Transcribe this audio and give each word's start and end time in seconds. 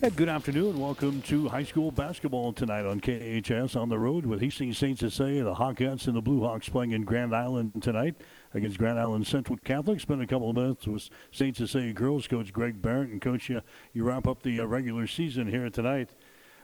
Good 0.00 0.30
afternoon. 0.30 0.80
Welcome 0.80 1.20
to 1.22 1.50
high 1.50 1.62
school 1.62 1.90
basketball 1.90 2.54
tonight 2.54 2.86
on 2.86 3.02
KHS 3.02 3.76
on 3.76 3.90
the 3.90 3.98
road 3.98 4.24
with 4.24 4.40
Hastings 4.40 4.78
St. 4.78 4.98
Cecilia, 4.98 5.44
the 5.44 5.52
Hawkettes 5.52 6.06
and 6.06 6.16
the 6.16 6.22
Blue 6.22 6.40
Hawks 6.40 6.70
playing 6.70 6.92
in 6.92 7.04
Grand 7.04 7.36
Island 7.36 7.82
tonight 7.82 8.14
against 8.54 8.78
Grand 8.78 8.98
Island 8.98 9.26
Central 9.26 9.58
Catholic. 9.58 10.00
Spent 10.00 10.22
a 10.22 10.26
couple 10.26 10.48
of 10.48 10.56
minutes 10.56 10.86
with 10.86 11.10
St. 11.32 11.54
Cecilia 11.54 11.92
girls 11.92 12.26
coach 12.26 12.50
Greg 12.50 12.80
Barrett 12.80 13.10
and 13.10 13.20
coach 13.20 13.50
you. 13.50 13.60
You 13.92 14.04
wrap 14.04 14.26
up 14.26 14.42
the 14.42 14.60
uh, 14.60 14.64
regular 14.64 15.06
season 15.06 15.46
here 15.46 15.68
tonight. 15.68 16.08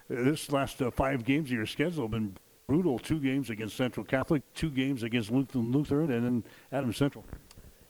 This 0.08 0.50
last 0.50 0.80
uh, 0.80 0.90
five 0.90 1.22
games 1.22 1.50
of 1.50 1.56
your 1.58 1.66
schedule 1.66 2.04
have 2.04 2.12
been 2.12 2.38
brutal. 2.66 2.98
Two 2.98 3.20
games 3.20 3.50
against 3.50 3.76
Central 3.76 4.06
Catholic, 4.06 4.42
two 4.54 4.70
games 4.70 5.02
against 5.02 5.30
Lutheran, 5.30 5.72
Lutheran 5.72 6.10
and 6.10 6.24
then 6.24 6.44
Adams 6.72 6.96
Central. 6.96 7.26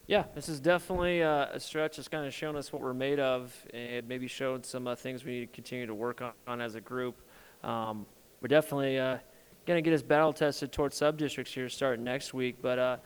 Yeah, 0.09 0.23
this 0.37 0.49
is 0.49 0.61
definitely 0.61 1.25
uh, 1.25 1.47
a 1.53 1.59
stretch 1.59 1.97
that's 1.97 2.07
kind 2.07 2.25
of 2.25 2.33
shown 2.33 2.55
us 2.55 2.73
what 2.73 2.81
we're 2.81 2.95
made 2.95 3.19
of 3.19 3.53
and 3.75 4.07
maybe 4.09 4.29
showed 4.29 4.65
some 4.65 4.87
uh, 4.87 4.95
things 4.95 5.25
we 5.25 5.33
need 5.33 5.41
to 5.41 5.47
continue 5.53 5.85
to 5.85 5.95
work 5.95 6.23
on, 6.23 6.33
on 6.47 6.61
as 6.61 6.77
a 6.77 6.81
group. 6.81 7.17
Um, 7.65 8.07
we're 8.41 8.47
definitely 8.47 9.01
uh, 9.01 9.19
going 9.67 9.79
to 9.79 9.83
get 9.83 9.93
us 9.93 10.03
battle 10.03 10.33
tested 10.33 10.71
towards 10.71 10.97
sub 10.97 11.19
districts 11.19 11.53
here 11.53 11.69
starting 11.69 12.05
next 12.05 12.33
week. 12.33 12.57
But, 12.63 12.79
uh, 12.79 12.97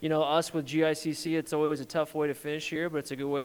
you 0.00 0.08
know, 0.08 0.22
us 0.24 0.52
with 0.52 0.66
GICC, 0.66 1.38
it's 1.38 1.52
always 1.52 1.78
a 1.78 1.84
tough 1.84 2.12
way 2.12 2.26
to 2.26 2.34
finish 2.34 2.68
here, 2.68 2.90
but 2.90 2.98
it's 2.98 3.12
a 3.12 3.16
good 3.16 3.28
way. 3.28 3.44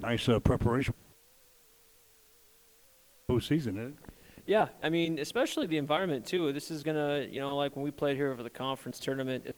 Nice 0.00 0.28
uh, 0.28 0.38
preparation. 0.38 0.94
Postseason, 3.28 3.56
isn't 3.56 3.78
it? 3.78 3.94
Yeah, 4.46 4.68
I 4.80 4.90
mean, 4.90 5.18
especially 5.18 5.66
the 5.66 5.76
environment, 5.76 6.24
too. 6.24 6.52
This 6.52 6.70
is 6.70 6.84
going 6.84 6.96
to, 6.96 7.32
you 7.32 7.40
know, 7.40 7.56
like 7.56 7.74
when 7.74 7.84
we 7.84 7.90
played 7.90 8.16
here 8.16 8.34
for 8.36 8.44
the 8.44 8.50
conference 8.50 9.00
tournament 9.00 9.52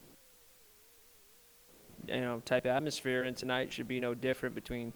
you 2.09 2.20
know 2.20 2.42
type 2.45 2.65
of 2.65 2.70
atmosphere, 2.73 3.23
and 3.23 3.37
tonight 3.37 3.73
should 3.73 3.88
be 3.88 4.01
no 4.01 4.15
different 4.15 4.55
between 4.55 4.92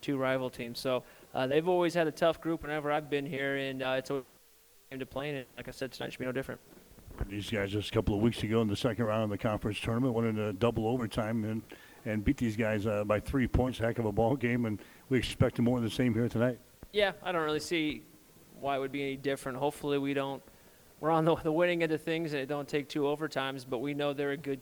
two 0.00 0.16
rival 0.16 0.50
teams. 0.50 0.78
So 0.78 1.04
uh, 1.34 1.46
they've 1.46 1.68
always 1.68 1.94
had 1.94 2.06
a 2.06 2.12
tough 2.12 2.40
group 2.40 2.62
whenever 2.62 2.92
I've 2.92 3.08
been 3.08 3.26
here, 3.26 3.56
and 3.56 3.82
uh, 3.82 3.94
it's 3.98 4.10
always 4.10 4.24
came 4.90 4.98
to 4.98 5.06
playing 5.06 5.36
it. 5.36 5.48
Like 5.56 5.68
I 5.68 5.70
said, 5.70 5.92
tonight 5.92 6.12
should 6.12 6.18
be 6.18 6.26
no 6.26 6.32
different. 6.32 6.60
These 7.28 7.50
guys 7.50 7.70
just 7.70 7.90
a 7.90 7.92
couple 7.92 8.14
of 8.14 8.22
weeks 8.22 8.42
ago 8.42 8.62
in 8.62 8.68
the 8.68 8.76
second 8.76 9.04
round 9.04 9.24
of 9.24 9.30
the 9.30 9.38
conference 9.38 9.78
tournament 9.80 10.14
went 10.14 10.28
into 10.28 10.52
double 10.54 10.86
overtime 10.88 11.44
and 11.44 11.62
and 12.04 12.24
beat 12.24 12.36
these 12.36 12.56
guys 12.56 12.86
uh, 12.86 13.04
by 13.04 13.20
three 13.20 13.46
points. 13.46 13.78
Heck 13.78 13.98
of 13.98 14.06
a 14.06 14.12
ball 14.12 14.34
game, 14.36 14.64
and 14.66 14.80
we 15.08 15.18
expect 15.18 15.58
more 15.60 15.78
of 15.78 15.84
the 15.84 15.90
same 15.90 16.14
here 16.14 16.28
tonight. 16.28 16.58
Yeah, 16.92 17.12
I 17.22 17.32
don't 17.32 17.42
really 17.42 17.60
see 17.60 18.02
why 18.60 18.76
it 18.76 18.80
would 18.80 18.92
be 18.92 19.02
any 19.02 19.16
different. 19.16 19.58
Hopefully, 19.58 19.98
we 19.98 20.14
don't. 20.14 20.42
We're 21.00 21.10
on 21.10 21.24
the, 21.24 21.34
the 21.36 21.52
winning 21.52 21.82
end 21.82 21.92
of 21.92 22.02
things, 22.02 22.32
and 22.32 22.42
it 22.42 22.46
don't 22.46 22.68
take 22.68 22.88
two 22.88 23.02
overtimes. 23.02 23.64
But 23.68 23.78
we 23.78 23.94
know 23.94 24.12
they're 24.12 24.32
a 24.32 24.36
good 24.36 24.60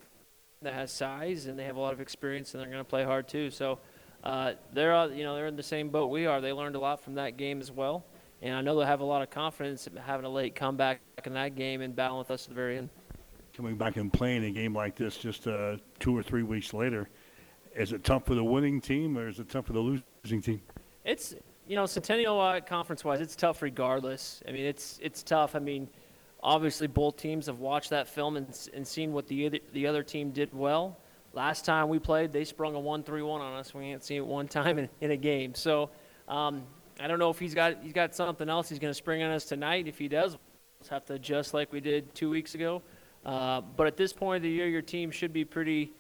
that 0.63 0.75
has 0.75 0.93
size 0.93 1.47
and 1.47 1.59
they 1.59 1.65
have 1.65 1.77
a 1.77 1.81
lot 1.81 1.95
of 1.95 2.03
experience 2.03 2.53
and 2.53 2.61
they're 2.61 2.69
going 2.69 2.85
to 2.85 2.89
play 2.89 3.03
hard 3.03 3.27
too. 3.27 3.51
So 3.51 3.79
uh, 4.23 4.53
they're 4.75 4.93
all, 4.93 5.11
you 5.11 5.25
know 5.25 5.35
they're 5.35 5.47
in 5.47 5.57
the 5.57 5.63
same 5.63 5.89
boat 5.89 6.09
we 6.09 6.27
are. 6.27 6.43
They 6.43 6.53
learned 6.53 6.77
a 6.77 6.79
lot 6.79 7.03
from 7.03 7.15
that 7.15 7.39
game 7.39 7.61
as 7.63 7.73
well, 7.73 8.05
and 8.43 8.55
I 8.55 8.61
know 8.61 8.77
they'll 8.77 8.87
have 8.87 9.01
a 9.01 9.05
lot 9.05 9.23
of 9.23 9.31
confidence 9.31 9.89
having 10.05 10.27
a 10.27 10.29
late 10.29 10.55
comeback 10.55 11.01
in 11.25 11.33
that 11.33 11.55
game 11.57 11.81
and 11.81 11.97
battling 11.97 12.19
with 12.19 12.31
us 12.31 12.43
at 12.43 12.51
the 12.51 12.55
very 12.55 12.77
end. 12.77 12.91
Coming 13.57 13.77
back 13.77 13.97
and 13.97 14.13
playing 14.13 14.45
a 14.45 14.51
game 14.51 14.75
like 14.75 14.97
this 14.97 15.17
just 15.17 15.47
uh, 15.47 15.79
two 15.99 16.15
or 16.15 16.23
three 16.23 16.43
weeks 16.43 16.75
later, 16.75 17.09
is 17.75 17.95
it 17.95 18.05
tough 18.05 18.27
for 18.27 18.35
the 18.35 18.45
winning 18.45 18.83
team 18.83 19.17
or 19.17 19.29
is 19.29 19.39
it 19.41 19.49
tough 19.49 19.65
for 19.65 19.73
the 19.73 19.81
losing 19.81 20.43
team? 20.43 20.61
It's 21.07 21.35
you 21.67 21.77
know 21.77 21.87
Centennial 21.87 22.39
uh, 22.39 22.61
conference 22.61 23.03
wise, 23.03 23.23
it's 23.23 23.35
tough 23.35 23.63
regardless. 23.63 24.43
I 24.47 24.53
mean 24.53 24.67
it's 24.67 24.99
it's 25.01 25.23
tough. 25.23 25.57
I 25.57 25.59
mean 25.59 25.89
obviously 26.43 26.87
both 26.87 27.17
teams 27.17 27.47
have 27.47 27.59
watched 27.59 27.91
that 27.91 28.09
film 28.09 28.37
and, 28.37 28.69
and 28.75 28.87
seen 28.87 29.13
what 29.13 29.27
the 29.29 29.47
other, 29.47 29.59
the 29.73 29.87
other 29.87 30.03
team 30.03 30.31
did 30.31 30.53
well. 30.55 30.99
Last 31.33 31.65
time 31.65 31.89
we 31.89 31.99
played, 31.99 32.33
they 32.33 32.45
sprung 32.45 32.75
a 32.75 32.79
1-3-1 32.79 33.41
on 33.41 33.55
us. 33.55 33.73
We 33.73 33.85
ain't 33.85 34.03
seen 34.03 34.19
it 34.19 34.27
one 34.27 34.49
time 34.49 34.79
in, 34.79 34.89
in 35.01 35.11
a 35.13 35.17
game. 35.17 35.55
So 35.55 35.91
um, 36.29 36.65
I 36.99 37.07
don't 37.07 37.19
know 37.19 37.31
if 37.31 37.39
he's 37.39 37.55
got 37.55 37.79
he's 37.83 37.93
got 37.93 38.15
something 38.15 38.49
else 38.49 38.69
he's 38.69 38.79
going 38.79 38.91
to 38.91 38.95
spring 38.97 39.23
on 39.23 39.31
us 39.31 39.45
tonight. 39.45 39.87
If 39.87 39.99
he 39.99 40.09
does, 40.09 40.33
we'll 40.33 40.91
have 40.91 41.05
to 41.07 41.15
adjust 41.15 41.55
like 41.55 41.73
we 41.73 41.81
did 41.81 42.15
two 42.15 42.31
weeks 42.31 42.55
ago. 42.55 42.83
Uh, 43.25 43.61
but 43.61 43.87
at 43.87 43.97
this 43.97 44.13
point 44.13 44.39
of 44.39 44.43
the 44.43 44.51
year, 44.51 44.67
your 44.67 44.83
team 44.83 45.11
should 45.11 45.33
be 45.33 45.45
pretty 45.45 45.93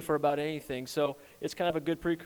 for 0.00 0.14
about 0.14 0.38
anything. 0.38 0.86
So 0.86 1.16
it's 1.40 1.54
kind 1.54 1.68
of 1.68 1.76
a 1.76 1.80
good 1.80 2.00
pre 2.00 2.18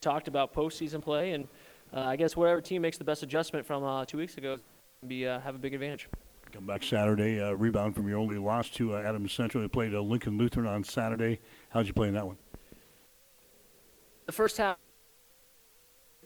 talked 0.00 0.26
about 0.28 0.52
postseason 0.52 1.00
play, 1.00 1.32
and 1.32 1.46
uh, 1.94 2.00
I 2.00 2.16
guess 2.16 2.36
whatever 2.36 2.60
team 2.60 2.82
makes 2.82 2.98
the 2.98 3.04
best 3.04 3.22
adjustment 3.22 3.64
from 3.64 3.84
uh, 3.84 4.04
two 4.04 4.18
weeks 4.18 4.36
ago 4.36 4.58
be 5.06 5.26
uh, 5.26 5.40
have 5.40 5.54
a 5.54 5.58
big 5.58 5.74
advantage. 5.74 6.08
Come 6.52 6.66
back 6.66 6.82
Saturday, 6.82 7.40
uh, 7.40 7.52
rebound 7.52 7.94
from 7.94 8.08
your 8.08 8.18
only 8.18 8.36
loss 8.36 8.68
to 8.70 8.94
uh, 8.94 9.00
Adams 9.00 9.32
Central. 9.32 9.62
They 9.62 9.68
played 9.68 9.94
uh, 9.94 10.00
Lincoln 10.00 10.36
Lutheran 10.36 10.66
on 10.66 10.84
Saturday. 10.84 11.40
How'd 11.70 11.86
you 11.86 11.92
play 11.92 12.08
in 12.08 12.14
that 12.14 12.26
one? 12.26 12.36
The 14.26 14.32
first 14.32 14.58
half, 14.58 14.76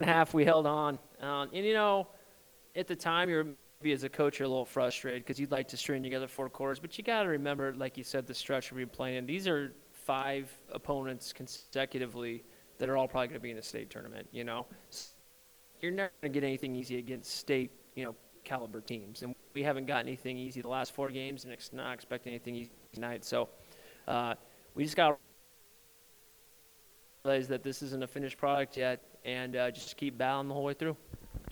half 0.01 0.35
we 0.35 0.45
held 0.45 0.67
on, 0.67 0.99
um, 1.21 1.49
and 1.53 1.65
you 1.65 1.75
know, 1.75 2.09
at 2.75 2.87
the 2.89 2.97
time 2.97 3.29
you're 3.29 3.47
maybe 3.81 3.93
as 3.93 4.05
a 4.05 4.09
coach 4.09 4.39
you're 4.39 4.47
a 4.47 4.49
little 4.49 4.65
frustrated 4.65 5.23
because 5.23 5.39
you'd 5.39 5.53
like 5.53 5.69
to 5.69 5.77
string 5.77 6.03
together 6.03 6.27
four 6.27 6.49
quarters, 6.49 6.79
but 6.81 6.99
you 6.99 7.05
got 7.05 7.23
to 7.23 7.29
remember, 7.29 7.73
like 7.75 7.97
you 7.97 8.05
said, 8.05 8.27
the 8.27 8.35
stretch 8.35 8.73
we're 8.73 8.87
playing. 8.87 9.17
In 9.17 9.27
these 9.27 9.47
are 9.47 9.73
five 9.93 10.53
opponents 10.73 11.33
consecutively 11.33 12.45
that 12.79 12.89
are 12.89 12.97
all 12.97 13.09
probably 13.09 13.29
going 13.29 13.41
to 13.41 13.43
be 13.43 13.51
in 13.51 13.57
the 13.57 13.63
state 13.63 13.91
tournament. 13.91 14.27
You 14.33 14.45
know, 14.45 14.67
you're 15.81 15.93
never 15.93 16.11
going 16.21 16.33
to 16.33 16.41
get 16.41 16.47
anything 16.47 16.75
easy 16.75 16.99
against 16.99 17.37
state. 17.37 17.71
You 17.95 18.05
know, 18.05 18.15
caliber 18.47 18.81
teams. 18.81 19.23
And 19.23 19.35
we 19.53 19.63
haven't 19.63 19.87
got 19.87 19.99
anything 20.07 20.39
easy 20.39 20.63
the 20.63 20.69
last 20.69 20.93
four 20.93 21.11
games, 21.11 21.45
and 21.45 21.53
it's 21.53 21.73
not 21.73 21.93
expecting 21.93 22.33
anything 22.33 22.55
easy 22.55 22.71
tonight. 22.95 23.25
So 23.25 23.51
uh, 24.09 24.35
we 24.75 24.85
just 24.85 24.97
got 24.97 25.11
to 25.11 25.17
realize 27.25 27.49
that 27.49 27.63
this 27.63 27.83
isn't 27.83 28.03
a 28.03 28.07
finished 28.07 28.39
product 28.39 28.77
yet, 28.79 29.03
and 29.25 29.57
uh, 29.57 29.71
just 29.71 29.97
keep 29.99 30.17
battling 30.17 30.49
the 30.49 30.55
whole 30.55 30.65
way 30.65 30.73
through. 30.73 30.97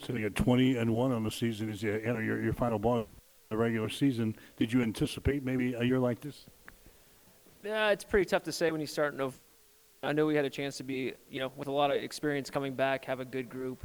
Sitting 0.00 0.24
at 0.24 0.34
20 0.34 0.76
and 0.76 0.94
one 0.94 1.12
on 1.12 1.22
the 1.22 1.30
season 1.30 1.68
is 1.70 1.82
you 1.82 1.92
enter 1.92 2.22
your, 2.22 2.42
your 2.42 2.52
final 2.54 2.78
ball 2.78 3.06
the 3.50 3.56
regular 3.56 3.88
season. 3.88 4.34
Did 4.56 4.72
you 4.72 4.82
anticipate 4.82 5.44
maybe 5.44 5.74
a 5.74 5.84
year 5.84 5.98
like 5.98 6.20
this? 6.20 6.46
Yeah, 7.62 7.90
it's 7.90 8.04
pretty 8.04 8.26
tough 8.26 8.42
to 8.44 8.52
say 8.52 8.70
when 8.70 8.80
you 8.80 8.86
start. 8.86 9.16
No, 9.16 9.32
I 10.02 10.12
know 10.12 10.26
we 10.26 10.34
had 10.34 10.44
a 10.44 10.50
chance 10.50 10.76
to 10.78 10.82
be, 10.82 11.14
you 11.30 11.40
know, 11.40 11.52
with 11.56 11.68
a 11.68 11.72
lot 11.72 11.90
of 11.90 11.96
experience 11.96 12.50
coming 12.50 12.74
back, 12.74 13.04
have 13.04 13.20
a 13.20 13.24
good 13.24 13.48
group. 13.48 13.84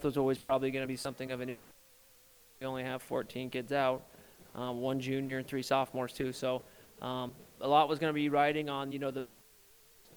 There's 0.00 0.16
always 0.16 0.38
probably 0.38 0.70
going 0.70 0.82
to 0.82 0.88
be 0.88 0.96
something 0.96 1.30
of 1.30 1.40
an 1.40 1.56
we 2.60 2.66
only 2.66 2.82
have 2.82 3.02
14 3.02 3.50
kids 3.50 3.72
out, 3.72 4.02
um, 4.54 4.80
one 4.80 4.98
junior 4.98 5.38
and 5.38 5.46
three 5.46 5.62
sophomores 5.62 6.12
too. 6.12 6.32
So 6.32 6.62
um, 7.00 7.32
a 7.60 7.68
lot 7.68 7.88
was 7.88 7.98
going 7.98 8.10
to 8.10 8.14
be 8.14 8.28
riding 8.28 8.68
on 8.68 8.90
you 8.90 8.98
know 8.98 9.10
the 9.10 9.28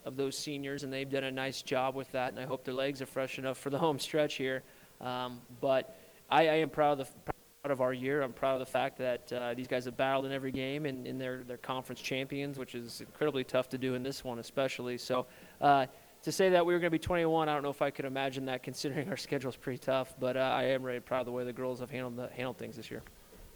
of 0.03 0.15
those 0.15 0.35
seniors, 0.35 0.83
and 0.83 0.91
they've 0.91 1.09
done 1.09 1.25
a 1.25 1.31
nice 1.31 1.61
job 1.61 1.93
with 1.93 2.11
that. 2.13 2.31
And 2.31 2.39
I 2.39 2.45
hope 2.45 2.63
their 2.63 2.73
legs 2.73 3.01
are 3.03 3.05
fresh 3.05 3.37
enough 3.37 3.59
for 3.59 3.69
the 3.69 3.77
home 3.79 3.99
stretch 3.99 4.35
here. 4.35 4.63
Um, 4.99 5.41
but 5.59 5.95
I, 6.29 6.47
I, 6.47 6.55
am 6.55 6.69
proud 6.69 6.99
of 6.99 7.07
the 7.25 7.33
of 7.69 7.81
our 7.81 7.93
year. 7.93 8.23
I'm 8.23 8.33
proud 8.33 8.53
of 8.53 8.59
the 8.59 8.71
fact 8.71 8.97
that 8.97 9.31
uh, 9.31 9.53
these 9.53 9.67
guys 9.67 9.85
have 9.85 9.95
battled 9.95 10.25
in 10.25 10.31
every 10.31 10.51
game, 10.51 10.87
and, 10.87 11.05
and 11.05 11.21
they're 11.21 11.43
they're 11.43 11.57
conference 11.57 12.01
champions, 12.01 12.57
which 12.57 12.73
is 12.73 13.01
incredibly 13.01 13.43
tough 13.43 13.69
to 13.69 13.77
do 13.77 13.93
in 13.93 14.01
this 14.01 14.23
one, 14.23 14.39
especially. 14.39 14.97
So. 14.97 15.27
Uh, 15.59 15.85
to 16.23 16.31
say 16.31 16.49
that 16.49 16.65
we 16.65 16.73
were 16.73 16.79
going 16.79 16.91
to 16.91 16.91
be 16.91 16.99
21, 16.99 17.49
I 17.49 17.53
don't 17.53 17.63
know 17.63 17.69
if 17.69 17.81
I 17.81 17.89
could 17.89 18.05
imagine 18.05 18.45
that 18.45 18.63
considering 18.63 19.09
our 19.09 19.17
schedule 19.17 19.49
is 19.49 19.55
pretty 19.55 19.79
tough, 19.79 20.13
but 20.19 20.37
uh, 20.37 20.39
I 20.39 20.63
am 20.65 20.83
really 20.83 20.99
proud 20.99 21.21
of 21.21 21.25
the 21.25 21.31
way 21.31 21.43
the 21.43 21.53
girls 21.53 21.79
have 21.79 21.89
handled, 21.89 22.17
the, 22.17 22.27
handled 22.35 22.57
things 22.57 22.77
this 22.77 22.91
year. 22.91 23.01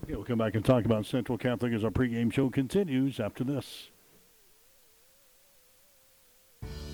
Okay, 0.04 0.16
we'll 0.16 0.26
come 0.26 0.38
back 0.38 0.56
and 0.56 0.66
talk 0.66 0.86
about 0.86 1.06
Central 1.06 1.38
Catholic 1.38 1.74
as 1.74 1.84
our 1.84 1.92
pregame 1.92 2.32
show 2.32 2.50
continues 2.50 3.20
after 3.20 3.44
this. 3.44 3.90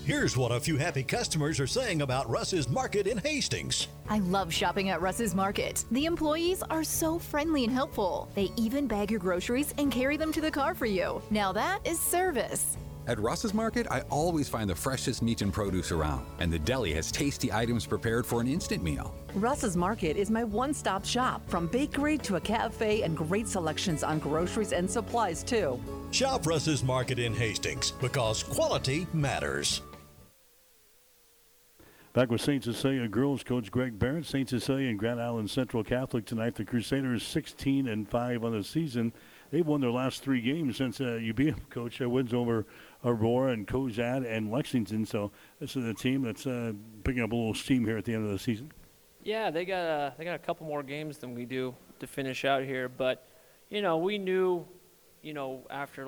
Here's 0.04 0.36
what 0.36 0.50
a 0.50 0.58
few 0.58 0.76
happy 0.76 1.04
customers 1.04 1.60
are 1.60 1.66
saying 1.66 2.02
about 2.02 2.28
Russ's 2.28 2.68
Market 2.68 3.06
in 3.06 3.18
Hastings. 3.18 3.86
I 4.10 4.18
love 4.18 4.52
shopping 4.52 4.88
at 4.88 5.00
Russ's 5.00 5.32
Market. 5.32 5.84
The 5.92 6.06
employees 6.06 6.60
are 6.70 6.82
so 6.82 7.20
friendly 7.20 7.62
and 7.62 7.72
helpful. 7.72 8.28
They 8.34 8.50
even 8.56 8.88
bag 8.88 9.12
your 9.12 9.20
groceries 9.20 9.72
and 9.78 9.92
carry 9.92 10.16
them 10.16 10.32
to 10.32 10.40
the 10.40 10.50
car 10.50 10.74
for 10.74 10.86
you. 10.86 11.22
Now 11.30 11.52
that 11.52 11.86
is 11.86 12.00
service. 12.00 12.76
At 13.08 13.18
Russ's 13.18 13.52
Market, 13.52 13.88
I 13.90 14.02
always 14.10 14.48
find 14.48 14.70
the 14.70 14.76
freshest 14.76 15.22
meat 15.22 15.42
and 15.42 15.52
produce 15.52 15.90
around, 15.90 16.24
and 16.38 16.52
the 16.52 16.58
deli 16.60 16.94
has 16.94 17.10
tasty 17.10 17.52
items 17.52 17.84
prepared 17.84 18.24
for 18.24 18.40
an 18.40 18.46
instant 18.46 18.80
meal. 18.80 19.12
Russ's 19.34 19.76
Market 19.76 20.16
is 20.16 20.30
my 20.30 20.44
one 20.44 20.72
stop 20.72 21.04
shop, 21.04 21.42
from 21.48 21.66
bakery 21.66 22.16
to 22.18 22.36
a 22.36 22.40
cafe 22.40 23.02
and 23.02 23.16
great 23.16 23.48
selections 23.48 24.04
on 24.04 24.20
groceries 24.20 24.72
and 24.72 24.88
supplies, 24.88 25.42
too. 25.42 25.80
Shop 26.12 26.46
Russ's 26.46 26.84
Market 26.84 27.18
in 27.18 27.34
Hastings 27.34 27.90
because 27.90 28.44
quality 28.44 29.08
matters. 29.12 29.82
Back 32.12 32.30
with 32.30 32.42
St. 32.42 32.62
Cecilia 32.62 33.08
girls 33.08 33.42
coach 33.42 33.70
Greg 33.70 33.98
Barrett. 33.98 34.26
St. 34.26 34.46
Cecilia 34.46 34.90
and 34.90 34.98
Grand 34.98 35.18
Island 35.18 35.48
Central 35.48 35.82
Catholic 35.82 36.26
tonight. 36.26 36.54
The 36.54 36.64
Crusaders 36.64 37.22
16 37.22 37.88
and 37.88 38.06
5 38.06 38.44
on 38.44 38.52
the 38.52 38.62
season. 38.62 39.14
They've 39.50 39.66
won 39.66 39.80
their 39.80 39.90
last 39.90 40.22
three 40.22 40.42
games 40.42 40.76
since 40.76 41.00
uh, 41.00 41.14
you 41.14 41.32
beat 41.32 41.56
them, 41.56 41.64
coach. 41.70 42.02
Uh, 42.02 42.10
wins 42.10 42.34
over 42.34 42.66
Aurora 43.04 43.52
and 43.52 43.66
Cozad 43.66 44.26
and 44.26 44.50
Lexington. 44.50 45.04
So 45.04 45.30
this 45.60 45.76
is 45.76 45.84
a 45.84 45.94
team 45.94 46.22
that's 46.22 46.46
uh, 46.46 46.72
picking 47.04 47.22
up 47.22 47.32
a 47.32 47.34
little 47.34 47.54
steam 47.54 47.84
here 47.84 47.96
at 47.96 48.04
the 48.04 48.14
end 48.14 48.24
of 48.24 48.32
the 48.32 48.38
season. 48.38 48.72
Yeah, 49.22 49.50
they 49.50 49.64
got 49.64 49.86
uh, 49.86 50.10
they 50.18 50.24
got 50.24 50.34
a 50.34 50.38
couple 50.38 50.66
more 50.66 50.82
games 50.82 51.18
than 51.18 51.34
we 51.34 51.44
do 51.44 51.74
to 52.00 52.06
finish 52.06 52.44
out 52.44 52.64
here, 52.64 52.88
but 52.88 53.26
you 53.70 53.80
know 53.80 53.96
we 53.98 54.18
knew, 54.18 54.66
you 55.22 55.32
know 55.32 55.64
after 55.70 56.04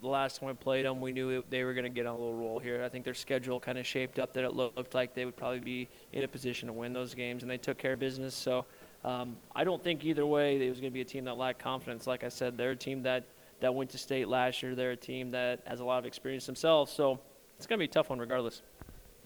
the 0.00 0.08
last 0.08 0.38
time 0.38 0.48
we 0.48 0.54
played 0.54 0.84
them, 0.84 1.00
we 1.00 1.12
knew 1.12 1.42
they 1.50 1.64
were 1.64 1.72
going 1.72 1.84
to 1.84 1.90
get 1.90 2.06
on 2.06 2.14
a 2.14 2.18
little 2.18 2.36
roll 2.36 2.58
here. 2.58 2.82
I 2.84 2.88
think 2.88 3.04
their 3.04 3.14
schedule 3.14 3.58
kind 3.58 3.78
of 3.78 3.86
shaped 3.86 4.18
up 4.18 4.32
that 4.34 4.44
it 4.44 4.52
looked 4.54 4.94
like 4.94 5.14
they 5.14 5.24
would 5.24 5.36
probably 5.36 5.60
be 5.60 5.88
in 6.12 6.22
a 6.24 6.28
position 6.28 6.66
to 6.68 6.72
win 6.72 6.92
those 6.92 7.14
games, 7.14 7.42
and 7.42 7.50
they 7.50 7.58
took 7.58 7.78
care 7.78 7.94
of 7.94 7.98
business. 7.98 8.34
So 8.34 8.64
um, 9.04 9.36
I 9.54 9.64
don't 9.64 9.82
think 9.82 10.04
either 10.04 10.26
way 10.26 10.64
it 10.64 10.68
was 10.68 10.80
going 10.80 10.92
to 10.92 10.94
be 10.94 11.00
a 11.00 11.04
team 11.04 11.24
that 11.24 11.36
lacked 11.36 11.58
confidence. 11.58 12.06
Like 12.06 12.24
I 12.24 12.28
said, 12.28 12.56
they're 12.56 12.72
a 12.72 12.76
team 12.76 13.02
that, 13.04 13.24
that 13.60 13.74
went 13.74 13.90
to 13.90 13.98
state 13.98 14.28
last 14.28 14.62
year. 14.62 14.74
They're 14.74 14.92
a 14.92 14.96
team 14.96 15.30
that 15.32 15.62
has 15.66 15.80
a 15.80 15.84
lot 15.84 15.98
of 15.98 16.06
experience 16.06 16.46
themselves. 16.46 16.92
So 16.92 17.20
it's 17.56 17.66
going 17.66 17.78
to 17.78 17.82
be 17.82 17.90
a 17.90 17.92
tough 17.92 18.10
one 18.10 18.18
regardless. 18.18 18.62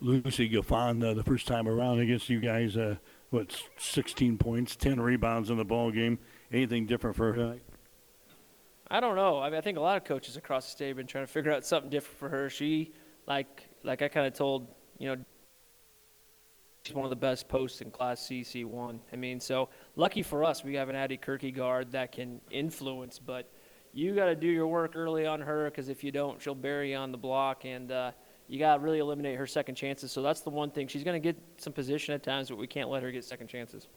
Lucy 0.00 0.48
Gaffon, 0.48 1.04
uh, 1.04 1.14
the 1.14 1.22
first 1.22 1.46
time 1.46 1.68
around 1.68 2.00
against 2.00 2.28
you 2.28 2.40
guys, 2.40 2.76
uh, 2.76 2.96
what, 3.30 3.56
16 3.78 4.36
points, 4.36 4.74
10 4.74 5.00
rebounds 5.00 5.48
in 5.48 5.56
the 5.56 5.64
ball 5.64 5.90
game. 5.90 6.18
Anything 6.52 6.86
different 6.86 7.16
for 7.16 7.32
her 7.32 7.38
tonight? 7.38 7.62
I 8.90 9.00
don't 9.00 9.16
know. 9.16 9.38
I 9.38 9.48
mean, 9.48 9.58
I 9.58 9.60
think 9.60 9.78
a 9.78 9.80
lot 9.80 9.96
of 9.96 10.04
coaches 10.04 10.36
across 10.36 10.66
the 10.66 10.72
state 10.72 10.88
have 10.88 10.96
been 10.96 11.06
trying 11.06 11.24
to 11.24 11.32
figure 11.32 11.52
out 11.52 11.64
something 11.64 11.88
different 11.88 12.18
for 12.18 12.28
her. 12.28 12.50
She, 12.50 12.92
like, 13.26 13.68
like 13.84 14.02
I 14.02 14.08
kind 14.08 14.26
of 14.26 14.34
told, 14.34 14.66
you 14.98 15.08
know, 15.08 15.24
she's 16.82 16.94
one 16.94 17.04
of 17.04 17.10
the 17.10 17.16
best 17.16 17.48
posts 17.48 17.80
in 17.80 17.90
Class 17.90 18.20
CC1. 18.28 18.98
I 19.12 19.16
mean, 19.16 19.40
so 19.40 19.68
lucky 19.96 20.22
for 20.22 20.44
us, 20.44 20.64
we 20.64 20.74
have 20.74 20.88
an 20.88 20.96
Addie 20.96 21.16
Kierkegaard 21.16 21.92
that 21.92 22.12
can 22.12 22.40
influence, 22.50 23.18
but 23.18 23.50
you 23.92 24.14
got 24.14 24.26
to 24.26 24.34
do 24.34 24.48
your 24.48 24.66
work 24.66 24.92
early 24.96 25.26
on 25.26 25.40
her 25.40 25.70
because 25.70 25.88
if 25.88 26.02
you 26.02 26.10
don't, 26.10 26.40
she'll 26.40 26.54
bury 26.54 26.92
you 26.92 26.96
on 26.96 27.12
the 27.12 27.18
block, 27.18 27.64
and 27.64 27.92
uh, 27.92 28.12
you 28.48 28.58
got 28.58 28.76
to 28.76 28.82
really 28.82 28.98
eliminate 28.98 29.38
her 29.38 29.46
second 29.46 29.74
chances. 29.74 30.10
So 30.10 30.22
that's 30.22 30.40
the 30.40 30.50
one 30.50 30.70
thing. 30.70 30.88
She's 30.88 31.04
going 31.04 31.20
to 31.20 31.32
get 31.32 31.40
some 31.58 31.72
position 31.72 32.14
at 32.14 32.22
times, 32.22 32.48
but 32.48 32.58
we 32.58 32.66
can't 32.66 32.88
let 32.88 33.02
her 33.02 33.10
get 33.10 33.24
second 33.24 33.48
chances. 33.48 33.88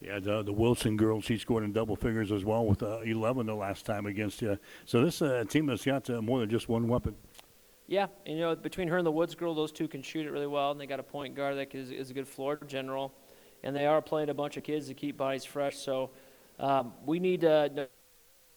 Yeah, 0.00 0.20
the, 0.20 0.42
the 0.42 0.52
Wilson 0.52 0.96
girl, 0.96 1.20
she 1.20 1.38
scored 1.38 1.64
in 1.64 1.72
double 1.72 1.96
figures 1.96 2.30
as 2.30 2.44
well 2.44 2.64
with 2.66 2.82
uh, 2.82 3.00
11 3.00 3.46
the 3.46 3.54
last 3.54 3.84
time 3.84 4.06
against 4.06 4.40
you. 4.40 4.56
So 4.84 5.04
this 5.04 5.20
uh, 5.22 5.44
team 5.48 5.68
has 5.68 5.84
got 5.84 6.08
uh, 6.08 6.22
more 6.22 6.40
than 6.40 6.50
just 6.50 6.68
one 6.68 6.86
weapon. 6.86 7.16
Yeah, 7.88 8.06
and, 8.26 8.36
you 8.36 8.42
know, 8.42 8.54
between 8.54 8.86
her 8.88 8.98
and 8.98 9.06
the 9.06 9.10
Woods 9.10 9.34
girl, 9.34 9.54
those 9.54 9.72
two 9.72 9.88
can 9.88 10.02
shoot 10.02 10.26
it 10.26 10.30
really 10.30 10.46
well, 10.46 10.70
and 10.70 10.80
they 10.80 10.86
got 10.86 11.00
a 11.00 11.04
point 11.04 11.34
guard 11.34 11.56
that 11.56 11.74
is, 11.74 11.90
is 11.90 12.10
a 12.10 12.14
good 12.14 12.28
floor 12.28 12.60
general, 12.66 13.14
and 13.64 13.74
they 13.74 13.86
are 13.86 14.00
playing 14.02 14.28
a 14.28 14.34
bunch 14.34 14.56
of 14.56 14.62
kids 14.62 14.86
to 14.88 14.94
keep 14.94 15.16
bodies 15.16 15.44
fresh. 15.44 15.76
So 15.76 16.10
um, 16.60 16.92
we 17.04 17.18
need 17.18 17.40
to 17.40 17.88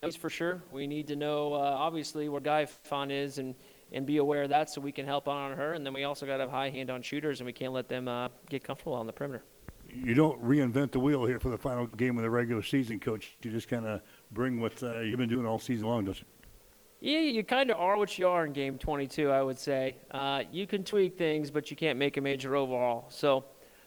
these 0.04 0.16
for 0.16 0.32
sure. 0.32 0.64
We 0.72 0.88
need 0.88 1.08
to 1.10 1.16
know, 1.16 1.54
uh, 1.54 1.58
obviously, 1.58 2.28
where 2.28 2.42
Gaffon 2.42 3.12
is 3.12 3.38
and, 3.38 3.54
and 3.92 4.04
be 4.04 4.18
aware 4.18 4.44
of 4.44 4.50
that 4.50 4.68
so 4.68 4.82
we 4.82 4.92
can 4.92 5.06
help 5.06 5.28
out 5.28 5.52
on 5.52 5.56
her. 5.56 5.74
And 5.74 5.86
then 5.86 5.94
we 5.94 6.06
also 6.06 6.26
got 6.26 6.38
to 6.38 6.44
have 6.44 6.50
high 6.50 6.72
hand 6.72 6.90
on 6.90 7.04
shooters, 7.04 7.40
and 7.40 7.46
we 7.46 7.54
can't 7.54 7.72
let 7.72 7.88
them 7.88 8.08
uh, 8.08 8.30
get 8.50 8.64
comfortable 8.64 8.94
on 8.94 9.06
the 9.06 9.14
perimeter. 9.14 9.44
You 9.94 10.16
don't 10.16 10.44
reinvent 10.44 10.92
the 10.92 11.00
wheel 11.00 11.24
here 11.26 11.40
for 11.40 11.50
the 11.50 11.58
final 11.58 11.86
game 11.86 12.18
of 12.18 12.24
the 12.24 12.32
regular 12.32 12.64
season, 12.64 13.00
Coach. 13.00 13.38
You 13.44 13.52
just 13.52 13.68
kind 13.68 13.86
of 13.86 14.02
bring 14.32 14.60
what 14.60 14.82
uh, 14.82 15.02
you've 15.02 15.20
been 15.20 15.30
doing 15.30 15.46
all 15.46 15.60
season 15.60 15.88
long, 15.88 16.06
don't 16.06 16.18
you? 16.18 16.26
Yeah, 17.00 17.20
you 17.20 17.44
kind 17.44 17.70
of 17.70 17.78
are 17.78 17.98
what 17.98 18.18
you 18.18 18.28
are 18.28 18.46
in 18.46 18.54
game 18.54 18.80
22, 18.80 19.30
I 19.30 19.44
would 19.44 19.60
say. 19.60 19.98
Uh, 20.10 20.44
you 20.52 20.66
can 20.66 20.84
tweak 20.84 21.16
things, 21.16 21.52
but 21.52 21.70
you 21.70 21.78
can't 21.78 22.00
make 22.00 22.18
a 22.18 22.22
major 22.22 22.56
overhaul. 22.56 23.06
So 23.10 23.46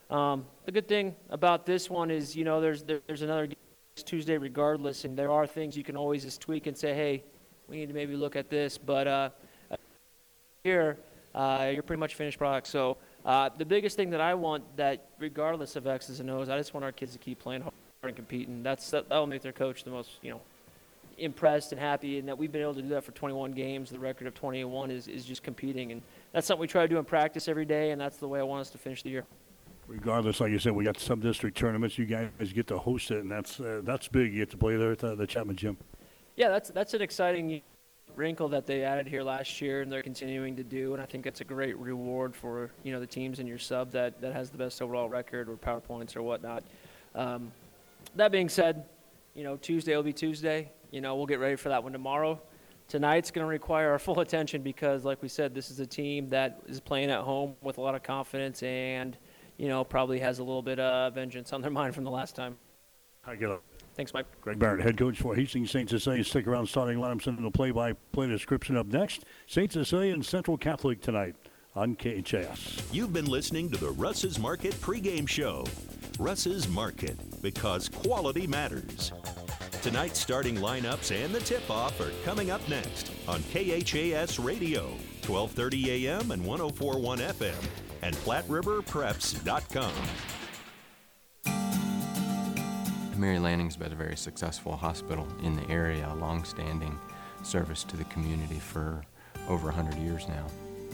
um, 0.09 0.45
the 0.63 0.71
good 0.71 0.87
thing 0.87 1.15
about 1.29 1.65
this 1.65 1.89
one 1.89 2.09
is, 2.09 2.37
you 2.37 2.45
know, 2.45 2.61
there's 2.61 2.83
there, 2.83 3.01
there's 3.07 3.21
another 3.21 3.47
game 3.47 3.55
Tuesday 4.03 4.37
regardless, 4.37 5.05
and 5.05 5.17
there 5.17 5.31
are 5.31 5.47
things 5.47 5.77
you 5.77 5.83
can 5.83 5.95
always 5.95 6.23
just 6.23 6.41
tweak 6.41 6.67
and 6.67 6.77
say, 6.77 6.93
hey, 6.93 7.23
we 7.69 7.77
need 7.77 7.87
to 7.87 7.93
maybe 7.93 8.15
look 8.15 8.35
at 8.35 8.49
this. 8.49 8.77
But 8.77 9.07
uh, 9.07 9.29
here, 10.63 10.97
uh, 11.33 11.71
you're 11.73 11.83
pretty 11.83 11.99
much 11.99 12.15
finished 12.15 12.37
product. 12.37 12.67
So 12.67 12.97
uh, 13.23 13.49
the 13.57 13.65
biggest 13.65 13.95
thing 13.95 14.09
that 14.09 14.19
I 14.19 14.33
want 14.33 14.63
that 14.75 15.07
regardless 15.17 15.77
of 15.77 15.87
X's 15.87 16.19
and 16.19 16.29
O's, 16.29 16.49
I 16.49 16.57
just 16.57 16.73
want 16.73 16.83
our 16.83 16.91
kids 16.91 17.13
to 17.13 17.19
keep 17.19 17.39
playing 17.39 17.61
hard 17.61 17.73
and 18.03 18.15
competing. 18.15 18.63
That's 18.63 18.91
that, 18.91 19.07
that'll 19.07 19.27
make 19.27 19.41
their 19.41 19.53
coach 19.53 19.85
the 19.85 19.91
most, 19.91 20.11
you 20.21 20.31
know, 20.31 20.41
impressed 21.17 21.71
and 21.71 21.79
happy, 21.79 22.19
and 22.19 22.27
that 22.27 22.37
we've 22.37 22.51
been 22.51 22.61
able 22.61 22.75
to 22.75 22.81
do 22.81 22.89
that 22.89 23.05
for 23.05 23.13
21 23.13 23.53
games. 23.53 23.89
The 23.89 23.99
record 23.99 24.27
of 24.27 24.33
21 24.33 24.91
is, 24.91 25.07
is 25.07 25.23
just 25.23 25.41
competing, 25.41 25.93
and 25.93 26.01
that's 26.33 26.45
something 26.45 26.59
we 26.59 26.67
try 26.67 26.81
to 26.81 26.89
do 26.89 26.97
in 26.97 27.05
practice 27.05 27.47
every 27.47 27.65
day, 27.65 27.91
and 27.91 28.01
that's 28.01 28.17
the 28.17 28.27
way 28.27 28.41
I 28.41 28.43
want 28.43 28.61
us 28.61 28.69
to 28.71 28.77
finish 28.77 29.03
the 29.03 29.09
year. 29.09 29.25
Regardless, 29.87 30.39
like 30.39 30.51
you 30.51 30.59
said, 30.59 30.73
we 30.73 30.83
got 30.83 30.99
some 30.99 31.19
district 31.19 31.57
tournaments. 31.57 31.97
You 31.97 32.05
guys 32.05 32.29
get 32.53 32.67
to 32.67 32.77
host 32.77 33.11
it, 33.11 33.19
and 33.19 33.31
that's 33.31 33.59
uh, 33.59 33.81
that's 33.83 34.07
big. 34.07 34.33
You 34.33 34.39
get 34.39 34.49
to 34.51 34.57
play 34.57 34.77
there 34.77 34.91
at 34.91 34.99
the, 34.99 35.15
the 35.15 35.27
Chapman 35.27 35.55
Gym. 35.55 35.77
Yeah, 36.35 36.49
that's 36.49 36.69
that's 36.69 36.93
an 36.95 37.01
exciting 37.01 37.61
wrinkle 38.15 38.47
that 38.49 38.65
they 38.65 38.83
added 38.83 39.07
here 39.07 39.21
last 39.21 39.61
year, 39.61 39.81
and 39.81 39.91
they're 39.91 40.01
continuing 40.01 40.55
to 40.55 40.63
do, 40.63 40.93
and 40.93 41.01
I 41.01 41.05
think 41.05 41.25
it's 41.25 41.41
a 41.41 41.43
great 41.43 41.77
reward 41.77 42.35
for 42.35 42.71
you 42.83 42.91
know 42.91 42.99
the 42.99 43.07
teams 43.07 43.39
in 43.39 43.45
your 43.45 43.59
sub 43.59 43.91
that 43.91 44.19
that 44.21 44.33
has 44.33 44.49
the 44.49 44.57
best 44.57 44.81
overall 44.81 45.07
record 45.07 45.49
or 45.49 45.55
power 45.55 45.79
points 45.79 46.15
or 46.15 46.23
whatnot. 46.23 46.63
Um, 47.13 47.51
that 48.15 48.31
being 48.31 48.49
said, 48.49 48.85
you 49.35 49.43
know 49.43 49.55
Tuesday 49.57 49.95
will 49.95 50.03
be 50.03 50.13
Tuesday. 50.13 50.71
You 50.89 51.01
know 51.01 51.15
we'll 51.15 51.27
get 51.27 51.39
ready 51.39 51.55
for 51.55 51.69
that 51.69 51.83
one 51.83 51.91
tomorrow. 51.91 52.41
Tonight's 52.87 53.31
going 53.31 53.45
to 53.45 53.49
require 53.49 53.91
our 53.91 53.99
full 54.07 54.19
attention 54.19 54.61
because, 54.61 55.05
like 55.05 55.21
we 55.21 55.27
said, 55.27 55.53
this 55.53 55.69
is 55.69 55.79
a 55.79 55.85
team 55.85 56.27
that 56.29 56.59
is 56.67 56.79
playing 56.79 57.11
at 57.11 57.21
home 57.21 57.55
with 57.61 57.77
a 57.77 57.81
lot 57.81 57.93
of 57.93 58.01
confidence 58.01 58.63
and 58.63 59.17
you 59.57 59.67
know 59.67 59.83
probably 59.83 60.19
has 60.19 60.39
a 60.39 60.43
little 60.43 60.61
bit 60.61 60.79
of 60.79 61.13
vengeance 61.13 61.53
on 61.53 61.61
their 61.61 61.71
mind 61.71 61.95
from 61.95 62.03
the 62.03 62.11
last 62.11 62.35
time. 62.35 62.57
I 63.25 63.35
get 63.35 63.49
up. 63.49 63.63
Thanks, 63.95 64.13
Mike. 64.13 64.25
Greg 64.41 64.59
Barrett, 64.59 64.83
head 64.83 64.97
coach 64.97 65.19
for 65.19 65.35
Hastings 65.35 65.71
St. 65.71 65.89
Cecilia. 65.89 66.23
Stick 66.23 66.47
around, 66.47 66.67
starting 66.67 66.99
lineups 66.99 67.27
and 67.27 67.43
the 67.43 67.49
play-by-play 67.49 68.27
description 68.27 68.75
up 68.75 68.87
next. 68.87 69.23
St. 69.47 69.71
Cecilia 69.71 70.13
and 70.13 70.25
Central 70.25 70.57
Catholic 70.57 71.01
tonight 71.01 71.35
on 71.75 71.95
KHAS. 71.95 72.83
You've 72.91 73.13
been 73.13 73.25
listening 73.25 73.71
to 73.71 73.77
the 73.79 73.91
Russ's 73.91 74.37
Market 74.37 74.73
pregame 74.75 75.27
show. 75.27 75.65
Russ's 76.19 76.67
Market, 76.67 77.17
because 77.41 77.87
quality 77.89 78.45
matters. 78.45 79.11
Tonight's 79.81 80.19
starting 80.19 80.57
lineups 80.57 81.15
and 81.15 81.33
the 81.33 81.39
tip-off 81.39 81.99
are 82.01 82.11
coming 82.23 82.51
up 82.51 82.67
next 82.67 83.11
on 83.27 83.41
KHAS 83.43 84.39
Radio, 84.39 84.89
1230 85.25 86.07
AM 86.07 86.31
and 86.31 86.45
1041 86.45 87.19
FM, 87.19 87.65
and 88.01 88.15
PlatteRiverPreps.com. 88.17 89.93
Mary 93.17 93.39
Lanning's 93.39 93.77
been 93.77 93.93
a 93.93 93.95
very 93.95 94.17
successful 94.17 94.75
hospital 94.75 95.27
in 95.41 95.55
the 95.55 95.69
area, 95.69 96.05
a 96.11 96.15
long-standing 96.15 96.99
service 97.43 97.83
to 97.85 97.95
the 97.95 98.03
community 98.05 98.59
for 98.59 99.01
over 99.47 99.67
100 99.67 99.97
years 99.99 100.27
now. 100.27 100.45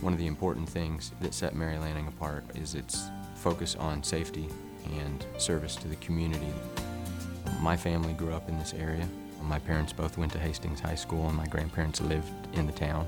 One 0.02 0.14
of 0.14 0.20
the 0.20 0.28
important 0.28 0.70
things 0.70 1.12
that 1.22 1.34
set 1.34 1.56
Mary 1.56 1.78
Lanning 1.78 2.08
apart 2.08 2.44
is 2.56 2.76
its 2.76 3.10
focus 3.36 3.76
on 3.76 4.04
safety 4.04 4.50
and 5.00 5.26
service 5.38 5.76
to 5.78 5.88
the 5.88 5.96
community. 5.98 6.54
My 7.60 7.76
family 7.76 8.14
grew 8.14 8.34
up 8.34 8.50
in 8.50 8.58
this 8.60 8.74
area. 8.74 9.08
My 9.42 9.60
parents 9.60 9.92
both 9.94 10.18
went 10.18 10.32
to 10.34 10.40
Hastings 10.40 10.80
High 10.80 10.96
School 10.96 11.28
and 11.28 11.36
my 11.36 11.48
grandparents 11.48 12.02
lived 12.02 12.32
in 12.54 12.68
the 12.68 12.74
town. 12.74 13.08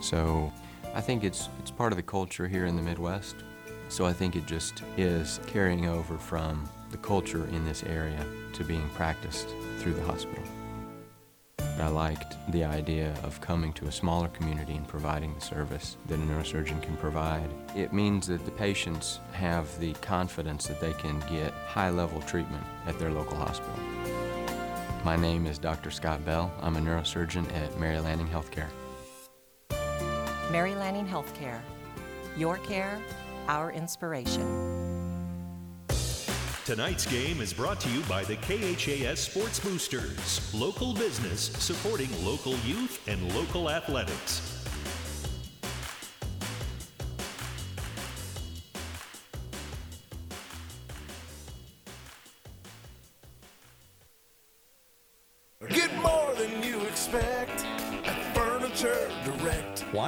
So 0.00 0.52
I 0.94 1.00
think 1.00 1.24
it's, 1.24 1.48
it's 1.58 1.70
part 1.70 1.92
of 1.92 1.96
the 1.96 2.02
culture 2.02 2.46
here 2.46 2.66
in 2.66 2.76
the 2.76 2.82
Midwest. 2.82 3.36
So 3.88 4.04
I 4.04 4.12
think 4.12 4.36
it 4.36 4.46
just 4.46 4.82
is 4.96 5.40
carrying 5.46 5.86
over 5.86 6.18
from 6.18 6.68
the 6.90 6.98
culture 6.98 7.46
in 7.46 7.64
this 7.64 7.82
area 7.84 8.26
to 8.54 8.64
being 8.64 8.88
practiced 8.90 9.48
through 9.78 9.94
the 9.94 10.02
hospital. 10.02 10.44
I 11.78 11.88
liked 11.88 12.36
the 12.52 12.64
idea 12.64 13.14
of 13.22 13.40
coming 13.40 13.72
to 13.74 13.86
a 13.86 13.92
smaller 13.92 14.28
community 14.28 14.74
and 14.74 14.86
providing 14.86 15.34
the 15.34 15.40
service 15.40 15.96
that 16.08 16.18
a 16.18 16.22
neurosurgeon 16.22 16.82
can 16.82 16.96
provide. 16.98 17.48
It 17.74 17.94
means 17.94 18.26
that 18.26 18.44
the 18.44 18.50
patients 18.50 19.20
have 19.32 19.78
the 19.80 19.94
confidence 19.94 20.66
that 20.66 20.80
they 20.80 20.92
can 20.92 21.18
get 21.20 21.52
high-level 21.66 22.20
treatment 22.22 22.64
at 22.86 22.98
their 22.98 23.10
local 23.10 23.36
hospital. 23.36 23.74
My 25.04 25.16
name 25.16 25.46
is 25.46 25.58
Dr. 25.58 25.90
Scott 25.90 26.24
Bell. 26.26 26.52
I'm 26.60 26.76
a 26.76 26.80
neurosurgeon 26.80 27.50
at 27.54 27.80
Mary 27.80 27.98
Lanning 27.98 28.28
Healthcare. 28.28 28.68
Mary 30.50 30.74
Lanning 30.74 31.06
Healthcare. 31.06 31.60
Your 32.36 32.58
care, 32.58 33.00
our 33.48 33.72
inspiration. 33.72 34.72
Tonight's 36.64 37.06
game 37.06 37.40
is 37.40 37.52
brought 37.52 37.80
to 37.80 37.88
you 37.90 38.00
by 38.02 38.22
the 38.24 38.36
KHAS 38.36 39.18
Sports 39.18 39.58
Boosters, 39.58 40.54
local 40.54 40.94
business 40.94 41.50
supporting 41.58 42.08
local 42.24 42.56
youth 42.58 43.02
and 43.08 43.34
local 43.34 43.68
athletics. 43.68 44.61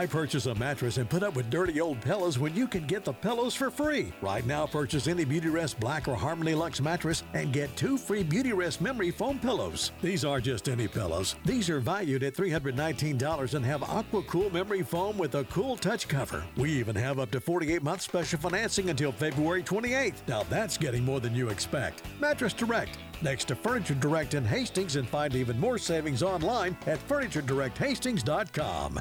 Why 0.04 0.08
purchase 0.08 0.44
a 0.44 0.54
mattress 0.56 0.98
and 0.98 1.08
put 1.08 1.22
up 1.22 1.34
with 1.34 1.48
dirty 1.48 1.80
old 1.80 1.98
pillows 2.02 2.38
when 2.38 2.54
you 2.54 2.68
can 2.68 2.86
get 2.86 3.06
the 3.06 3.12
pillows 3.14 3.54
for 3.54 3.70
free? 3.70 4.12
Right 4.20 4.44
now, 4.44 4.66
purchase 4.66 5.08
any 5.08 5.24
Beautyrest 5.24 5.80
Black 5.80 6.06
or 6.08 6.14
Harmony 6.14 6.52
Lux 6.54 6.78
mattress 6.82 7.22
and 7.32 7.54
get 7.54 7.74
two 7.74 7.96
free 7.96 8.22
Beautyrest 8.22 8.82
memory 8.82 9.10
foam 9.10 9.38
pillows. 9.38 9.92
These 10.02 10.26
aren't 10.26 10.44
just 10.44 10.68
any 10.68 10.88
pillows. 10.88 11.36
These 11.46 11.70
are 11.70 11.80
valued 11.80 12.22
at 12.22 12.34
$319 12.34 13.54
and 13.54 13.64
have 13.64 13.82
Aqua 13.82 14.22
Cool 14.24 14.50
memory 14.50 14.82
foam 14.82 15.16
with 15.16 15.36
a 15.36 15.44
cool 15.44 15.74
touch 15.74 16.06
cover. 16.06 16.44
We 16.58 16.70
even 16.72 16.96
have 16.96 17.18
up 17.18 17.30
to 17.30 17.40
48 17.40 17.82
month 17.82 18.02
special 18.02 18.38
financing 18.38 18.90
until 18.90 19.10
February 19.10 19.62
28th. 19.62 20.16
Now 20.28 20.42
that's 20.50 20.76
getting 20.76 21.02
more 21.02 21.20
than 21.20 21.34
you 21.34 21.48
expect. 21.48 22.02
Mattress 22.20 22.52
Direct, 22.52 22.98
next 23.22 23.46
to 23.48 23.56
Furniture 23.56 23.94
Direct 23.94 24.34
in 24.34 24.44
Hastings, 24.44 24.96
and 24.96 25.08
find 25.08 25.34
even 25.34 25.58
more 25.58 25.78
savings 25.78 26.22
online 26.22 26.76
at 26.86 26.98
FurnitureDirectHastings.com. 27.08 29.00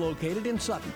located 0.00 0.46
in 0.46 0.58
Sutton. 0.58 0.92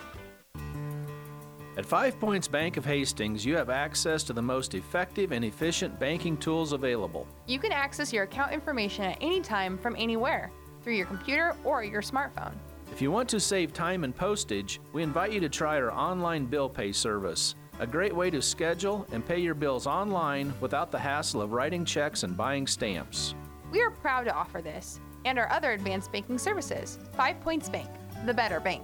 At 1.77 1.85
Five 1.85 2.17
Points 2.21 2.47
Bank 2.47 2.77
of 2.77 2.85
Hastings, 2.85 3.45
you 3.45 3.57
have 3.57 3.69
access 3.69 4.23
to 4.23 4.33
the 4.33 4.41
most 4.41 4.75
effective 4.75 5.33
and 5.33 5.43
efficient 5.43 5.99
banking 5.99 6.37
tools 6.37 6.71
available. 6.71 7.27
You 7.47 7.59
can 7.59 7.73
access 7.73 8.13
your 8.13 8.23
account 8.23 8.53
information 8.53 9.03
at 9.03 9.17
any 9.19 9.41
time 9.41 9.77
from 9.77 9.93
anywhere 9.97 10.51
through 10.83 10.95
your 10.95 11.05
computer 11.05 11.53
or 11.65 11.83
your 11.83 12.01
smartphone. 12.01 12.53
If 12.93 13.01
you 13.01 13.11
want 13.11 13.27
to 13.29 13.41
save 13.41 13.73
time 13.73 14.05
and 14.05 14.15
postage, 14.15 14.79
we 14.93 15.03
invite 15.03 15.33
you 15.33 15.41
to 15.41 15.49
try 15.49 15.75
our 15.75 15.91
online 15.91 16.45
bill 16.45 16.69
pay 16.69 16.93
service. 16.93 17.55
A 17.79 17.87
great 17.87 18.15
way 18.15 18.29
to 18.29 18.41
schedule 18.41 19.05
and 19.11 19.25
pay 19.25 19.39
your 19.39 19.53
bills 19.53 19.85
online 19.85 20.53
without 20.61 20.91
the 20.91 20.99
hassle 20.99 21.41
of 21.41 21.51
writing 21.51 21.83
checks 21.83 22.23
and 22.23 22.37
buying 22.37 22.65
stamps. 22.65 23.35
We 23.69 23.81
are 23.81 23.91
proud 23.91 24.23
to 24.25 24.33
offer 24.33 24.61
this 24.61 25.01
and 25.25 25.37
our 25.37 25.51
other 25.51 25.73
advanced 25.73 26.13
banking 26.13 26.37
services. 26.37 26.99
Five 27.17 27.41
Points 27.41 27.67
Bank, 27.67 27.89
the 28.25 28.33
better 28.33 28.61
bank. 28.61 28.83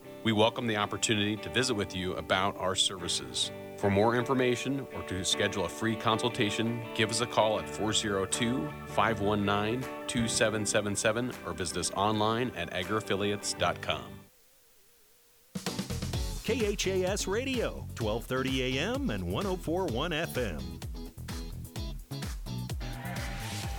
We 0.23 0.33
welcome 0.33 0.67
the 0.67 0.77
opportunity 0.77 1.35
to 1.37 1.49
visit 1.49 1.73
with 1.73 1.95
you 1.95 2.13
about 2.13 2.55
our 2.57 2.75
services. 2.75 3.51
For 3.77 3.89
more 3.89 4.15
information 4.15 4.85
or 4.95 5.01
to 5.03 5.25
schedule 5.25 5.65
a 5.65 5.69
free 5.69 5.95
consultation, 5.95 6.83
give 6.93 7.09
us 7.09 7.21
a 7.21 7.25
call 7.25 7.59
at 7.59 7.67
402 7.67 8.69
519 8.85 9.81
2777 10.05 11.31
or 11.47 11.53
visit 11.53 11.77
us 11.77 11.91
online 11.95 12.51
at 12.55 12.71
agriaffiliates.com. 12.71 14.03
KHAS 16.43 17.27
Radio, 17.27 17.87
1230 17.97 18.79
AM 18.79 19.09
and 19.09 19.23
1041 19.23 20.11
FM. 20.11 20.80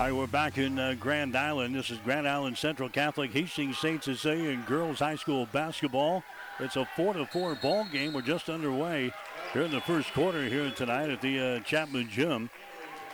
All 0.02 0.08
right, 0.08 0.16
we're 0.16 0.26
back 0.26 0.58
in 0.58 0.80
uh, 0.80 0.96
Grand 0.98 1.36
Island. 1.36 1.76
This 1.76 1.88
is 1.88 1.98
Grand 1.98 2.26
Island 2.26 2.58
Central 2.58 2.88
Catholic 2.88 3.30
Hastings 3.30 3.78
St. 3.78 4.02
Cecilia 4.02 4.50
and 4.50 4.66
girls 4.66 4.98
high 4.98 5.14
school 5.14 5.46
basketball. 5.52 6.24
It's 6.58 6.74
a 6.74 6.84
four 6.96 7.14
to 7.14 7.24
four 7.24 7.54
ball 7.54 7.86
game. 7.92 8.12
We're 8.12 8.22
just 8.22 8.50
underway 8.50 9.12
here 9.52 9.62
in 9.62 9.70
the 9.70 9.80
first 9.80 10.12
quarter 10.12 10.42
here 10.42 10.72
tonight 10.72 11.10
at 11.10 11.20
the 11.20 11.38
uh, 11.38 11.60
Chapman 11.60 12.08
Gym. 12.08 12.50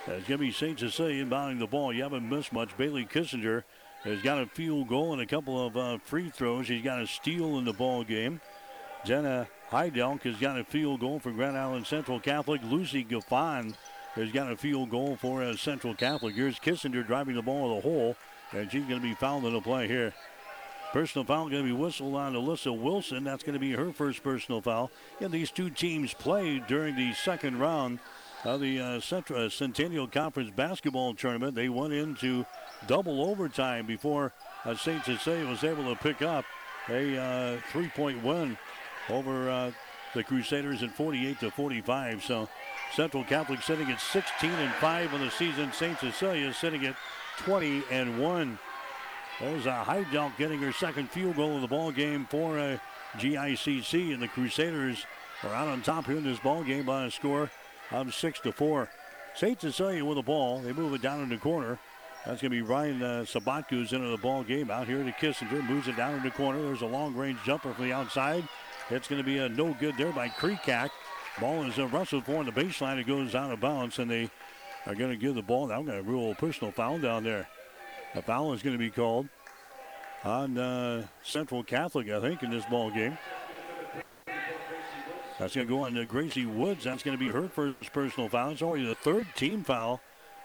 As 0.07 0.25
Jimmy 0.25 0.51
St. 0.51 0.81
Cecilia 0.81 1.27
inbounding 1.27 1.59
the 1.59 1.67
ball. 1.67 1.93
You 1.93 2.05
haven't 2.05 2.27
missed 2.27 2.55
much. 2.55 2.75
Bailey 2.79 3.05
Kissinger 3.05 3.65
has 4.05 4.23
got 4.23 4.41
a 4.41 4.47
field 4.47 4.89
goal 4.89 5.13
and 5.13 5.21
a 5.21 5.27
couple 5.27 5.67
of 5.67 5.77
uh, 5.77 5.99
free 5.99 6.31
throws. 6.31 6.69
He's 6.69 6.83
got 6.83 7.03
a 7.03 7.07
steal 7.07 7.59
in 7.59 7.67
the 7.67 7.75
ball 7.75 8.03
game. 8.03 8.41
Jenna 9.05 9.47
Heidelk 9.71 10.23
has 10.23 10.37
got 10.37 10.59
a 10.59 10.65
field 10.65 11.01
goal 11.01 11.19
for 11.19 11.33
Grand 11.33 11.59
Island 11.59 11.87
Central 11.87 12.19
Catholic. 12.19 12.63
Lucy 12.65 13.05
Gaffon 13.05 13.75
has 14.19 14.33
got 14.33 14.51
a 14.51 14.57
field 14.57 14.91
goal 14.91 15.17
for 15.17 15.43
uh, 15.43 15.57
Central 15.57 15.95
Catholic. 15.95 16.35
Here's 16.35 16.59
Kissinger 16.59 17.07
driving 17.07 17.37
the 17.37 17.43
ball 17.43 17.69
to 17.69 17.75
the 17.77 17.89
hole, 17.89 18.17
and 18.53 18.71
she's 18.71 18.85
going 18.85 19.01
to 19.01 19.07
be 19.07 19.15
fouled 19.15 19.45
in 19.45 19.53
the 19.53 19.61
play 19.61 19.87
here. 19.87 20.13
Personal 20.93 21.25
foul 21.25 21.49
going 21.51 21.63
to 21.63 21.69
be 21.69 21.73
whistled 21.73 22.15
on 22.15 22.33
Alyssa 22.33 22.77
Wilson. 22.77 23.23
That's 23.23 23.43
going 23.43 23.55
to 23.55 23.61
be 23.61 23.73
her 23.73 23.93
first 23.93 24.23
personal 24.23 24.61
foul. 24.61 24.91
And 25.21 25.31
these 25.31 25.51
two 25.51 25.69
teams 25.71 26.15
played 26.15 26.67
during 26.67 26.97
the 26.97 27.13
second 27.13 27.59
round 27.59 27.99
of 28.45 28.61
the 28.61 28.81
uh, 28.81 29.01
Central, 29.01 29.47
uh, 29.47 29.51
Centennial 29.51 30.07
Conference 30.07 30.51
basketball 30.51 31.15
tournament. 31.15 31.55
They 31.55 31.69
went 31.69 31.93
into 31.93 32.47
double 32.87 33.23
overtime 33.23 33.85
before 33.87 34.33
uh, 34.65 34.75
St. 34.75 35.05
Cecilia 35.05 35.47
was 35.47 35.63
able 35.63 35.85
to 35.85 35.97
pick 36.01 36.23
up 36.23 36.45
a 36.89 37.19
uh, 37.19 37.61
three-point 37.71 38.25
win 38.25 38.57
over 39.11 39.51
uh, 39.51 39.71
the 40.15 40.25
Crusaders 40.25 40.83
at 40.83 40.91
48 40.95 41.41
to 41.41 41.51
45. 41.51 42.25
So 42.25 42.49
Central 42.95 43.25
Catholic 43.25 43.63
sitting 43.63 43.91
at 43.91 44.01
16 44.01 44.51
and 44.51 44.75
5 44.75 45.15
on 45.15 45.21
the 45.21 45.31
season. 45.31 45.73
St. 45.73 45.99
Cecilia 45.99 46.53
sitting 46.53 46.87
at 46.87 46.97
20 47.39 47.83
and 47.91 48.21
1. 48.21 48.59
There's 49.41 49.67
a 49.67 49.85
Heidelk 49.87 50.37
getting 50.37 50.61
her 50.61 50.73
second 50.73 51.11
field 51.11 51.37
goal 51.37 51.57
of 51.57 51.63
the 51.63 51.69
ball 51.69 51.93
game 51.93 52.27
for 52.29 52.59
uh, 52.59 52.79
GICC, 53.19 54.13
and 54.13 54.23
the 54.23 54.29
Crusaders 54.29 55.07
are 55.45 55.55
out 55.55 55.69
on 55.69 55.83
top 55.83 56.07
here 56.07 56.17
in 56.17 56.25
this 56.25 56.41
ball 56.41 56.65
game 56.65 56.85
by 56.85 57.05
a 57.05 57.11
score 57.11 57.51
of 57.93 58.15
six 58.15 58.41
to 58.41 58.53
four. 58.53 58.89
St. 59.35 59.61
Cecilia 59.61 60.05
with 60.05 60.17
the 60.17 60.23
ball. 60.23 60.59
They 60.59 60.73
move 60.73 60.95
it 60.95 61.03
down 61.03 61.23
in 61.23 61.29
the 61.29 61.37
corner. 61.37 61.79
That's 62.27 62.43
going 62.43 62.51
to 62.51 62.57
be 62.57 62.63
Ryan 62.63 63.03
uh, 63.03 63.25
Sabatka 63.25 63.93
into 63.93 64.09
the 64.09 64.17
ball 64.17 64.43
game 64.43 64.71
out 64.71 64.89
here 64.89 65.05
to 65.05 65.13
Kissinger. 65.13 65.67
Moves 65.69 65.87
it 65.87 65.97
down 65.97 66.15
in 66.15 66.23
the 66.25 66.31
corner. 66.31 66.61
There's 66.61 66.83
a 66.83 66.87
long 66.87 67.15
range 67.15 67.39
jumper 67.45 67.73
from 67.73 67.85
the 67.85 67.93
outside. 67.93 68.47
It's 68.91 69.07
going 69.07 69.23
to 69.23 69.27
be 69.27 69.39
a 69.39 69.49
no 69.49 69.75
good 69.75 69.97
there 69.97 70.13
by 70.13 70.29
Kreekak. 70.29 70.91
Ball 71.41 71.65
is 71.65 71.79
wrestled 71.79 72.25
for 72.25 72.37
on 72.37 72.47
the 72.47 72.53
baseline. 72.53 72.99
It 72.99 73.07
goes 73.07 73.35
out 73.35 73.53
of 73.53 73.61
bounds, 73.61 73.99
and 73.99 74.11
they 74.11 74.29
are 74.87 74.95
going 74.95 75.11
to 75.11 75.17
give 75.17 75.35
the 75.35 75.43
ball. 75.43 75.71
I'm 75.71 75.85
going 75.85 76.03
to 76.03 76.09
rule 76.09 76.35
personal 76.35 76.73
foul 76.73 76.99
down 76.99 77.23
there. 77.23 77.49
A 78.15 78.23
foul 78.23 78.53
is 78.53 78.63
going 78.63 78.75
to 78.75 78.79
be 78.79 78.91
called 78.91 79.29
on 80.25 80.59
uh, 80.59 81.07
Central 81.23 81.63
Catholic, 81.63 82.11
I 82.11 82.21
think, 82.21 82.43
in 82.43 82.51
this 82.51 82.65
ball 82.65 82.91
game. 82.91 83.17
That's 85.39 85.55
going 85.55 85.69
to 85.69 85.73
go 85.73 85.85
on 85.85 85.95
to 85.95 86.05
Gracie 86.05 86.47
Woods. 86.47 86.85
That's 86.85 87.05
going 87.05 87.17
to 87.17 87.25
be 87.25 87.31
her 87.31 87.49
first 87.49 87.93
personal 87.93 88.29
foul. 88.29 88.51
It's 88.51 88.63
only 88.63 88.85
the 88.85 88.97
third 88.97 89.27
team 89.37 89.63
foul 89.63 90.01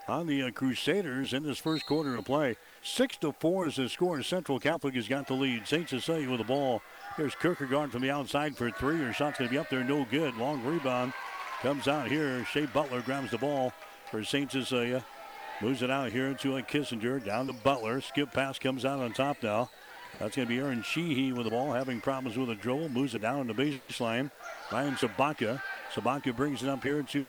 on 0.07 0.27
the 0.27 0.43
uh, 0.43 0.51
Crusaders 0.51 1.33
in 1.33 1.43
this 1.43 1.57
first 1.57 1.87
quarter 1.87 2.15
of 2.15 2.25
play. 2.25 2.57
Six 2.83 3.17
to 3.17 3.31
four 3.31 3.67
is 3.67 3.77
the 3.77 3.89
score. 3.89 4.21
Central 4.21 4.59
Catholic 4.59 4.93
has 4.93 5.07
got 5.07 5.27
the 5.27 5.33
lead. 5.33 5.67
St. 5.67 5.89
Cecilia 5.89 6.29
with 6.29 6.39
the 6.39 6.45
ball. 6.45 6.83
Here's 7.15 7.35
Kierkegaard 7.35 7.91
from 7.91 8.01
the 8.01 8.09
outside 8.09 8.57
for 8.57 8.71
three. 8.71 8.97
Her 8.97 9.13
shot's 9.13 9.37
going 9.37 9.47
to 9.47 9.53
be 9.53 9.59
up 9.59 9.69
there, 9.69 9.83
no 9.83 10.03
good. 10.09 10.35
Long 10.35 10.63
rebound 10.63 11.13
comes 11.61 11.87
out 11.87 12.07
here. 12.07 12.43
Shea 12.45 12.65
Butler 12.65 13.01
grabs 13.01 13.29
the 13.29 13.37
ball 13.37 13.71
for 14.09 14.23
St. 14.23 14.51
Cecilia. 14.51 15.05
Moves 15.61 15.83
it 15.83 15.91
out 15.91 16.11
here 16.11 16.33
to 16.33 16.57
a 16.57 16.63
Kissinger. 16.63 17.23
Down 17.23 17.45
to 17.45 17.53
Butler. 17.53 18.01
Skip 18.01 18.31
pass 18.33 18.57
comes 18.57 18.83
out 18.83 18.99
on 18.99 19.13
top 19.13 19.43
now. 19.43 19.69
That's 20.17 20.35
going 20.35 20.47
to 20.47 20.53
be 20.53 20.59
Aaron 20.59 20.81
Sheehy 20.81 21.33
with 21.33 21.45
the 21.45 21.51
ball, 21.51 21.71
having 21.71 22.01
problems 22.01 22.35
with 22.35 22.49
a 22.49 22.55
dribble. 22.55 22.89
Moves 22.89 23.13
it 23.13 23.21
down 23.21 23.41
on 23.41 23.47
the 23.47 23.53
baseline. 23.53 24.31
Ryan 24.71 24.95
Sabatka. 24.95 25.61
Sabatka 25.93 26.35
brings 26.35 26.63
it 26.63 26.69
up 26.69 26.83
here 26.83 27.03
to 27.03 27.25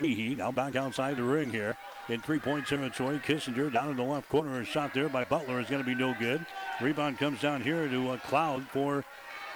Sheehy. 0.00 0.34
Now 0.34 0.50
back 0.50 0.74
outside 0.74 1.16
the 1.16 1.22
ring 1.22 1.50
here 1.50 1.76
in 2.08 2.20
three-point 2.20 2.66
territory. 2.66 3.20
Kissinger 3.24 3.72
down 3.72 3.90
in 3.90 3.96
the 3.96 4.02
left 4.02 4.28
corner. 4.28 4.60
A 4.60 4.64
shot 4.64 4.92
there 4.92 5.08
by 5.08 5.22
Butler 5.22 5.60
is 5.60 5.68
going 5.70 5.82
to 5.82 5.88
be 5.88 5.94
no 5.94 6.16
good. 6.18 6.44
Rebound 6.80 7.18
comes 7.18 7.40
down 7.40 7.62
here 7.62 7.86
to 7.86 8.12
a 8.12 8.18
Cloud 8.18 8.66
for 8.72 9.04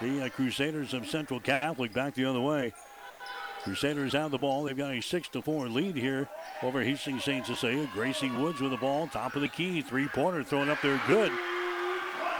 the 0.01 0.25
uh, 0.25 0.29
Crusaders 0.29 0.95
of 0.95 1.07
Central 1.07 1.41
Catholic. 1.41 1.93
Back 1.93 2.15
the 2.15 2.25
other 2.25 2.41
way. 2.41 2.73
Crusaders 3.63 4.13
have 4.13 4.31
the 4.31 4.39
ball. 4.39 4.65
They've 4.65 4.77
got 4.77 4.93
a 4.93 5.01
6 5.01 5.29
to 5.29 5.41
4 5.41 5.69
lead 5.69 5.97
here 5.97 6.29
over 6.63 6.83
Hastings 6.83 7.25
St. 7.25 7.47
Cecilia. 7.47 7.89
Gracie 7.95 8.31
Woods 8.31 8.61
with 8.61 8.73
the 8.73 8.77
ball, 8.77 9.07
top 9.07 9.37
of 9.37 9.41
the 9.41 9.49
key. 9.49 9.81
Three 9.81 10.07
pointer 10.09 10.45
thrown 10.45 10.69
up 10.69 10.83
there 10.83 11.01
good. 11.07 11.33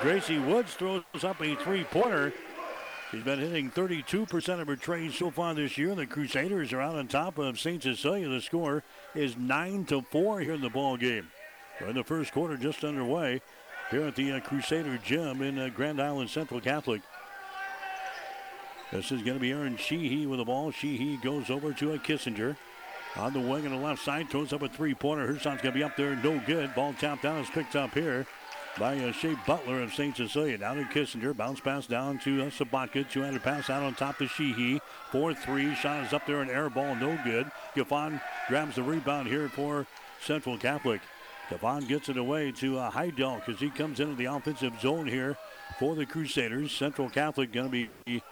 Gracie 0.03 0.39
Woods 0.39 0.75
throws 0.75 1.03
up 1.23 1.41
a 1.41 1.55
three 1.57 1.85
pointer. 1.85 2.33
She's 3.11 3.23
been 3.23 3.39
hitting 3.39 3.71
32% 3.71 4.61
of 4.61 4.67
her 4.67 4.77
trades 4.77 5.17
so 5.17 5.31
far 5.31 5.55
this 5.55 5.79
year. 5.79 5.95
The 5.95 6.07
Crusaders 6.07 6.73
are 6.73 6.81
out 6.81 6.97
on 6.97 7.07
top 7.07 7.39
of 7.39 7.59
St. 7.59 7.83
Cecilia. 7.83 8.29
The 8.29 8.41
score 8.41 8.83
is 9.15 9.37
9 9.37 9.87
to 9.87 10.03
4 10.03 10.41
here 10.41 10.55
in 10.55 10.61
the 10.61 10.69
ball 10.69 10.97
game. 10.97 11.29
We're 11.81 11.89
in 11.89 11.95
the 11.95 12.05
first 12.05 12.33
quarter 12.33 12.57
just 12.57 12.85
underway 12.85 13.41
here 13.91 14.03
at 14.03 14.17
the 14.17 14.33
uh, 14.33 14.41
Crusader 14.41 14.99
Gym 14.99 15.43
in 15.43 15.59
uh, 15.59 15.69
Grand 15.69 16.03
Island 16.03 16.29
Central 16.29 16.61
Catholic. 16.61 17.03
This 18.95 19.11
is 19.11 19.23
going 19.23 19.35
to 19.35 19.41
be 19.41 19.51
Aaron 19.51 19.77
Sheehy 19.77 20.25
with 20.25 20.39
the 20.39 20.45
ball. 20.45 20.71
Sheehy 20.71 21.17
goes 21.17 21.51
over 21.51 21.73
to 21.73 21.95
a 21.95 21.99
Kissinger. 21.99 22.57
On 23.17 23.33
the 23.33 23.41
wing 23.41 23.67
on 23.67 23.73
the 23.73 23.77
left 23.77 24.05
side, 24.05 24.31
throws 24.31 24.53
up 24.53 24.63
a 24.63 24.69
three-pointer. 24.69 25.27
Her 25.27 25.33
going 25.33 25.59
to 25.59 25.73
be 25.73 25.83
up 25.83 25.97
there, 25.97 26.15
no 26.15 26.41
good. 26.47 26.73
Ball 26.77 26.93
tapped 26.93 27.25
down, 27.25 27.39
is 27.39 27.51
picked 27.51 27.75
up 27.75 27.93
here 27.93 28.25
by 28.79 28.97
uh, 28.99 29.11
Shea 29.11 29.35
Butler 29.49 29.83
of 29.83 29.93
St. 29.93 30.17
Cecilia. 30.17 30.59
Down 30.59 30.77
to 30.77 30.85
Kissinger, 30.85 31.37
bounce 31.37 31.59
pass 31.59 31.89
down 31.89 32.21
to 32.21 32.45
uh, 32.45 32.51
Sabatka. 32.51 33.11
Two-handed 33.11 33.43
pass 33.43 33.69
out 33.69 33.83
on 33.83 33.95
top 33.95 34.19
to 34.19 34.29
Sheehy. 34.29 34.81
4-3, 35.11 35.75
shot 35.75 36.07
is 36.07 36.13
up 36.13 36.25
there, 36.25 36.41
an 36.41 36.49
air 36.49 36.71
ball, 36.71 36.95
no 36.95 37.19
good. 37.25 37.51
Gaffon 37.75 38.21
grabs 38.47 38.77
the 38.77 38.85
rebound 38.85 39.27
here 39.27 39.49
for 39.49 39.89
Central 40.21 40.57
Catholic. 40.57 41.01
Gaffon 41.51 41.89
gets 41.89 42.09
it 42.09 42.17
away 42.17 42.53
to 42.53 42.79
uh, 42.79 42.93
Heidelk 42.93 43.49
as 43.49 43.59
he 43.59 43.71
comes 43.71 43.99
into 43.99 44.15
the 44.15 44.27
offensive 44.27 44.81
zone 44.81 45.09
here 45.09 45.37
for 45.81 45.97
the 45.97 46.07
Crusaders. 46.07 46.71
Central 46.71 47.11
Catholic 47.11 47.53
going 47.53 47.67
to 47.67 47.89
be 48.07 48.23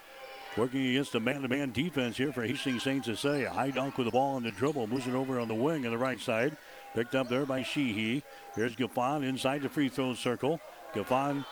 Working 0.55 0.85
against 0.85 1.15
a 1.15 1.19
man-to-man 1.19 1.71
defense 1.71 2.15
here 2.15 2.31
for 2.31 2.43
Hastings 2.43 2.83
St. 2.83 3.03
Cecilia. 3.03 3.49
Heidelk 3.49 3.97
with 3.97 4.05
the 4.05 4.11
ball 4.11 4.35
on 4.35 4.43
the 4.43 4.51
dribble. 4.51 4.85
Moves 4.85 5.07
it 5.07 5.15
over 5.15 5.39
on 5.39 5.47
the 5.47 5.55
wing 5.55 5.83
on 5.85 5.91
the 5.91 5.97
right 5.97 6.19
side. 6.19 6.55
Picked 6.93 7.15
up 7.15 7.27
there 7.27 7.45
by 7.47 7.63
Sheehy. 7.63 8.21
Here's 8.55 8.75
Gaffon 8.75 9.27
inside 9.27 9.63
the 9.63 9.69
free 9.69 9.89
throw 9.89 10.13
circle. 10.13 10.59
Gaffon, 10.93 11.43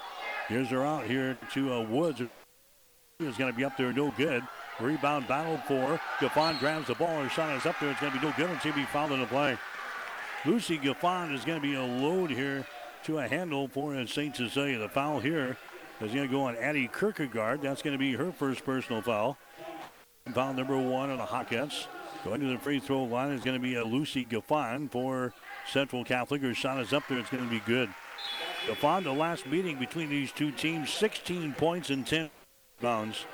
here's 0.47 0.67
her 0.67 0.85
out 0.85 1.05
here 1.05 1.35
to 1.53 1.73
uh, 1.73 1.81
Woods. 1.81 2.21
Is 2.21 3.37
going 3.37 3.51
to 3.51 3.57
be 3.57 3.65
up 3.65 3.75
there, 3.75 3.91
no 3.91 4.11
good. 4.17 4.43
Rebound 4.79 5.27
battle 5.27 5.57
for 5.67 5.99
Gaffon 6.19 6.59
grabs 6.59 6.87
the 6.87 6.95
ball. 6.95 7.23
Her 7.23 7.29
shot 7.29 7.55
is 7.57 7.65
up 7.65 7.79
there. 7.79 7.89
It's 7.89 7.99
going 7.99 8.13
to 8.13 8.19
be 8.19 8.25
no 8.25 8.33
good 8.37 8.51
until 8.51 8.73
he 8.73 8.83
fouled 8.85 9.13
in 9.13 9.19
the 9.19 9.25
play. 9.25 9.57
Lucy 10.45 10.77
Gaffon 10.77 11.33
is 11.33 11.43
going 11.43 11.59
to 11.59 11.67
be 11.67 11.73
a 11.73 11.83
load 11.83 12.29
here 12.29 12.67
to 13.05 13.17
a 13.17 13.27
handle 13.27 13.67
for 13.67 14.05
St. 14.05 14.35
Cecilia. 14.35 14.77
The 14.77 14.89
foul 14.89 15.19
here 15.19 15.57
is 16.01 16.13
going 16.13 16.27
to 16.27 16.33
go 16.33 16.43
on 16.43 16.55
Addie 16.55 16.87
Kierkegaard. 16.87 17.61
That's 17.61 17.81
going 17.81 17.93
to 17.93 17.99
be 17.99 18.13
her 18.13 18.31
first 18.31 18.65
personal 18.65 19.01
foul. 19.01 19.37
Foul 20.33 20.53
number 20.53 20.77
one 20.77 21.09
on 21.09 21.17
the 21.17 21.25
Hawkettes. 21.25 21.85
Going 22.23 22.41
to 22.41 22.47
the 22.47 22.57
free 22.57 22.79
throw 22.79 23.03
line 23.03 23.31
is 23.31 23.43
going 23.43 23.57
to 23.57 23.61
be 23.61 23.75
a 23.75 23.83
Lucy 23.83 24.25
Gaffon 24.25 24.89
for 24.89 25.33
Central 25.67 26.03
Catholic. 26.03 26.41
Her 26.41 26.53
shot 26.53 26.79
is 26.79 26.93
up 26.93 27.03
there. 27.07 27.19
It's 27.19 27.29
going 27.29 27.43
to 27.43 27.49
be 27.49 27.61
good. 27.65 27.89
Gaffon, 28.67 29.03
the 29.03 29.11
last 29.11 29.47
meeting 29.47 29.77
between 29.77 30.09
these 30.09 30.31
two 30.31 30.51
teams, 30.51 30.91
16 30.91 31.53
points 31.53 31.89
and 31.89 32.05
10 32.05 32.29
bounds. 32.79 33.25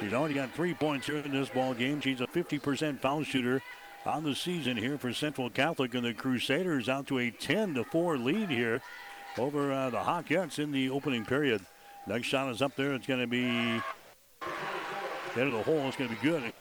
She's 0.00 0.12
already 0.12 0.34
got 0.34 0.52
three 0.52 0.74
points 0.74 1.06
here 1.06 1.18
in 1.18 1.32
this 1.32 1.48
ball 1.48 1.72
game. 1.72 2.00
She's 2.00 2.20
a 2.20 2.26
50% 2.26 3.00
foul 3.00 3.22
shooter 3.22 3.62
on 4.04 4.24
the 4.24 4.34
season 4.34 4.76
here 4.76 4.98
for 4.98 5.12
Central 5.12 5.48
Catholic, 5.48 5.94
and 5.94 6.04
the 6.04 6.12
Crusaders 6.12 6.88
out 6.88 7.06
to 7.06 7.18
a 7.18 7.30
10 7.30 7.74
to 7.74 7.84
4 7.84 8.18
lead 8.18 8.50
here 8.50 8.82
over 9.38 9.72
uh, 9.72 9.90
the 9.90 9.98
Hawkettes 9.98 10.58
in 10.58 10.72
the 10.72 10.90
opening 10.90 11.24
period. 11.24 11.64
Next 12.06 12.26
shot 12.26 12.50
is 12.50 12.60
up 12.60 12.76
there. 12.76 12.92
It's 12.92 13.06
going 13.06 13.20
to 13.20 13.26
be 13.26 13.80
into 15.36 15.56
the 15.56 15.62
hole. 15.62 15.88
It's 15.88 15.96
going 15.96 16.10
to 16.10 16.16
be 16.16 16.22
good. 16.22 16.52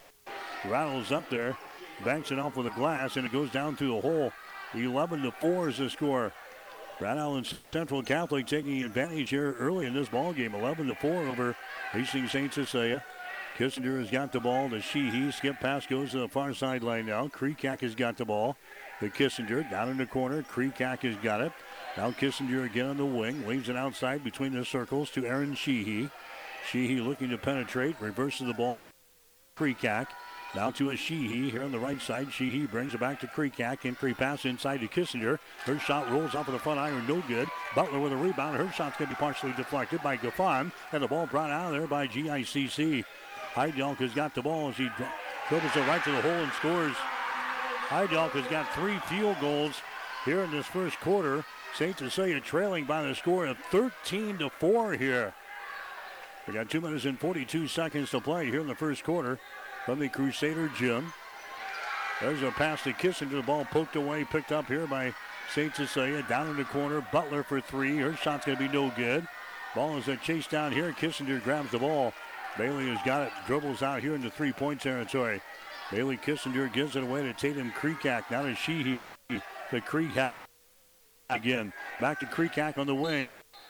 Rattles 0.65 1.11
up 1.11 1.29
there, 1.29 1.57
banks 2.05 2.31
it 2.31 2.39
off 2.39 2.55
with 2.55 2.67
a 2.67 2.71
glass, 2.71 3.17
and 3.17 3.25
it 3.25 3.31
goes 3.31 3.51
down 3.51 3.75
through 3.75 3.95
the 3.95 4.01
hole. 4.01 4.31
11 4.73 5.21
to 5.23 5.31
4 5.31 5.69
is 5.69 5.77
the 5.77 5.89
score. 5.89 6.31
Grand 6.97 7.19
Island 7.19 7.53
Central 7.71 8.01
Catholic 8.01 8.47
taking 8.47 8.83
advantage 8.83 9.29
here 9.29 9.55
early 9.59 9.85
in 9.85 9.93
this 9.93 10.09
ball 10.09 10.31
game. 10.31 10.55
11 10.55 10.87
to 10.87 10.95
4 10.95 11.11
over 11.27 11.55
Hastings 11.91 12.31
St. 12.31 12.53
Cecilia. 12.53 13.03
Kissinger 13.57 13.99
has 13.99 14.09
got 14.09 14.31
the 14.31 14.39
ball 14.39 14.69
to 14.69 14.81
Sheehy. 14.81 15.31
Skip 15.31 15.59
pass 15.59 15.85
goes 15.85 16.11
to 16.11 16.19
the 16.19 16.27
far 16.27 16.53
sideline 16.53 17.05
now. 17.05 17.27
Kreekak 17.27 17.81
has 17.81 17.93
got 17.93 18.17
the 18.17 18.25
ball. 18.25 18.55
The 19.01 19.09
Kissinger 19.09 19.69
down 19.69 19.89
in 19.89 19.97
the 19.97 20.05
corner. 20.05 20.41
Kreekak 20.43 20.99
has 20.99 21.15
got 21.17 21.41
it. 21.41 21.51
Now 21.95 22.09
Kissinger 22.09 22.65
again 22.65 22.87
on 22.87 22.97
the 22.97 23.05
wing. 23.05 23.45
Waves 23.45 23.69
it 23.69 23.75
outside 23.75 24.23
between 24.23 24.53
the 24.53 24.65
circles 24.65 25.11
to 25.11 25.25
Aaron 25.25 25.53
Sheehy. 25.53 26.09
Sheehy 26.69 26.99
looking 26.99 27.29
to 27.29 27.37
penetrate. 27.37 27.95
Reverses 27.99 28.47
the 28.47 28.53
ball. 28.53 28.79
Kreekak. 29.57 30.07
Now 30.55 30.71
to 30.71 30.89
a 30.89 30.95
Sheehy 30.95 31.51
here 31.51 31.63
on 31.63 31.71
the 31.71 31.79
right 31.79 32.01
side. 32.01 32.33
Sheehy 32.33 32.65
brings 32.65 32.95
it 32.95 32.99
back 32.99 33.19
to 33.19 33.27
Kreekak. 33.27 33.85
Entry 33.85 34.15
pass 34.15 34.45
inside 34.45 34.79
to 34.79 34.87
Kissinger. 34.87 35.37
Her 35.65 35.77
shot 35.77 36.09
rolls 36.09 36.33
off 36.33 36.47
of 36.47 36.53
the 36.53 36.59
front 36.59 36.79
iron. 36.79 37.05
No 37.07 37.21
good. 37.27 37.47
Butler 37.75 37.99
with 37.99 38.11
a 38.11 38.17
rebound. 38.17 38.57
Her 38.57 38.71
shot's 38.71 38.97
going 38.97 39.09
to 39.09 39.15
be 39.15 39.19
partially 39.19 39.53
deflected 39.53 40.01
by 40.01 40.17
Gaffon. 40.17 40.71
And 40.93 41.03
the 41.03 41.07
ball 41.07 41.27
brought 41.27 41.51
out 41.51 41.73
of 41.73 41.79
there 41.79 41.87
by 41.87 42.07
GICC. 42.07 43.03
Heidelk 43.53 43.97
has 43.97 44.13
got 44.13 44.33
the 44.33 44.41
ball 44.41 44.69
as 44.69 44.77
he 44.77 44.89
dribbles 45.47 45.75
it 45.75 45.87
right 45.87 46.03
to 46.03 46.11
the 46.11 46.21
hole 46.21 46.31
and 46.31 46.51
scores. 46.53 46.95
Heidelk 47.87 48.31
has 48.31 48.47
got 48.47 48.73
three 48.73 48.97
field 49.05 49.37
goals 49.39 49.75
here 50.25 50.41
in 50.41 50.49
this 50.49 50.65
first 50.65 50.99
quarter. 50.99 51.45
St. 51.75 51.97
Cecilia 51.97 52.39
trailing 52.39 52.85
by 52.85 53.01
the 53.01 53.15
score 53.15 53.47
of 53.47 53.57
13 53.71 54.37
to 54.37 54.49
4 54.49 54.93
here. 54.93 55.33
We 56.47 56.53
got 56.53 56.69
two 56.69 56.81
minutes 56.81 57.05
and 57.05 57.19
42 57.19 57.67
seconds 57.67 58.11
to 58.11 58.21
play 58.21 58.45
here 58.45 58.61
in 58.61 58.67
the 58.67 58.75
first 58.75 59.03
quarter 59.03 59.39
from 59.85 59.99
the 59.99 60.09
Crusader 60.09 60.69
gym. 60.77 61.11
There's 62.21 62.43
a 62.43 62.51
pass 62.51 62.83
to 62.83 62.93
Kissinger. 62.93 63.31
The 63.31 63.41
ball 63.41 63.65
poked 63.65 63.95
away, 63.95 64.23
picked 64.23 64.51
up 64.51 64.67
here 64.67 64.85
by 64.85 65.13
St. 65.51 65.75
Cecilia. 65.75 66.23
Down 66.29 66.49
in 66.49 66.57
the 66.57 66.63
corner. 66.65 67.05
Butler 67.11 67.43
for 67.43 67.59
three. 67.59 67.97
Her 67.97 68.15
shot's 68.15 68.45
going 68.45 68.57
to 68.57 68.67
be 68.67 68.73
no 68.73 68.91
good. 68.95 69.27
Ball 69.73 69.97
is 69.97 70.07
a 70.07 70.17
chase 70.17 70.47
down 70.47 70.71
here. 70.71 70.91
Kissinger 70.91 71.43
grabs 71.43 71.71
the 71.71 71.79
ball. 71.79 72.13
Bailey 72.55 72.89
has 72.89 73.03
got 73.03 73.23
it. 73.23 73.33
Dribbles 73.47 73.81
out 73.81 74.01
here 74.01 74.13
into 74.13 74.29
three 74.29 74.51
point 74.51 74.79
territory. 74.79 75.41
Bailey 75.91 76.17
Kissinger 76.17 76.71
gives 76.71 76.95
it 76.95 77.03
away 77.03 77.23
to 77.23 77.33
Tatum 77.33 77.71
Kreekak. 77.71 78.29
Now 78.29 78.43
to 78.43 78.53
Sheehy. 78.53 78.99
The 79.29 79.81
Kreekak 79.81 80.33
again. 81.35 81.73
Back 81.99 82.19
to 82.19 82.25
Kreekak 82.25 82.77
on 82.77 82.87
the 82.87 82.95
wing. 82.95 83.27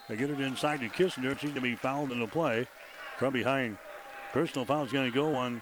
They 0.07 0.15
get 0.15 0.29
it 0.29 0.39
inside 0.39 0.81
to 0.81 0.89
Kissinger. 0.89 1.39
Seems 1.39 1.53
to 1.53 1.61
be 1.61 1.75
fouled 1.75 2.11
in 2.11 2.19
the 2.19 2.27
play 2.27 2.67
from 3.17 3.33
behind. 3.33 3.77
Personal 4.31 4.65
foul 4.65 4.85
is 4.85 4.91
going 4.91 5.09
to 5.09 5.15
go 5.15 5.35
on 5.35 5.61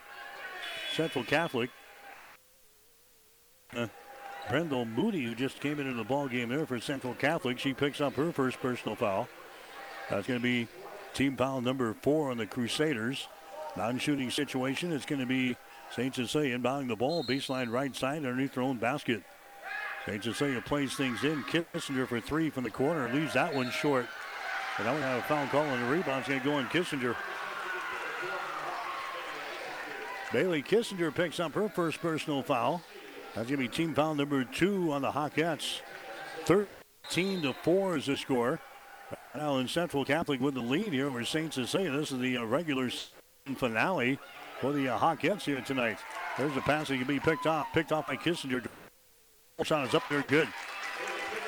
Central 0.95 1.23
Catholic. 1.23 1.69
Uh, 3.75 3.87
Brendel 4.49 4.85
Moody, 4.85 5.23
who 5.23 5.35
just 5.35 5.59
came 5.59 5.79
into 5.79 5.93
the 5.93 6.03
ball 6.03 6.27
game 6.27 6.49
there 6.49 6.65
for 6.65 6.79
Central 6.79 7.13
Catholic, 7.13 7.59
she 7.59 7.73
picks 7.73 8.01
up 8.01 8.15
her 8.15 8.31
first 8.31 8.59
personal 8.59 8.95
foul. 8.95 9.27
That's 10.09 10.27
going 10.27 10.39
to 10.39 10.43
be 10.43 10.67
team 11.13 11.37
foul 11.37 11.61
number 11.61 11.93
four 12.01 12.31
on 12.31 12.37
the 12.37 12.45
Crusaders. 12.45 13.27
Non-shooting 13.77 14.31
situation. 14.31 14.91
It's 14.91 15.05
going 15.05 15.21
to 15.21 15.27
be 15.27 15.55
St. 15.91 16.13
Cecilia 16.13 16.57
inbounding 16.57 16.89
the 16.89 16.95
ball, 16.95 17.23
baseline 17.23 17.71
right 17.71 17.95
side 17.95 18.17
underneath 18.17 18.55
their 18.55 18.63
own 18.63 18.77
basket. 18.77 19.23
St. 20.05 20.23
Cecilia 20.23 20.61
plays 20.61 20.95
things 20.95 21.23
in. 21.23 21.43
Kissinger 21.43 22.07
for 22.07 22.19
three 22.19 22.49
from 22.49 22.63
the 22.63 22.71
corner, 22.71 23.11
leaves 23.13 23.33
that 23.33 23.53
one 23.53 23.69
short. 23.69 24.07
And 24.77 24.87
now 24.87 24.95
we 24.95 25.01
have 25.01 25.19
a 25.19 25.23
foul 25.23 25.47
call 25.47 25.65
on 25.65 25.79
the 25.79 25.87
rebound. 25.87 26.19
It's 26.19 26.27
going 26.29 26.39
to 26.39 26.45
go 26.45 26.53
on 26.55 26.67
Kissinger. 26.67 27.15
Bailey 30.31 30.63
Kissinger 30.63 31.13
picks 31.13 31.39
up 31.39 31.53
her 31.53 31.69
first 31.69 32.01
personal 32.01 32.41
foul. 32.41 32.81
That's 33.35 33.49
going 33.49 33.61
to 33.61 33.67
be 33.67 33.67
team 33.67 33.93
foul 33.93 34.15
number 34.15 34.43
two 34.43 34.91
on 34.91 35.01
the 35.01 35.11
Hawkettes. 35.11 35.81
13 36.45 37.41
to 37.43 37.53
4 37.53 37.97
is 37.97 38.05
the 38.07 38.17
score. 38.17 38.59
Now 39.35 39.57
in 39.57 39.67
Central 39.67 40.03
Catholic 40.03 40.41
with 40.41 40.55
the 40.55 40.61
lead 40.61 40.93
here 40.93 41.07
over 41.07 41.23
St. 41.23 41.53
Cecilia. 41.53 41.91
This 41.91 42.11
is 42.11 42.19
the 42.19 42.37
uh, 42.37 42.43
regular 42.45 42.89
finale 43.55 44.19
for 44.59 44.71
the 44.71 44.89
uh, 44.89 44.97
Hawkettes 44.97 45.43
here 45.43 45.61
tonight. 45.61 45.99
There's 46.37 46.55
a 46.55 46.61
pass 46.61 46.87
that 46.87 46.97
can 46.97 47.07
be 47.07 47.19
picked 47.19 47.45
off, 47.45 47.67
picked 47.73 47.91
off 47.91 48.07
by 48.07 48.15
Kissinger. 48.15 48.65
Shot 49.63 49.87
is 49.87 49.93
up 49.93 50.03
there, 50.09 50.23
good. 50.23 50.47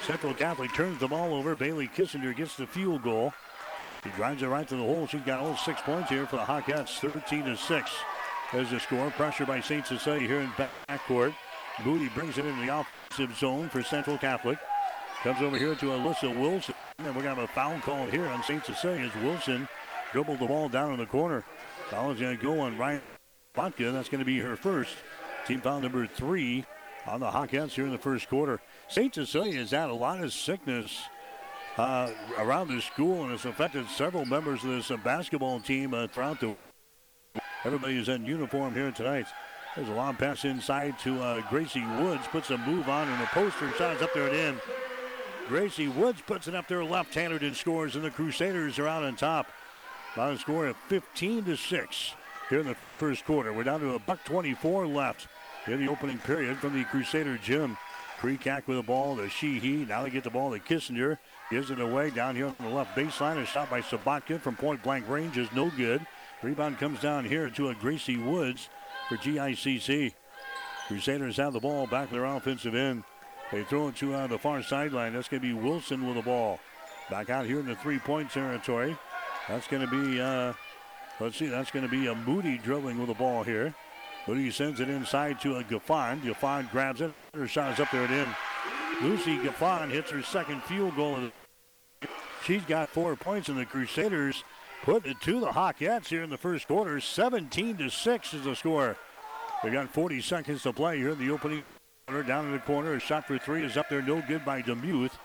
Central 0.04 0.34
Catholic 0.36 0.71
turns 0.73 0.99
the 0.99 1.08
ball 1.08 1.34
over. 1.34 1.56
Bailey 1.56 1.88
Kissinger 1.88 2.36
gets 2.36 2.56
the 2.56 2.67
field 2.67 3.02
goal. 3.02 3.34
He 4.04 4.12
drives 4.12 4.43
it 4.43 4.47
right 4.47 4.67
to 4.67 4.76
the 4.76 4.84
hole. 4.84 5.08
She's 5.08 5.21
got 5.21 5.39
all 5.39 5.58
six 5.58 5.82
points 5.82 6.10
here 6.10 6.28
for 6.28 6.36
the 6.36 6.43
Hawkettes, 6.43 6.99
13 6.99 7.45
to 7.45 7.58
6. 7.58 7.91
There's 8.52 8.69
the 8.69 8.80
score. 8.80 9.10
Pressure 9.12 9.45
by 9.45 9.62
St. 9.62 9.88
Cecilia 9.88 10.28
here 10.28 10.41
in 10.41 10.49
backcourt. 10.88 11.34
Moody 11.84 12.10
brings 12.10 12.38
it 12.38 12.45
into 12.45 12.65
the 12.65 12.80
offensive 12.80 13.36
zone 13.38 13.67
for 13.69 13.82
Central 13.82 14.17
Catholic. 14.17 14.60
Comes 15.23 15.41
over 15.41 15.58
here 15.58 15.73
to 15.73 15.86
Alyssa 15.86 16.38
Wilson. 16.38 16.76
And 16.99 17.08
we're 17.08 17.23
going 17.23 17.36
to 17.36 17.41
have 17.41 17.49
a 17.49 17.54
foul 17.54 17.80
call 17.80 18.06
here 18.06 18.28
on 18.28 18.43
St. 18.43 18.63
Cecilia 18.63 19.08
as 19.08 19.23
Wilson 19.23 19.67
dribbled 20.12 20.39
the 20.39 20.45
ball 20.45 20.69
down 20.69 20.93
in 20.93 20.99
the 20.99 21.06
corner. 21.08 21.43
Foul 21.89 22.12
is 22.12 22.19
going 22.19 22.38
to 22.38 22.43
go 22.43 22.60
on 22.60 22.78
Ryan 22.78 23.02
Vodka. 23.56 23.91
That's 23.91 24.10
going 24.10 24.19
to 24.19 24.26
be 24.26 24.39
her 24.39 24.56
first. 24.56 24.95
Team 25.47 25.62
foul 25.62 25.82
number 25.82 26.06
three 26.06 26.65
on 27.05 27.19
the 27.19 27.29
Hawkettes 27.29 27.71
here 27.71 27.85
in 27.85 27.91
the 27.91 27.97
first 27.97 28.29
quarter. 28.29 28.61
St. 28.87 29.13
Cecilia 29.13 29.59
has 29.59 29.71
had 29.71 29.89
a 29.89 29.93
lot 29.93 30.23
of 30.23 30.33
sickness 30.33 31.01
uh, 31.77 32.11
around 32.37 32.69
the 32.69 32.81
school, 32.81 33.23
and 33.23 33.33
it's 33.33 33.45
affected 33.45 33.87
several 33.89 34.25
members 34.25 34.63
of 34.63 34.69
this 34.69 34.91
uh, 34.91 34.97
basketball 34.97 35.59
team 35.59 35.93
uh, 35.93 36.07
throughout 36.07 36.39
the. 36.39 36.55
Everybody 37.65 37.97
is 37.97 38.09
in 38.09 38.25
uniform 38.25 38.73
here 38.73 38.91
tonight. 38.91 39.25
There's 39.75 39.89
a 39.89 39.93
long 39.93 40.15
pass 40.15 40.45
inside 40.45 40.99
to 40.99 41.19
uh, 41.19 41.41
Gracie 41.49 41.85
Woods. 41.99 42.27
Puts 42.27 42.51
a 42.51 42.57
move 42.59 42.89
on 42.89 43.07
and 43.07 43.21
the 43.21 43.25
poster 43.27 43.71
shot 43.71 44.01
up 44.01 44.13
there 44.13 44.27
and 44.27 44.35
in. 44.35 44.61
Gracie 45.47 45.87
Woods 45.87 46.21
puts 46.21 46.47
it 46.47 46.55
up 46.55 46.67
there 46.67 46.85
left-handed 46.85 47.41
and 47.41 47.55
scores, 47.55 47.95
and 47.95 48.05
the 48.05 48.11
Crusaders 48.11 48.77
are 48.79 48.87
out 48.87 49.03
on 49.03 49.15
top. 49.15 49.47
By 50.15 50.29
a 50.29 50.37
score 50.37 50.67
of 50.67 50.77
15 50.89 51.45
to 51.45 51.57
6 51.57 52.13
here 52.49 52.59
in 52.59 52.67
the 52.67 52.75
first 52.97 53.25
quarter. 53.25 53.51
We're 53.51 53.63
down 53.63 53.79
to 53.79 53.95
a 53.95 53.99
buck 53.99 54.23
24 54.25 54.85
left 54.85 55.27
in 55.67 55.86
the 55.86 55.91
opening 55.91 56.17
period 56.19 56.58
from 56.58 56.78
the 56.78 56.84
Crusader 56.86 57.38
gym. 57.38 57.78
Kreekak 58.19 58.67
with 58.67 58.78
the 58.78 58.84
ball 58.84 59.17
to 59.17 59.30
Sheehy. 59.30 59.86
Now 59.86 60.04
they 60.04 60.10
get 60.10 60.23
the 60.23 60.30
ball 60.30 60.52
to 60.52 60.60
Kissinger. 60.60 61.17
Gives 61.52 61.71
it 61.71 61.80
away 61.80 62.10
down 62.10 62.36
here 62.36 62.47
on 62.47 62.56
the 62.60 62.69
left 62.69 62.95
baseline. 62.97 63.41
A 63.41 63.45
shot 63.45 63.69
by 63.69 63.82
Sabatka 63.82 64.39
from 64.39 64.56
point 64.56 64.82
blank 64.82 65.10
range 65.10 65.38
is 65.38 65.52
no 65.54 65.69
good. 65.71 66.06
Rebound 66.41 66.78
comes 66.78 66.99
down 66.99 67.26
here 67.26 67.49
to 67.49 67.69
a 67.69 67.76
Gracie 67.76 68.17
Woods 68.17 68.69
for 69.10 69.17
GICC. 69.17 70.13
Crusaders 70.88 71.38
have 71.38 71.54
the 71.54 71.60
ball 71.60 71.88
back 71.88 72.12
in 72.12 72.17
their 72.17 72.26
offensive 72.26 72.76
end. 72.76 73.04
They 73.52 73.63
throw 73.63 73.89
it 73.89 73.95
to 73.97 74.13
uh, 74.13 74.28
the 74.28 74.38
far 74.38 74.63
sideline. 74.63 75.13
That's 75.13 75.28
going 75.28 75.41
to 75.41 75.47
be 75.47 75.54
Wilson 75.54 76.06
with 76.06 76.15
the 76.15 76.21
ball. 76.21 76.60
Back 77.10 77.30
out 77.30 77.45
here 77.45 77.60
in 77.60 77.65
the 77.65 77.76
three-point 77.76 78.32
territory. 78.32 78.97
That's 79.47 79.67
going 79.67 79.88
to 79.88 79.91
be, 79.91 80.19
uh, 80.19 80.54
let's 81.19 81.38
see, 81.38 81.47
that's 81.47 81.71
going 81.71 81.86
to 81.86 81.91
be 81.91 82.08
a 82.08 82.15
Moody 82.15 82.58
dribbling 82.58 82.97
with 82.97 83.08
the 83.08 83.13
ball 83.13 83.43
here. 83.43 83.73
Moody 84.27 84.51
sends 84.51 84.79
it 84.79 84.89
inside 84.89 85.41
to 85.41 85.57
a 85.57 85.63
Gaffon. 85.63 86.21
Gaffon 86.21 86.71
grabs 86.71 87.01
it. 87.01 87.12
Her 87.33 87.47
shot 87.47 87.73
is 87.73 87.79
up 87.79 87.91
there 87.91 88.05
and 88.05 88.13
in. 88.13 88.27
Lucy 89.01 89.38
Gaffon 89.38 89.89
hits 89.89 90.12
her 90.12 90.21
second 90.21 90.63
field 90.63 90.95
goal. 90.95 91.17
She's 92.45 92.63
got 92.63 92.89
four 92.89 93.15
points, 93.15 93.49
and 93.49 93.57
the 93.57 93.65
Crusaders 93.65 94.43
put 94.83 95.05
it 95.05 95.19
to 95.21 95.39
the 95.39 95.47
Hawkettes 95.47 96.07
here 96.07 96.23
in 96.23 96.29
the 96.29 96.38
first 96.38 96.67
quarter. 96.67 96.99
17 96.99 97.77
to 97.77 97.89
6 97.89 98.33
is 98.33 98.43
the 98.43 98.55
score. 98.55 98.97
They 99.63 99.71
got 99.71 99.89
40 99.89 100.21
seconds 100.21 100.63
to 100.63 100.73
play 100.73 100.97
here 100.97 101.12
in 101.12 101.19
the 101.19 101.31
opening 101.31 101.63
quarter. 102.07 102.23
Down 102.23 102.45
in 102.45 102.51
the 102.51 102.59
corner, 102.59 102.93
a 102.93 102.99
shot 102.99 103.27
for 103.27 103.38
three 103.38 103.63
is 103.63 103.77
up 103.77 103.89
there, 103.89 104.01
no 104.01 104.21
good 104.27 104.43
by 104.45 104.62
Demuth. 104.62 105.17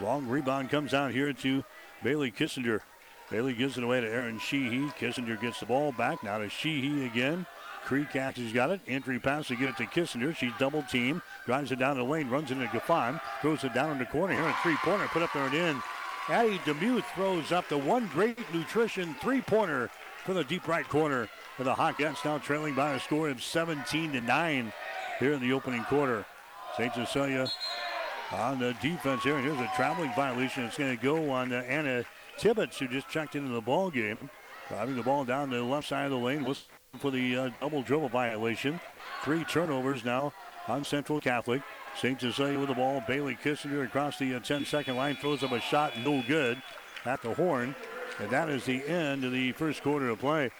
Long 0.00 0.26
rebound 0.26 0.70
comes 0.70 0.94
out 0.94 1.10
here 1.10 1.32
to 1.32 1.64
Bailey 2.02 2.30
Kissinger. 2.30 2.80
Bailey 3.30 3.52
gives 3.52 3.76
it 3.76 3.84
away 3.84 4.00
to 4.00 4.08
Aaron 4.08 4.38
Sheehy. 4.38 4.86
Kissinger 4.98 5.40
gets 5.40 5.60
the 5.60 5.66
ball 5.66 5.92
back. 5.92 6.22
Now 6.22 6.38
to 6.38 6.48
Sheehy 6.48 7.06
again. 7.06 7.46
Kreekak 7.88 8.36
has 8.36 8.52
got 8.52 8.70
it. 8.70 8.80
Entry 8.86 9.18
pass 9.18 9.46
to 9.46 9.56
get 9.56 9.70
it 9.70 9.76
to 9.78 9.86
Kissinger. 9.86 10.36
She's 10.36 10.52
double 10.58 10.82
team. 10.82 11.22
Drives 11.46 11.72
it 11.72 11.78
down 11.78 11.96
the 11.96 12.04
lane. 12.04 12.28
Runs 12.28 12.50
into 12.50 12.66
Gaffon. 12.66 13.18
Throws 13.40 13.64
it 13.64 13.72
down 13.72 13.92
in 13.92 13.98
the 13.98 14.04
corner. 14.04 14.34
Here 14.34 14.46
a 14.46 14.56
three 14.62 14.76
pointer. 14.76 15.06
Put 15.06 15.22
up 15.22 15.32
there 15.32 15.46
and 15.46 15.54
in. 15.54 15.82
Addie 16.28 16.60
Demuth 16.66 17.06
throws 17.14 17.50
up 17.50 17.66
the 17.70 17.78
one 17.78 18.06
great 18.08 18.38
nutrition 18.52 19.14
three 19.22 19.40
pointer 19.40 19.88
for 20.26 20.34
the 20.34 20.44
deep 20.44 20.68
right 20.68 20.86
corner. 20.86 21.30
For 21.56 21.64
the 21.64 21.74
Hawkettes 21.74 22.24
now 22.26 22.36
trailing 22.36 22.74
by 22.74 22.92
a 22.92 23.00
score 23.00 23.30
of 23.30 23.42
17 23.42 24.12
to 24.12 24.20
9 24.20 24.72
here 25.18 25.32
in 25.32 25.40
the 25.40 25.54
opening 25.54 25.82
quarter. 25.84 26.26
St. 26.76 26.92
Cecilia 26.94 27.50
on 28.32 28.58
the 28.58 28.74
defense 28.82 29.22
here. 29.22 29.38
And 29.38 29.46
here's 29.46 29.58
a 29.58 29.70
traveling 29.74 30.12
violation. 30.14 30.64
It's 30.64 30.76
going 30.76 30.94
to 30.94 31.02
go 31.02 31.30
on 31.30 31.54
uh, 31.54 31.64
Anna 31.66 32.04
Tibbetts, 32.36 32.78
who 32.78 32.86
just 32.86 33.08
checked 33.08 33.34
into 33.34 33.48
the 33.48 33.62
ball 33.62 33.90
game. 33.90 34.28
Driving 34.68 34.96
the 34.96 35.02
ball 35.02 35.24
down 35.24 35.48
the 35.48 35.62
left 35.62 35.88
side 35.88 36.04
of 36.04 36.10
the 36.10 36.18
lane 36.18 36.44
was 36.44 36.66
for 36.96 37.10
the 37.10 37.36
uh, 37.36 37.50
double 37.60 37.82
dribble 37.82 38.08
violation. 38.08 38.80
Three 39.22 39.44
turnovers 39.44 40.04
now 40.04 40.32
on 40.66 40.84
Central 40.84 41.20
Catholic. 41.20 41.62
St. 41.96 42.20
Cecilia 42.20 42.58
with 42.58 42.68
the 42.68 42.74
ball. 42.74 43.02
Bailey 43.06 43.36
Kissinger 43.42 43.84
across 43.84 44.18
the 44.18 44.34
uh, 44.34 44.40
10 44.40 44.64
second 44.64 44.96
line 44.96 45.16
throws 45.16 45.42
up 45.42 45.52
a 45.52 45.60
shot, 45.60 45.92
no 45.98 46.22
good 46.26 46.60
at 47.04 47.22
the 47.22 47.34
horn. 47.34 47.74
And 48.18 48.30
that 48.30 48.48
is 48.48 48.64
the 48.64 48.84
end 48.86 49.24
of 49.24 49.32
the 49.32 49.52
first 49.52 49.82
quarter 49.82 50.08
of 50.08 50.20
play. 50.20 50.50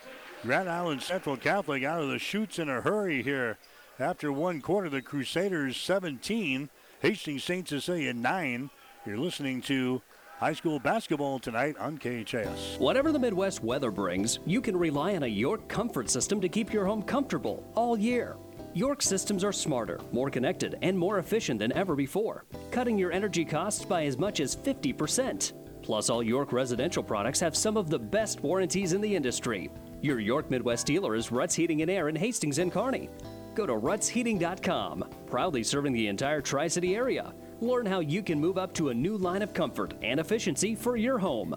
Grand 0.43 0.69
Island 0.69 1.03
Central 1.03 1.37
Catholic 1.37 1.83
out 1.83 2.03
of 2.03 2.09
the 2.09 2.19
chutes 2.19 2.59
in 2.59 2.69
a 2.69 2.81
hurry 2.81 3.23
here. 3.23 3.59
After 3.99 4.33
one 4.33 4.61
quarter, 4.61 4.89
the 4.89 5.03
Crusaders 5.03 5.77
17, 5.77 6.69
Hastings 7.01 7.43
St. 7.43 7.69
Cecilia 7.69 8.13
9. 8.15 8.71
You're 9.05 9.19
listening 9.19 9.61
to 9.63 10.03
high 10.39 10.53
school 10.53 10.79
basketball 10.79 11.41
tonight 11.41 11.77
on 11.79 11.99
KHS. 11.99 12.79
Whatever 12.79 13.11
the 13.11 13.19
Midwest 13.19 13.63
weather 13.63 13.91
brings, 13.91 14.39
you 14.47 14.61
can 14.61 14.77
rely 14.77 15.17
on 15.17 15.25
a 15.25 15.27
York 15.27 15.67
comfort 15.69 16.09
system 16.09 16.41
to 16.41 16.49
keep 16.49 16.73
your 16.73 16.87
home 16.87 17.03
comfortable 17.03 17.69
all 17.75 17.99
year. 17.99 18.37
York 18.73 19.03
systems 19.03 19.43
are 19.43 19.53
smarter, 19.53 19.99
more 20.13 20.31
connected, 20.31 20.79
and 20.83 20.97
more 20.97 21.19
efficient 21.19 21.59
than 21.59 21.73
ever 21.73 21.97
before, 21.97 22.45
cutting 22.71 22.97
your 22.97 23.11
energy 23.11 23.45
costs 23.45 23.85
by 23.85 24.05
as 24.05 24.17
much 24.17 24.39
as 24.39 24.55
50%. 24.55 25.53
Plus, 25.83 26.09
all 26.09 26.23
York 26.23 26.53
residential 26.53 27.03
products 27.03 27.41
have 27.41 27.57
some 27.57 27.77
of 27.77 27.91
the 27.91 27.99
best 27.99 28.41
warranties 28.41 28.93
in 28.93 29.01
the 29.01 29.17
industry. 29.17 29.71
Your 30.03 30.21
York 30.21 30.51
Midwest 30.51 30.87
dealer 30.87 31.17
is 31.17 31.33
Ruts 31.33 31.57
Heating 31.57 31.83
and 31.83 31.91
Air 31.91 32.09
in 32.09 32.15
Hastings 32.15 32.59
and 32.59 32.71
Kearney. 32.71 33.11
Go 33.57 33.67
to 33.67 33.73
rutsheating.com, 33.73 35.05
proudly 35.27 35.65
serving 35.65 35.93
the 35.93 36.07
entire 36.07 36.41
Tri 36.41 36.69
City 36.69 36.95
area. 36.95 37.35
Learn 37.61 37.87
how 37.87 38.01
you 38.01 38.23
can 38.23 38.41
move 38.41 38.57
up 38.57 38.73
to 38.75 38.91
a 38.91 38.95
new 38.95 39.17
line 39.17 39.43
of 39.43 39.53
comfort 39.53 39.95
and 40.03 40.21
efficiency 40.21 40.75
for 40.75 40.97
your 40.97 41.19
home. 41.19 41.57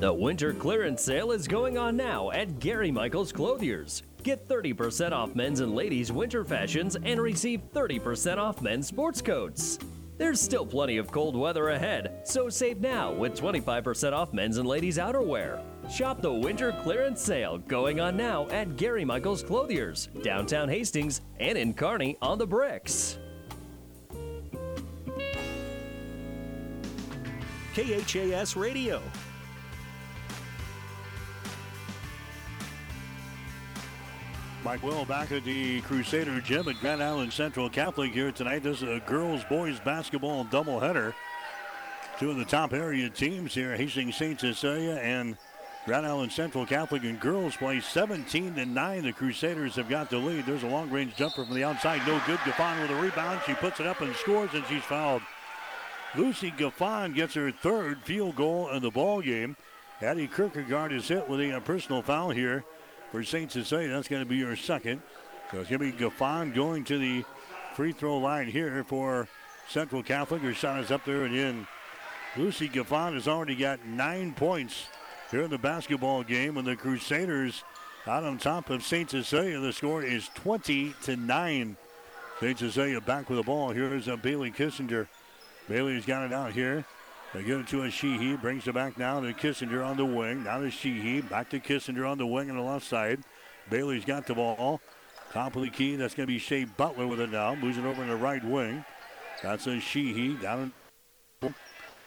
The 0.00 0.12
winter 0.12 0.52
clearance 0.52 1.02
sale 1.02 1.32
is 1.32 1.48
going 1.48 1.78
on 1.78 1.96
now 1.96 2.30
at 2.30 2.58
Gary 2.58 2.90
Michaels 2.90 3.32
Clothiers. 3.32 4.02
Get 4.22 4.48
30% 4.48 5.12
off 5.12 5.34
men's 5.34 5.60
and 5.60 5.74
ladies' 5.74 6.10
winter 6.10 6.44
fashions 6.44 6.96
and 6.96 7.20
receive 7.20 7.62
30% 7.72 8.38
off 8.38 8.60
men's 8.60 8.88
sports 8.88 9.22
coats. 9.22 9.78
There's 10.18 10.40
still 10.40 10.66
plenty 10.66 10.96
of 10.96 11.12
cold 11.12 11.36
weather 11.36 11.68
ahead, 11.70 12.20
so 12.24 12.48
save 12.48 12.80
now 12.80 13.12
with 13.12 13.38
25% 13.38 14.12
off 14.12 14.32
men's 14.32 14.58
and 14.58 14.66
ladies' 14.66 14.98
outerwear. 14.98 15.62
Shop 15.90 16.20
the 16.20 16.32
winter 16.32 16.72
clearance 16.82 17.22
sale 17.22 17.58
going 17.58 18.00
on 18.00 18.16
now 18.16 18.48
at 18.48 18.76
Gary 18.76 19.04
Michaels 19.04 19.42
Clothiers, 19.42 20.08
downtown 20.22 20.68
Hastings, 20.68 21.20
and 21.38 21.56
in 21.56 21.72
Kearney 21.72 22.18
on 22.20 22.38
the 22.38 22.46
bricks. 22.46 23.18
KHAS 27.74 28.56
Radio. 28.56 29.00
Mike 34.64 34.82
Will 34.82 35.04
back 35.04 35.30
at 35.30 35.44
the 35.44 35.80
Crusader 35.82 36.40
Gym 36.40 36.66
at 36.68 36.80
Grand 36.80 37.00
Island 37.00 37.32
Central 37.32 37.70
Catholic 37.70 38.12
here 38.12 38.32
tonight. 38.32 38.64
This 38.64 38.82
is 38.82 38.88
a 38.88 39.00
girls 39.06 39.44
boys 39.44 39.78
basketball 39.78 40.44
doubleheader. 40.46 41.14
Two 42.18 42.30
of 42.30 42.36
the 42.36 42.44
top 42.44 42.72
area 42.72 43.08
teams 43.08 43.54
here, 43.54 43.76
Hastings 43.76 44.16
St. 44.16 44.40
Cecilia 44.40 44.94
and 44.94 45.36
Grand 45.86 46.04
Island 46.04 46.32
Central 46.32 46.66
Catholic 46.66 47.04
and 47.04 47.20
girls 47.20 47.54
play 47.54 47.78
17 47.78 48.56
to 48.56 48.66
9. 48.66 49.02
The 49.04 49.12
Crusaders 49.12 49.76
have 49.76 49.88
got 49.88 50.10
the 50.10 50.18
lead. 50.18 50.44
There's 50.44 50.64
a 50.64 50.68
long 50.68 50.90
range 50.90 51.14
jumper 51.14 51.44
from 51.44 51.54
the 51.54 51.62
outside. 51.62 52.04
No 52.04 52.20
good. 52.26 52.40
Gaffon 52.40 52.82
with 52.82 52.90
a 52.90 53.00
rebound. 53.00 53.40
She 53.46 53.54
puts 53.54 53.78
it 53.78 53.86
up 53.86 54.00
and 54.00 54.14
scores, 54.16 54.50
and 54.52 54.66
she's 54.66 54.82
fouled. 54.82 55.22
Lucy 56.16 56.50
Gaffon 56.50 57.14
gets 57.14 57.34
her 57.34 57.52
third 57.52 58.02
field 58.02 58.34
goal 58.34 58.68
in 58.70 58.82
the 58.82 58.90
ball 58.90 59.22
game. 59.22 59.56
Addie 60.02 60.26
Kierkegaard 60.26 60.92
is 60.92 61.06
hit 61.06 61.28
with 61.28 61.40
a 61.40 61.60
personal 61.60 62.02
foul 62.02 62.30
here 62.30 62.64
for 63.12 63.22
St. 63.22 63.52
Cecilia. 63.52 63.88
That's 63.88 64.08
going 64.08 64.22
to 64.22 64.28
be 64.28 64.42
her 64.42 64.56
second. 64.56 65.02
So 65.52 65.60
it's 65.60 65.70
going 65.70 65.92
to 65.92 65.96
be 65.96 66.04
Gaffon 66.04 66.52
going 66.52 66.82
to 66.86 66.98
the 66.98 67.24
free 67.74 67.92
throw 67.92 68.18
line 68.18 68.48
here 68.48 68.82
for 68.82 69.28
Central 69.68 70.02
Catholic. 70.02 70.42
Her 70.42 70.52
shot 70.52 70.80
is 70.80 70.90
up 70.90 71.04
there 71.04 71.22
and 71.26 71.36
in. 71.36 71.66
Lucy 72.36 72.68
Gaffon 72.68 73.14
has 73.14 73.28
already 73.28 73.54
got 73.54 73.86
nine 73.86 74.34
points 74.34 74.88
here 75.30 75.42
in 75.42 75.50
the 75.50 75.58
basketball 75.58 76.22
game, 76.22 76.56
and 76.56 76.66
the 76.66 76.76
Crusaders 76.76 77.64
out 78.06 78.24
on 78.24 78.38
top 78.38 78.70
of 78.70 78.82
St. 78.82 79.10
Cecilia. 79.10 79.58
The 79.58 79.72
score 79.72 80.02
is 80.02 80.28
20 80.34 80.94
to 81.02 81.16
9. 81.16 81.76
St. 82.40 82.58
Cecilia 82.58 83.00
back 83.00 83.28
with 83.28 83.38
the 83.38 83.42
ball. 83.42 83.70
Here 83.70 83.92
is 83.94 84.08
a 84.08 84.16
Bailey 84.16 84.50
Kissinger. 84.50 85.08
Bailey's 85.68 86.06
got 86.06 86.24
it 86.24 86.32
out 86.32 86.52
here. 86.52 86.84
They 87.34 87.42
give 87.42 87.60
it 87.60 87.68
to 87.68 87.82
a 87.82 87.90
Sheehy. 87.90 88.36
Brings 88.36 88.68
it 88.68 88.74
back 88.74 88.96
now 88.96 89.20
to 89.20 89.32
Kissinger 89.32 89.84
on 89.84 89.96
the 89.96 90.04
wing. 90.04 90.44
Now 90.44 90.60
to 90.60 90.70
Sheehy. 90.70 91.22
Back 91.22 91.50
to 91.50 91.58
Kissinger 91.58 92.08
on 92.08 92.18
the 92.18 92.26
wing 92.26 92.50
on 92.50 92.56
the 92.56 92.62
left 92.62 92.86
side. 92.86 93.20
Bailey's 93.68 94.04
got 94.04 94.26
the 94.26 94.34
ball. 94.34 94.80
Top 95.32 95.56
of 95.56 95.62
the 95.62 95.70
key. 95.70 95.96
That's 95.96 96.14
going 96.14 96.26
to 96.26 96.32
be 96.32 96.38
Shea 96.38 96.64
Butler 96.64 97.06
with 97.06 97.20
it 97.20 97.30
now. 97.30 97.54
Moves 97.54 97.78
it 97.78 97.84
over 97.84 98.02
in 98.02 98.08
the 98.08 98.16
right 98.16 98.44
wing. 98.44 98.84
That's 99.42 99.66
a 99.66 99.80
Sheehy 99.80 100.34
down. 100.34 100.72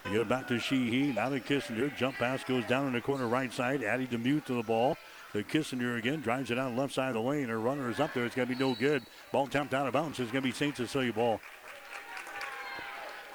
They 0.10 0.16
get 0.16 0.22
it 0.22 0.30
back 0.30 0.48
to 0.48 0.58
Sheehy. 0.58 1.14
Now 1.14 1.30
to 1.30 1.40
Kissinger. 1.40 1.96
Jump 1.96 2.16
pass 2.16 2.44
goes 2.44 2.66
down 2.66 2.88
in 2.88 2.94
the 2.94 3.02
corner 3.02 3.28
right 3.28 3.54
side. 3.54 3.84
Addie 3.84 4.08
Demuth 4.08 4.46
to 4.46 4.56
the 4.56 4.64
ball. 4.64 4.98
To 5.34 5.44
Kissinger 5.44 6.00
again. 6.00 6.22
Drives 6.22 6.50
it 6.50 6.58
out 6.58 6.76
left 6.76 6.96
side 6.96 7.10
of 7.10 7.14
the 7.14 7.22
lane. 7.22 7.48
Her 7.48 7.60
runner 7.60 7.92
is 7.92 8.00
up 8.00 8.16
there. 8.16 8.26
It's 8.26 8.34
going 8.34 8.48
to 8.48 8.56
be 8.56 8.60
no 8.60 8.74
good. 8.74 9.04
Ball 9.32 9.46
tapped 9.46 9.76
out 9.76 9.86
of 9.86 9.94
bounds. 9.94 10.20
It's 10.20 10.32
going 10.32 10.42
to 10.42 10.50
be 10.50 10.52
St. 10.52 10.76
Cecilia 10.76 11.14
ball. 11.14 11.40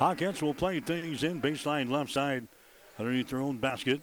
Hawkettes 0.00 0.42
will 0.42 0.52
play 0.52 0.80
things 0.80 1.22
in 1.22 1.40
baseline 1.40 1.90
left 1.90 2.10
side 2.10 2.48
underneath 2.98 3.28
their 3.28 3.40
own 3.40 3.58
basket. 3.58 4.02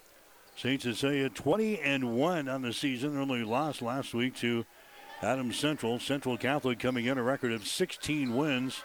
St. 0.55 0.81
Cecilia 0.81 1.27
20 1.27 1.81
and 1.81 2.15
1 2.15 2.47
on 2.47 2.61
the 2.61 2.71
season. 2.71 3.15
They 3.15 3.21
only 3.21 3.43
lost 3.43 3.81
last 3.81 4.13
week 4.13 4.33
to 4.37 4.65
Adams 5.21 5.59
Central. 5.59 5.99
Central 5.99 6.37
Catholic 6.37 6.79
coming 6.79 7.05
in 7.05 7.17
a 7.17 7.23
record 7.23 7.51
of 7.51 7.67
16 7.67 8.33
wins, 8.33 8.81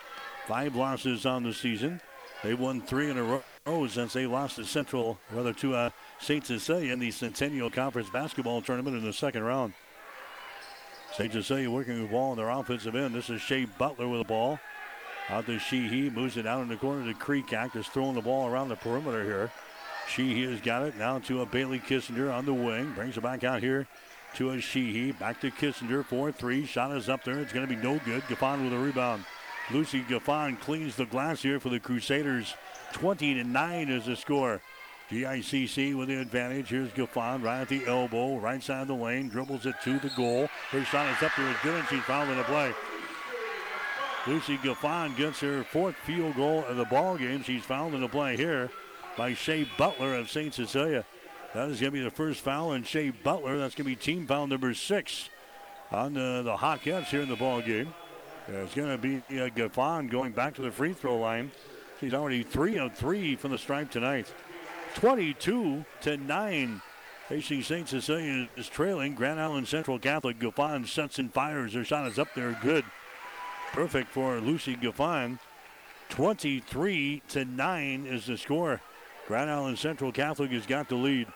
five 0.49 0.75
losses 0.75 1.25
on 1.25 1.44
the 1.44 1.55
season. 1.55 2.01
They 2.42 2.55
won 2.55 2.83
three 2.83 3.09
in 3.09 3.16
a 3.16 3.22
row 3.22 3.44
since 3.89 4.13
they 4.13 4.27
lost 4.27 4.57
to 4.57 4.65
Central, 4.65 5.19
rather 5.33 5.53
to 5.53 5.75
uh, 5.75 5.91
St. 6.21 6.47
Cecilia 6.47 6.93
in 6.93 7.01
the 7.01 7.11
Centennial 7.11 7.69
Conference 7.69 8.09
basketball 8.09 8.63
tournament 8.63 8.97
in 8.97 9.05
the 9.05 9.13
second 9.13 9.43
round. 9.43 9.73
St. 11.15 11.33
Cecilia 11.33 11.71
working 11.71 12.01
the 12.01 12.09
ball 12.09 12.31
on 12.31 12.37
their 12.37 12.49
offensive 12.49 12.95
end. 12.95 13.15
This 13.15 13.29
is 13.29 13.41
Shea 13.41 13.65
Butler 13.65 14.07
with 14.07 14.21
the 14.21 14.29
ball. 14.29 14.61
Out 15.29 15.47
to 15.47 15.59
Sheehy, 15.59 16.11
moves 16.11 16.37
it 16.37 16.47
out 16.47 16.63
in 16.63 16.69
the 16.69 16.77
corner 16.77 17.13
to 17.13 17.19
Creekack, 17.19 17.75
is 17.75 17.89
throwing 17.89 18.15
the 18.15 18.21
ball 18.21 18.49
around 18.49 18.69
the 18.69 18.77
perimeter 18.77 19.25
here. 19.25 19.51
Sheehy 20.09 20.49
has 20.49 20.61
got 20.61 20.85
it 20.85 20.97
now 20.97 21.19
to 21.21 21.43
a 21.43 21.47
Bailey 21.47 21.81
Kissinger 21.81 22.33
on 22.33 22.47
the 22.47 22.55
wing. 22.55 22.93
Brings 22.93 23.17
it 23.17 23.23
back 23.23 23.43
out 23.43 23.61
here 23.61 23.89
to 24.37 24.51
a 24.51 24.61
Sheehy. 24.61 25.11
Back 25.11 25.41
to 25.41 25.51
Kissinger. 25.51 26.05
4 26.05 26.31
3. 26.31 26.67
Shot 26.67 26.97
is 26.97 27.09
up 27.09 27.25
there. 27.25 27.41
It's 27.41 27.53
going 27.53 27.67
to 27.67 27.75
be 27.75 27.83
no 27.83 27.99
good. 28.05 28.23
Gaffon 28.25 28.63
with 28.63 28.73
a 28.73 28.79
rebound. 28.79 29.25
Lucy 29.73 30.03
Gaffon 30.03 30.61
cleans 30.61 30.95
the 30.95 31.07
glass 31.07 31.43
here 31.43 31.59
for 31.59 31.71
the 31.71 31.81
Crusaders. 31.81 32.55
20 32.97 33.35
to 33.35 33.45
9 33.45 33.89
is 33.91 34.07
the 34.07 34.17
score. 34.17 34.63
GICC 35.11 35.95
with 35.95 36.09
the 36.09 36.19
advantage. 36.19 36.71
Here's 36.71 36.91
Gaffon 36.93 37.45
right 37.45 37.61
at 37.61 37.69
the 37.69 37.85
elbow, 37.87 38.39
right 38.39 38.63
side 38.63 38.81
of 38.81 38.89
the 38.89 38.95
lane, 38.95 39.29
dribbles 39.29 39.67
it 39.67 39.75
to 39.85 39.99
the 39.99 40.09
goal. 40.17 40.49
Her 40.71 40.83
shot 40.83 41.15
is 41.15 41.23
up 41.23 41.33
there, 41.37 41.47
is 41.47 41.57
good, 41.63 41.75
and 41.75 41.87
she's 41.89 42.03
fouled 42.05 42.31
in 42.31 42.39
the 42.39 42.45
play. 42.45 42.73
Lucy 44.27 44.57
Gaffon 44.57 45.15
gets 45.15 45.41
her 45.41 45.63
fourth 45.63 45.95
field 46.07 46.37
goal 46.37 46.65
of 46.65 46.79
the 46.79 46.87
ball 46.87 47.19
game. 47.19 47.43
She's 47.43 47.63
fouled 47.63 47.93
in 47.93 48.01
the 48.01 48.09
play 48.09 48.35
here 48.35 48.71
by 49.15 49.35
Shea 49.35 49.69
Butler 49.77 50.15
of 50.15 50.31
St. 50.31 50.55
Cecilia. 50.55 51.05
That 51.53 51.69
is 51.69 51.79
going 51.79 51.93
to 51.93 51.99
be 51.99 52.03
the 52.03 52.11
first 52.11 52.41
foul 52.41 52.71
on 52.71 52.83
Shea 52.83 53.11
Butler. 53.11 53.59
That's 53.59 53.75
going 53.75 53.85
to 53.85 53.91
be 53.91 53.97
team 53.97 54.27
foul 54.27 54.47
number 54.47 54.73
six 54.73 55.29
on 55.93 56.15
the, 56.15 56.41
the 56.43 56.57
Hawkettes 56.57 57.09
here 57.09 57.21
in 57.21 57.29
the 57.29 57.37
ball 57.37 57.61
game. 57.61 57.93
It's 58.49 58.75
going 58.75 58.91
to 58.91 58.99
be 58.99 59.17
uh, 59.39 59.51
Gaffon 59.51 60.11
going 60.11 60.33
back 60.33 60.55
to 60.55 60.63
the 60.63 60.71
free 60.71 60.95
throw 60.95 61.19
line. 61.19 61.51
She's 62.01 62.15
already 62.15 62.43
three 62.43 62.79
of 62.79 62.95
three 62.95 63.37
from 63.37 63.53
the 63.53 63.59
stripe 63.59 63.91
tonight. 63.91 64.33
22 64.97 65.85
to 66.03 66.17
9. 66.17 66.83
Hastings 67.29 67.67
St. 67.67 67.89
Cecilia 67.89 68.49
is 68.57 68.69
trailing. 68.69 69.15
Grand 69.15 69.41
Island 69.41 69.67
Central 69.67 69.99
Catholic. 69.99 70.39
Gaffon 70.39 70.87
sets 70.87 71.19
and 71.19 71.33
fires. 71.33 71.75
Her 71.75 71.85
shot 71.85 72.07
is 72.07 72.19
up 72.19 72.29
there. 72.35 72.59
Good. 72.63 72.85
Perfect 73.73 74.11
for 74.11 74.41
Lucy 74.41 74.77
Gaffon. 74.77 75.39
23 76.11 77.23
to 77.29 77.45
9 77.45 78.07
is 78.07 78.27
the 78.27 78.39
score. 78.39 78.81
Grand 79.27 79.51
Island 79.51 79.79
Central 79.79 80.13
Catholic 80.13 80.53
has 80.53 80.67
got 80.67 80.89
the 80.89 80.95
lead. 80.95 81.27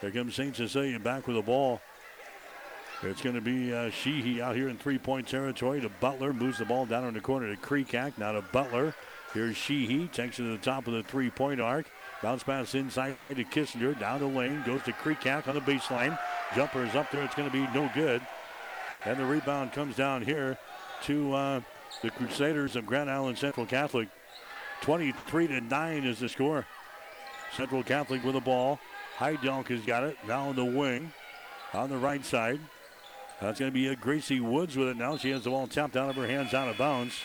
Here 0.00 0.10
comes 0.10 0.34
St. 0.34 0.54
Cecilia 0.54 0.98
back 1.00 1.26
with 1.26 1.36
the 1.36 1.42
ball. 1.42 1.80
It's 3.02 3.20
going 3.20 3.34
to 3.34 3.40
be 3.40 3.74
uh, 3.74 3.90
Sheehy 3.90 4.40
out 4.40 4.54
here 4.54 4.68
in 4.68 4.78
three-point 4.78 5.26
territory 5.26 5.80
to 5.80 5.88
Butler. 5.88 6.32
Moves 6.32 6.58
the 6.58 6.64
ball 6.64 6.86
down 6.86 7.04
in 7.04 7.14
the 7.14 7.20
corner 7.20 7.52
to 7.52 7.60
Creekack. 7.60 8.16
Now 8.16 8.32
to 8.32 8.42
Butler. 8.42 8.94
Here's 9.32 9.56
Sheehy. 9.56 10.08
Takes 10.08 10.38
it 10.38 10.42
to 10.42 10.50
the 10.50 10.58
top 10.58 10.86
of 10.86 10.92
the 10.92 11.02
three-point 11.02 11.60
arc. 11.60 11.86
Bounce 12.22 12.42
pass 12.42 12.74
inside 12.74 13.16
to 13.28 13.44
Kissinger. 13.44 13.98
Down 13.98 14.20
the 14.20 14.26
lane. 14.26 14.62
Goes 14.66 14.82
to 14.82 14.92
Creekack 14.92 15.48
on 15.48 15.54
the 15.54 15.60
baseline. 15.60 16.18
Jumper 16.54 16.84
is 16.84 16.94
up 16.94 17.10
there. 17.10 17.24
It's 17.24 17.34
going 17.34 17.50
to 17.50 17.52
be 17.52 17.66
no 17.72 17.90
good. 17.94 18.20
And 19.04 19.18
the 19.18 19.24
rebound 19.24 19.72
comes 19.72 19.96
down 19.96 20.22
here 20.22 20.58
to 21.04 21.34
uh, 21.34 21.60
the 22.02 22.10
Crusaders 22.10 22.76
of 22.76 22.86
Grand 22.86 23.10
Island 23.10 23.38
Central 23.38 23.66
Catholic. 23.66 24.08
23 24.82 25.46
to 25.48 25.60
9 25.60 26.04
is 26.04 26.20
the 26.20 26.28
score. 26.28 26.66
Central 27.56 27.82
Catholic 27.82 28.22
with 28.24 28.34
the 28.34 28.40
ball. 28.40 28.78
Heidelk 29.18 29.68
has 29.68 29.82
got 29.82 30.04
it. 30.04 30.16
Now 30.26 30.48
on 30.48 30.56
the 30.56 30.64
wing. 30.64 31.12
On 31.72 31.88
the 31.88 31.96
right 31.96 32.24
side. 32.24 32.60
That's 33.40 33.58
going 33.58 33.70
to 33.70 33.74
be 33.74 33.88
a 33.88 33.96
Gracie 33.96 34.40
Woods 34.40 34.76
with 34.76 34.88
it 34.88 34.96
now. 34.96 35.16
She 35.16 35.30
has 35.30 35.44
the 35.44 35.50
ball 35.50 35.66
tapped 35.66 35.96
out 35.96 36.10
of 36.10 36.16
her 36.16 36.26
hands 36.26 36.54
out 36.54 36.68
of 36.68 36.78
bounds. 36.78 37.18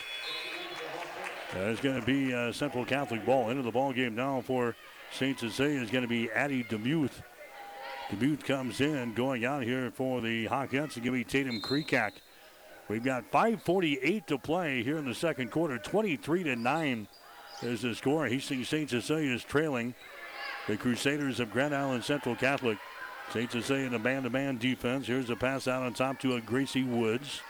Uh, 1.50 1.54
There's 1.54 1.80
going 1.80 1.98
to 1.98 2.06
be 2.06 2.32
a 2.32 2.52
Central 2.52 2.84
Catholic 2.84 3.24
ball 3.24 3.50
into 3.50 3.62
the 3.62 3.70
ball 3.70 3.92
game 3.92 4.14
now 4.14 4.42
for 4.42 4.76
St. 5.12 5.38
Cecilia 5.38 5.80
is 5.80 5.90
going 5.90 6.02
to 6.02 6.08
be 6.08 6.30
Addie 6.30 6.64
Demuth. 6.64 7.22
Demuth 8.10 8.44
comes 8.44 8.80
in, 8.80 9.14
going 9.14 9.44
out 9.44 9.62
here 9.62 9.90
for 9.90 10.20
the 10.20 10.46
Hawkettes 10.46 10.94
and 10.96 11.04
give 11.04 11.12
me 11.12 11.24
Tatum 11.24 11.60
Creekack. 11.60 12.12
We've 12.88 13.04
got 13.04 13.30
5:48 13.30 14.26
to 14.26 14.38
play 14.38 14.82
here 14.82 14.96
in 14.98 15.04
the 15.04 15.14
second 15.14 15.50
quarter. 15.50 15.78
23 15.78 16.44
to 16.44 16.56
9 16.56 17.08
is 17.62 17.82
the 17.82 17.94
score. 17.94 18.26
Hastings 18.26 18.68
St. 18.68 18.88
Cecilia 18.88 19.34
is 19.34 19.44
trailing 19.44 19.94
the 20.66 20.76
Crusaders 20.76 21.40
of 21.40 21.50
Grand 21.50 21.74
Island 21.74 22.04
Central 22.04 22.34
Catholic. 22.34 22.78
St. 23.32 23.50
Cecilia 23.50 23.86
in 23.86 23.94
a 23.94 23.98
man-to-man 23.98 24.56
defense. 24.56 25.06
Here's 25.06 25.28
a 25.28 25.36
pass 25.36 25.68
out 25.68 25.82
on 25.82 25.92
top 25.92 26.18
to 26.20 26.36
a 26.36 26.40
Gracie 26.40 26.84
Woods. 26.84 27.42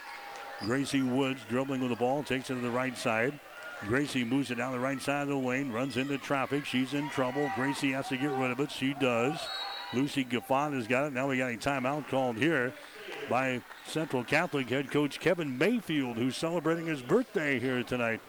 Gracie 0.61 1.03
Woods 1.03 1.41
dribbling 1.49 1.81
with 1.81 1.91
the 1.91 1.97
ball, 1.97 2.25
takes 2.25 2.51
it 2.51 2.55
to 2.55 2.61
the 2.61 2.71
right 2.71 2.99
side. 2.99 3.39
Gracie 3.87 4.25
moves 4.25 4.51
it 4.51 4.57
down 4.57 4.73
the 4.73 4.79
right 4.79 5.01
side 5.01 5.23
of 5.23 5.29
the 5.29 5.37
lane, 5.37 5.71
runs 5.73 5.97
into 5.97 6.19
traffic. 6.19 6.65
She's 6.65 6.95
in 6.95 7.09
trouble. 7.11 7.51
Gracie 7.55 7.93
has 7.93 8.09
to 8.09 8.17
get 8.17 8.31
rid 8.33 8.51
of 8.51 8.61
it. 8.61 8.71
She 8.71 8.95
does. 8.95 9.39
Lucy 9.95 10.25
Gaffon 10.25 10.75
has 10.75 10.87
got 10.87 11.07
it. 11.07 11.13
Now 11.13 11.29
we 11.29 11.39
got 11.39 11.53
a 11.53 11.57
timeout 11.57 12.09
called 12.09 12.37
here 12.37 12.75
by 13.31 13.63
Central 13.87 14.25
Catholic 14.25 14.69
head 14.69 14.91
coach 14.91 15.21
Kevin 15.21 15.57
Mayfield, 15.57 16.17
who's 16.17 16.37
celebrating 16.37 16.87
his 16.87 17.01
birthday 17.01 17.59
here 17.59 17.83
tonight. 17.83 18.21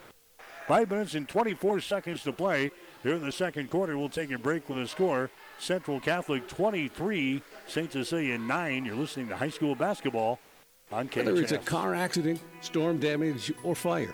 Five 0.67 0.91
minutes 0.91 1.15
and 1.15 1.27
24 1.27 1.81
seconds 1.81 2.23
to 2.23 2.31
play 2.31 2.69
here 3.01 3.15
in 3.15 3.25
the 3.25 3.31
second 3.31 3.71
quarter. 3.71 3.97
We'll 3.97 4.07
take 4.07 4.31
a 4.31 4.37
break 4.37 4.69
with 4.69 4.77
a 4.77 4.87
score. 4.87 5.31
Central 5.57 5.99
Catholic 5.99 6.47
23, 6.47 7.41
St. 7.67 7.91
Cecilia 7.91 8.37
9. 8.37 8.85
You're 8.85 8.95
listening 8.95 9.27
to 9.29 9.35
high 9.35 9.49
school 9.49 9.75
basketball 9.75 10.39
on 10.91 11.09
KHS. 11.09 11.25
Whether 11.25 11.41
it's 11.41 11.51
a 11.51 11.57
car 11.57 11.95
accident, 11.95 12.39
storm 12.61 12.99
damage, 12.99 13.51
or 13.63 13.75
fire. 13.75 14.13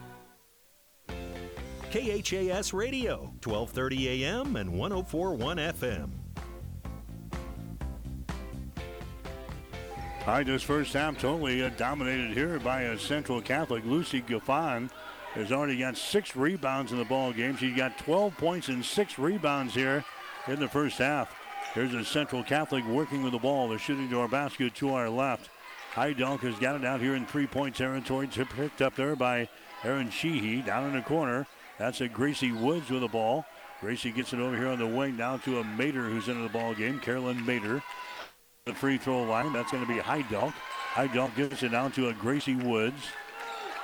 KHAS 1.91 2.71
Radio, 2.73 3.33
1230 3.43 4.23
AM 4.23 4.55
and 4.55 4.71
1041 4.71 5.57
FM. 5.57 6.09
All 10.21 10.27
right, 10.27 10.45
this 10.45 10.63
first 10.63 10.93
half 10.93 11.19
totally 11.19 11.63
uh, 11.63 11.69
dominated 11.75 12.31
here 12.31 12.59
by 12.59 12.83
a 12.83 12.97
Central 12.97 13.41
Catholic. 13.41 13.83
Lucy 13.83 14.21
Gaffon 14.21 14.89
has 15.33 15.51
already 15.51 15.77
got 15.79 15.97
six 15.97 16.33
rebounds 16.33 16.93
in 16.93 16.97
the 16.97 17.03
ball 17.03 17.33
game. 17.33 17.57
She's 17.57 17.75
got 17.75 17.97
12 17.97 18.37
points 18.37 18.69
and 18.69 18.85
six 18.85 19.19
rebounds 19.19 19.73
here 19.73 20.05
in 20.47 20.61
the 20.61 20.69
first 20.69 20.97
half. 20.97 21.35
Here's 21.73 21.93
a 21.93 22.05
Central 22.05 22.41
Catholic 22.41 22.85
working 22.85 23.21
with 23.21 23.33
the 23.33 23.39
ball. 23.39 23.67
They're 23.67 23.77
shooting 23.77 24.09
to 24.11 24.21
our 24.21 24.29
basket 24.29 24.75
to 24.75 24.93
our 24.93 25.09
left. 25.09 25.49
Heidelk 25.93 26.39
has 26.39 26.57
got 26.57 26.77
it 26.77 26.85
out 26.85 27.01
here 27.01 27.15
in 27.15 27.25
three-point 27.25 27.75
territory. 27.75 28.27
Picked 28.27 28.81
up 28.81 28.95
there 28.95 29.17
by 29.17 29.49
Aaron 29.83 30.09
Sheehy 30.09 30.61
down 30.61 30.87
in 30.87 30.93
the 30.93 31.01
corner. 31.01 31.47
That's 31.81 31.99
a 31.99 32.07
Gracie 32.07 32.51
Woods 32.51 32.91
with 32.91 33.01
the 33.01 33.07
ball. 33.07 33.43
Gracie 33.79 34.11
gets 34.11 34.33
it 34.33 34.39
over 34.39 34.55
here 34.55 34.67
on 34.67 34.77
the 34.77 34.85
wing 34.85 35.17
down 35.17 35.39
to 35.39 35.61
a 35.61 35.63
Mater 35.63 36.03
who's 36.03 36.27
into 36.27 36.43
the 36.43 36.49
ball 36.49 36.75
game. 36.75 36.99
Carolyn 36.99 37.43
Mater. 37.43 37.81
The 38.67 38.73
free 38.75 38.99
throw 38.99 39.23
line. 39.23 39.51
That's 39.51 39.71
going 39.71 39.83
to 39.83 39.91
be 39.91 39.99
Heidelk. 39.99 40.53
Heidelk 40.93 41.35
gets 41.35 41.63
it 41.63 41.69
down 41.69 41.91
to 41.93 42.09
a 42.09 42.13
Gracie 42.13 42.53
Woods. 42.53 43.01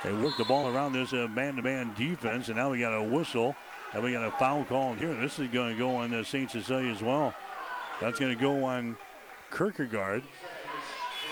They 0.04 0.12
work 0.12 0.36
the 0.36 0.44
ball 0.44 0.72
around 0.72 0.92
this 0.92 1.12
uh, 1.12 1.26
man-to-man 1.34 1.94
defense, 1.98 2.46
and 2.46 2.56
now 2.56 2.70
we 2.70 2.78
got 2.78 2.92
a 2.92 3.02
whistle. 3.02 3.56
And 3.92 4.04
we 4.04 4.12
got 4.12 4.28
a 4.28 4.30
foul 4.30 4.64
call 4.64 4.94
here. 4.94 5.12
This 5.14 5.40
is 5.40 5.48
going 5.48 5.72
to 5.72 5.78
go 5.78 5.96
on 5.96 6.14
uh, 6.14 6.22
St. 6.22 6.48
Cecilia 6.48 6.92
as 6.92 7.02
well. 7.02 7.34
That's 8.00 8.20
going 8.20 8.32
to 8.32 8.40
go 8.40 8.62
on 8.62 8.96
Kierkegaard. 9.50 10.22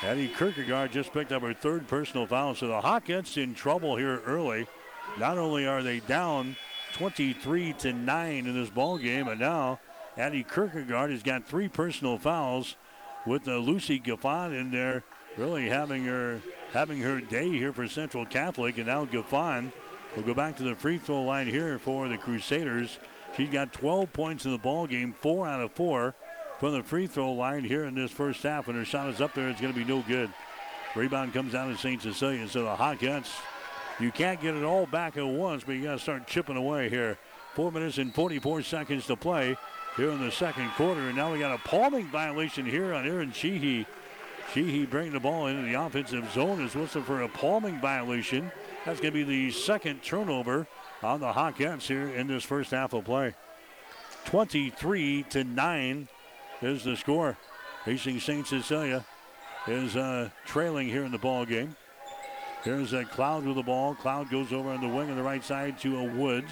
Addie 0.02 0.32
Kierkegaard 0.36 0.90
just 0.90 1.12
picked 1.12 1.30
up 1.30 1.42
her 1.42 1.54
third 1.54 1.86
personal 1.86 2.26
foul. 2.26 2.56
So 2.56 2.66
the 2.66 2.80
Hawkettes 2.80 3.40
in 3.40 3.54
trouble 3.54 3.94
here 3.94 4.20
early. 4.26 4.66
Not 5.18 5.38
only 5.38 5.66
are 5.66 5.82
they 5.82 6.00
down 6.00 6.56
23 6.94 7.72
to 7.74 7.92
9 7.92 8.46
in 8.46 8.54
this 8.54 8.70
ball 8.70 8.98
game, 8.98 9.26
but 9.26 9.38
now 9.38 9.80
Addie 10.16 10.44
Kierkegaard 10.44 11.10
has 11.10 11.22
got 11.22 11.46
three 11.46 11.68
personal 11.68 12.18
fouls 12.18 12.76
with 13.26 13.48
uh, 13.48 13.56
Lucy 13.56 13.98
Gaffon 13.98 14.58
in 14.58 14.70
there, 14.70 15.02
really 15.36 15.68
having 15.68 16.04
her 16.04 16.40
having 16.72 17.00
her 17.00 17.20
day 17.20 17.48
here 17.48 17.72
for 17.72 17.88
Central 17.88 18.26
Catholic. 18.26 18.78
And 18.78 18.86
now 18.86 19.04
Gaffon 19.04 19.72
will 20.14 20.22
go 20.22 20.34
back 20.34 20.56
to 20.56 20.62
the 20.62 20.74
free 20.74 20.98
throw 20.98 21.22
line 21.22 21.46
here 21.46 21.78
for 21.78 22.08
the 22.08 22.18
Crusaders. 22.18 22.98
She's 23.36 23.50
got 23.50 23.72
12 23.72 24.12
points 24.12 24.44
in 24.44 24.52
the 24.52 24.58
ball 24.58 24.86
game, 24.86 25.12
four 25.12 25.46
out 25.46 25.60
of 25.60 25.72
four 25.72 26.14
from 26.58 26.72
the 26.72 26.82
free 26.82 27.06
throw 27.06 27.32
line 27.32 27.64
here 27.64 27.84
in 27.84 27.94
this 27.94 28.10
first 28.10 28.42
half. 28.42 28.68
And 28.68 28.76
her 28.76 28.84
shot 28.84 29.08
is 29.08 29.20
up 29.20 29.34
there. 29.34 29.48
It's 29.48 29.60
going 29.60 29.72
to 29.72 29.78
be 29.78 29.84
no 29.84 30.02
good. 30.02 30.30
Rebound 30.94 31.34
comes 31.34 31.52
down 31.52 31.70
to 31.70 31.78
St. 31.78 32.00
Cecilia. 32.00 32.48
So 32.48 32.64
the 32.64 32.74
Hawkettes, 32.74 33.28
you 33.98 34.10
can't 34.12 34.40
get 34.40 34.54
it 34.54 34.62
all 34.62 34.86
back 34.86 35.16
at 35.16 35.26
once, 35.26 35.64
but 35.64 35.72
you 35.72 35.84
got 35.84 35.92
to 35.92 35.98
start 35.98 36.26
chipping 36.26 36.56
away 36.56 36.88
here. 36.88 37.18
Four 37.54 37.72
minutes 37.72 37.98
and 37.98 38.14
44 38.14 38.62
seconds 38.62 39.06
to 39.06 39.16
play 39.16 39.56
here 39.96 40.10
in 40.10 40.20
the 40.20 40.30
second 40.30 40.70
quarter. 40.72 41.00
And 41.00 41.16
now 41.16 41.32
we 41.32 41.38
got 41.38 41.58
a 41.58 41.62
palming 41.62 42.06
violation 42.08 42.66
here 42.66 42.92
on 42.92 43.06
Aaron 43.06 43.32
Sheehy. 43.32 43.86
Sheehy 44.52 44.84
bringing 44.86 45.12
the 45.12 45.20
ball 45.20 45.46
into 45.46 45.62
the 45.62 45.74
offensive 45.74 46.30
zone 46.32 46.62
is 46.62 46.74
whistled 46.74 47.06
for 47.06 47.22
a 47.22 47.28
palming 47.28 47.80
violation. 47.80 48.52
That's 48.84 49.00
going 49.00 49.14
to 49.14 49.24
be 49.24 49.48
the 49.48 49.50
second 49.50 50.02
turnover 50.02 50.66
on 51.02 51.20
the 51.20 51.32
Hawkettes 51.32 51.86
here 51.86 52.08
in 52.08 52.26
this 52.26 52.44
first 52.44 52.70
half 52.70 52.92
of 52.92 53.04
play. 53.04 53.34
23 54.26 55.24
to 55.30 55.44
9 55.44 56.08
is 56.62 56.84
the 56.84 56.96
score. 56.96 57.36
Hastings 57.84 58.24
St. 58.24 58.46
Cecilia 58.46 59.04
is 59.66 59.96
uh, 59.96 60.28
trailing 60.44 60.88
here 60.88 61.04
in 61.04 61.12
the 61.12 61.18
ball 61.18 61.44
game. 61.44 61.76
Here's 62.66 62.92
a 62.94 63.04
Cloud 63.04 63.46
with 63.46 63.54
the 63.54 63.62
ball. 63.62 63.94
Cloud 63.94 64.28
goes 64.28 64.52
over 64.52 64.70
on 64.70 64.80
the 64.80 64.88
wing 64.88 65.08
on 65.08 65.14
the 65.14 65.22
right 65.22 65.44
side 65.44 65.78
to 65.82 65.98
a 65.98 66.02
Woods. 66.02 66.50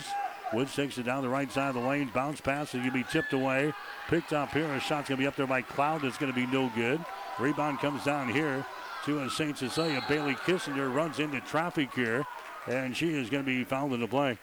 Woods 0.53 0.73
takes 0.73 0.97
it 0.97 1.03
down 1.03 1.25
the 1.25 1.29
right 1.29 1.51
side 1.51 1.71
of 1.71 1.75
the 1.75 1.81
lane. 1.81 2.09
Bounce 2.15 2.41
pass 2.41 2.69
is 2.69 2.75
going 2.75 2.85
to 2.85 2.93
be 2.93 3.03
tipped 3.03 3.33
away. 3.33 3.73
Picked 4.07 4.33
up 4.33 4.53
here. 4.53 4.73
A 4.73 4.79
shot's 4.79 5.09
going 5.09 5.17
to 5.19 5.23
be 5.23 5.27
up 5.27 5.35
there 5.35 5.49
by 5.49 5.61
Cloud. 5.61 6.05
It's 6.05 6.17
going 6.17 6.33
to 6.33 6.37
be 6.37 6.47
no 6.47 6.71
good. 6.77 7.05
Rebound 7.41 7.81
comes 7.81 8.05
down 8.05 8.29
here 8.29 8.65
to 9.07 9.25
a 9.25 9.29
St. 9.29 9.59
Cecilia. 9.59 10.05
Bailey 10.09 10.37
Kissinger 10.37 10.95
runs 10.95 11.19
into 11.19 11.41
traffic 11.41 11.93
here, 11.93 12.25
and 12.69 12.97
she 12.97 13.13
is 13.13 13.29
going 13.29 13.45
to 13.45 13.51
be 13.51 13.65
fouled 13.65 13.93
in 13.93 13.99
the 13.99 14.07
play. 14.07 14.39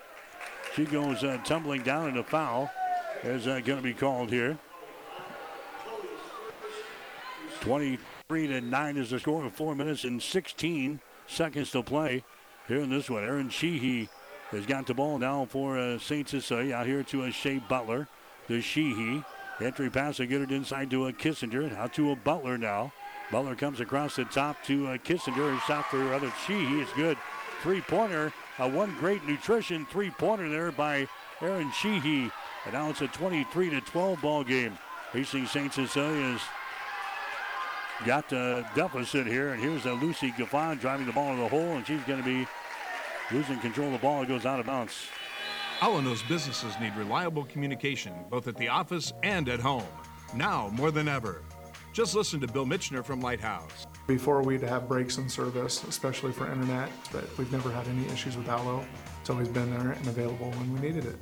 She 0.76 0.84
goes 0.84 1.24
uh, 1.24 1.38
tumbling 1.46 1.84
down 1.84 2.10
in 2.10 2.18
a 2.18 2.24
foul. 2.24 2.70
Is 3.24 3.48
uh, 3.48 3.62
going 3.62 3.78
to 3.78 3.82
be 3.82 3.94
called 3.94 4.30
here. 4.30 4.58
23 7.62 8.48
to 8.48 8.60
9 8.60 8.98
is 8.98 9.12
the 9.12 9.22
score 9.22 9.46
of 9.46 9.54
4 9.54 9.74
minutes 9.74 10.04
and 10.04 10.22
16 10.22 11.00
seconds 11.32 11.72
to 11.72 11.84
play 11.84 12.24
here 12.68 12.82
in 12.82 12.90
this 12.90 13.10
one. 13.10 13.24
Aaron 13.24 13.50
Sheehy 13.50 14.10
has 14.52 14.66
got 14.66 14.86
the 14.86 14.94
ball 14.94 15.18
now 15.18 15.46
for 15.46 15.78
uh, 15.78 15.98
St. 15.98 16.28
Cecilia 16.28 16.76
out 16.76 16.86
here 16.86 17.04
to 17.04 17.24
a 17.24 17.32
Shea 17.32 17.60
Butler. 17.60 18.08
The 18.48 18.62
Sheehy. 18.62 19.24
Entry 19.60 19.92
pass 19.92 20.18
to 20.18 20.26
get 20.26 20.42
it 20.42 20.52
inside 20.52 20.90
to 20.90 21.08
a 21.08 21.14
Kissinger. 21.14 21.76
Out 21.78 21.94
to 21.94 22.12
a 22.12 22.16
Butler 22.16 22.58
now. 22.58 22.92
Butler 23.32 23.56
comes 23.56 23.80
across 23.80 24.16
the 24.16 24.26
top 24.26 24.62
to 24.66 24.88
uh, 24.88 24.98
Kissinger. 24.98 25.54
His 25.54 25.64
shot 25.64 25.86
for 25.86 26.14
other 26.14 26.34
Sheehy 26.46 26.82
is 26.82 26.90
good. 26.96 27.18
Three 27.62 27.82
pointer. 27.82 28.34
Uh, 28.58 28.70
one 28.70 28.96
great 29.00 29.26
nutrition 29.28 29.86
three 29.86 30.10
pointer 30.10 30.50
there 30.50 30.72
by 30.72 31.08
Aaron 31.42 31.72
Sheehy. 31.72 32.32
And 32.66 32.74
now 32.74 32.90
it's 32.90 33.02
a 33.02 33.08
23 33.08 33.70
to 33.70 33.82
12 33.82 34.22
ball 34.22 34.44
game. 34.44 34.78
Hastings 35.14 35.52
St. 35.52 35.72
Cecilia's 35.74 36.42
got 38.06 38.32
a 38.32 38.68
deficit 38.76 39.28
here, 39.28 39.50
and 39.50 39.62
here's 39.62 39.86
a 39.86 39.94
Lucy 39.94 40.32
Gaffon 40.32 40.80
driving 40.80 41.06
the 41.06 41.14
ball 41.14 41.32
in 41.34 41.40
the 41.40 41.48
hole, 41.48 41.76
and 41.76 41.86
she's 41.86 42.02
going 42.04 42.20
to 42.20 42.26
be 42.26 42.48
losing 43.32 43.60
control 43.60 43.88
of 43.88 43.94
the 43.94 44.00
ball. 44.00 44.24
It 44.24 44.28
goes 44.28 44.46
out 44.46 44.60
of 44.60 44.66
bounds. 44.66 45.08
Alanos 45.80 46.28
businesses 46.28 46.76
need 46.80 46.96
reliable 46.96 47.44
communication, 47.46 48.14
both 48.30 48.48
at 48.48 48.56
the 48.56 48.68
office 48.68 49.14
and 49.24 49.50
at 49.50 49.60
home. 49.60 49.88
Now 50.36 50.70
more 50.70 50.92
than 50.92 51.08
ever. 51.08 51.42
Just 51.94 52.16
listen 52.16 52.40
to 52.40 52.48
Bill 52.48 52.66
Mitchner 52.66 53.04
from 53.04 53.20
Lighthouse. 53.20 53.88
Before 54.08 54.42
we'd 54.42 54.62
have 54.62 54.88
breaks 54.88 55.18
in 55.18 55.28
service, 55.28 55.84
especially 55.84 56.32
for 56.32 56.50
internet, 56.52 56.90
but 57.12 57.26
we've 57.38 57.52
never 57.52 57.72
had 57.72 57.88
any 57.88 58.06
issues 58.08 58.38
with 58.38 58.48
Allo. 58.48 58.86
It's 59.20 59.30
always 59.30 59.50
been 59.50 59.72
there 59.72 59.92
and 59.92 60.08
available 60.08 60.52
when 60.52 60.74
we 60.74 60.80
needed 60.80 61.06
it. 61.06 61.18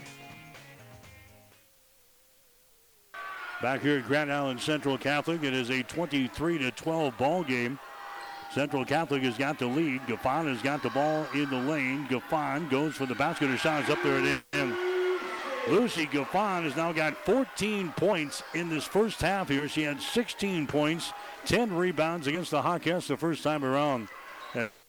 Back 3.61 3.81
here 3.81 3.99
at 3.99 4.05
Grand 4.05 4.31
Island 4.31 4.59
Central 4.59 4.97
Catholic, 4.97 5.43
it 5.43 5.53
is 5.53 5.69
a 5.71 5.83
23 5.83 6.57
to 6.59 6.71
12 6.71 7.17
ball 7.17 7.43
game. 7.43 7.77
Central 8.51 8.85
Catholic 8.85 9.23
has 9.23 9.37
got 9.37 9.59
the 9.59 9.65
lead. 9.65 9.99
Gaffon 10.01 10.47
has 10.47 10.61
got 10.61 10.83
the 10.83 10.89
ball 10.91 11.25
in 11.33 11.49
the 11.49 11.57
lane. 11.57 12.07
Gaffon 12.07 12.69
goes 12.69 12.95
for 12.95 13.05
the 13.05 13.15
basket. 13.15 13.49
Her 13.49 13.57
shot 13.57 13.83
is 13.83 13.89
up 13.89 14.01
there 14.03 14.17
and 14.17 14.41
in. 14.53 14.86
Lucy 15.69 16.05
Gaffon 16.05 16.63
has 16.63 16.77
now 16.77 16.93
got 16.93 17.17
14 17.25 17.91
points 17.97 18.41
in 18.53 18.69
this 18.69 18.85
first 18.85 19.21
half 19.21 19.49
here. 19.49 19.67
She 19.67 19.83
had 19.83 20.01
16 20.01 20.65
points, 20.65 21.11
10 21.45 21.75
rebounds 21.75 22.27
against 22.27 22.51
the 22.51 22.61
Hawkettes 22.61 23.07
the 23.07 23.17
first 23.17 23.43
time 23.43 23.65
around. 23.65 24.07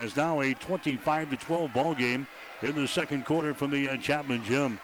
It's 0.01 0.17
now 0.17 0.41
a 0.41 0.55
25 0.55 1.31
to 1.31 1.37
12 1.37 1.73
ball 1.75 1.95
game 1.95 2.29
in 2.63 2.77
the 2.77 2.87
second 2.87 3.27
quarter 3.27 3.55
from 3.55 3.73
the 3.73 3.89
uh, 3.89 3.97
Chapman 3.97 4.45
Gym. 4.45 4.79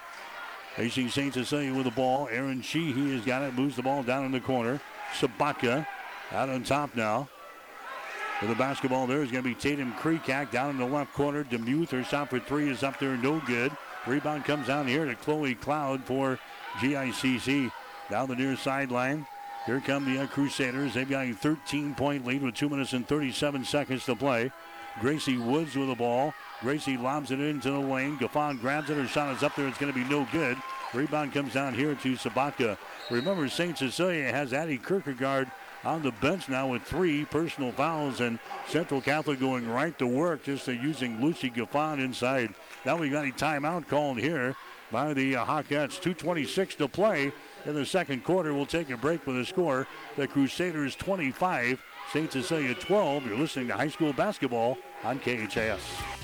Hastings 0.74 1.14
St. 1.14 1.32
Cecilia 1.32 1.72
with 1.72 1.84
the 1.84 1.92
ball. 1.92 2.28
Aaron 2.30 2.60
Sheehy 2.60 3.14
has 3.14 3.24
got 3.24 3.42
it, 3.42 3.54
moves 3.54 3.76
the 3.76 3.82
ball 3.82 4.02
down 4.02 4.24
in 4.24 4.32
the 4.32 4.40
corner. 4.40 4.80
Sabatka 5.16 5.86
out 6.32 6.48
on 6.48 6.64
top 6.64 6.96
now. 6.96 7.28
For 8.40 8.46
the 8.46 8.56
basketball 8.56 9.06
there 9.06 9.22
is 9.22 9.30
going 9.30 9.44
to 9.44 9.48
be 9.48 9.54
Tatum 9.54 9.92
Creekak 9.94 10.50
down 10.50 10.70
in 10.70 10.78
the 10.78 10.86
left 10.86 11.12
corner. 11.14 11.44
Demuth, 11.44 11.90
her 11.90 12.02
shot 12.02 12.30
for 12.30 12.40
three 12.40 12.68
is 12.68 12.82
up 12.82 12.98
there, 12.98 13.16
no 13.16 13.40
good. 13.46 13.70
Rebound 14.06 14.44
comes 14.44 14.66
down 14.66 14.86
here 14.86 15.04
to 15.04 15.14
Chloe 15.14 15.54
Cloud 15.54 16.04
for 16.04 16.38
GICC. 16.78 17.70
Down 18.10 18.28
the 18.28 18.36
near 18.36 18.56
sideline. 18.56 19.26
Here 19.64 19.80
come 19.80 20.04
the 20.04 20.22
uh, 20.22 20.26
Crusaders. 20.26 20.92
They've 20.92 21.08
got 21.08 21.26
a 21.26 21.32
13 21.32 21.94
point 21.94 22.26
lead 22.26 22.42
with 22.42 22.54
2 22.54 22.68
minutes 22.68 22.92
and 22.92 23.08
37 23.08 23.64
seconds 23.64 24.04
to 24.04 24.14
play. 24.14 24.52
Gracie 25.00 25.38
Woods 25.38 25.74
with 25.74 25.88
the 25.88 25.94
ball. 25.94 26.34
Gracie 26.60 26.96
lobs 26.96 27.30
it 27.30 27.40
into 27.40 27.70
the 27.70 27.78
lane. 27.78 28.18
Gaffon 28.18 28.60
grabs 28.60 28.90
it. 28.90 28.96
Her 28.96 29.06
shot 29.06 29.34
is 29.34 29.42
up 29.42 29.56
there. 29.56 29.66
It's 29.66 29.78
going 29.78 29.92
to 29.92 29.98
be 29.98 30.08
no 30.08 30.28
good. 30.30 30.56
Rebound 30.92 31.32
comes 31.32 31.54
down 31.54 31.74
here 31.74 31.94
to 31.94 32.14
Sabatka. 32.14 32.76
Remember, 33.10 33.48
St. 33.48 33.76
Cecilia 33.76 34.30
has 34.30 34.52
Addie 34.52 34.78
Kierkegaard 34.78 35.50
on 35.84 36.02
the 36.02 36.12
bench 36.12 36.48
now 36.48 36.68
with 36.68 36.82
three 36.82 37.24
personal 37.24 37.72
fouls, 37.72 38.20
and 38.20 38.38
Central 38.68 39.00
Catholic 39.00 39.40
going 39.40 39.68
right 39.68 39.98
to 39.98 40.06
work, 40.06 40.44
just 40.44 40.66
using 40.66 41.20
Lucy 41.20 41.50
Gaffon 41.50 42.02
inside. 42.02 42.54
Now 42.84 42.98
we've 42.98 43.12
got 43.12 43.24
a 43.24 43.30
timeout 43.30 43.88
called 43.88 44.18
here 44.18 44.54
by 44.92 45.14
the 45.14 45.36
uh, 45.36 45.44
Hawkettes. 45.44 46.00
2.26 46.00 46.76
to 46.76 46.88
play 46.88 47.32
in 47.64 47.74
the 47.74 47.86
second 47.86 48.24
quarter. 48.24 48.52
We'll 48.52 48.66
take 48.66 48.90
a 48.90 48.96
break 48.96 49.26
with 49.26 49.36
the 49.36 49.46
score. 49.46 49.86
The 50.16 50.28
Crusaders 50.28 50.94
25, 50.96 51.82
St. 52.12 52.32
Cecilia 52.32 52.74
12. 52.74 53.26
You're 53.26 53.38
listening 53.38 53.68
to 53.68 53.74
high 53.74 53.88
school 53.88 54.12
basketball 54.12 54.76
on 55.02 55.18
KHAS. 55.18 56.23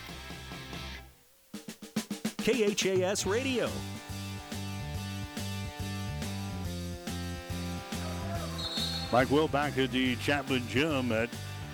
KHAS 2.41 3.25
Radio. 3.25 3.69
Mike 9.11 9.29
Will 9.29 9.47
back 9.47 9.77
at 9.77 9.91
the 9.91 10.15
Chapman 10.17 10.67
Gym 10.67 11.11
at 11.11 11.29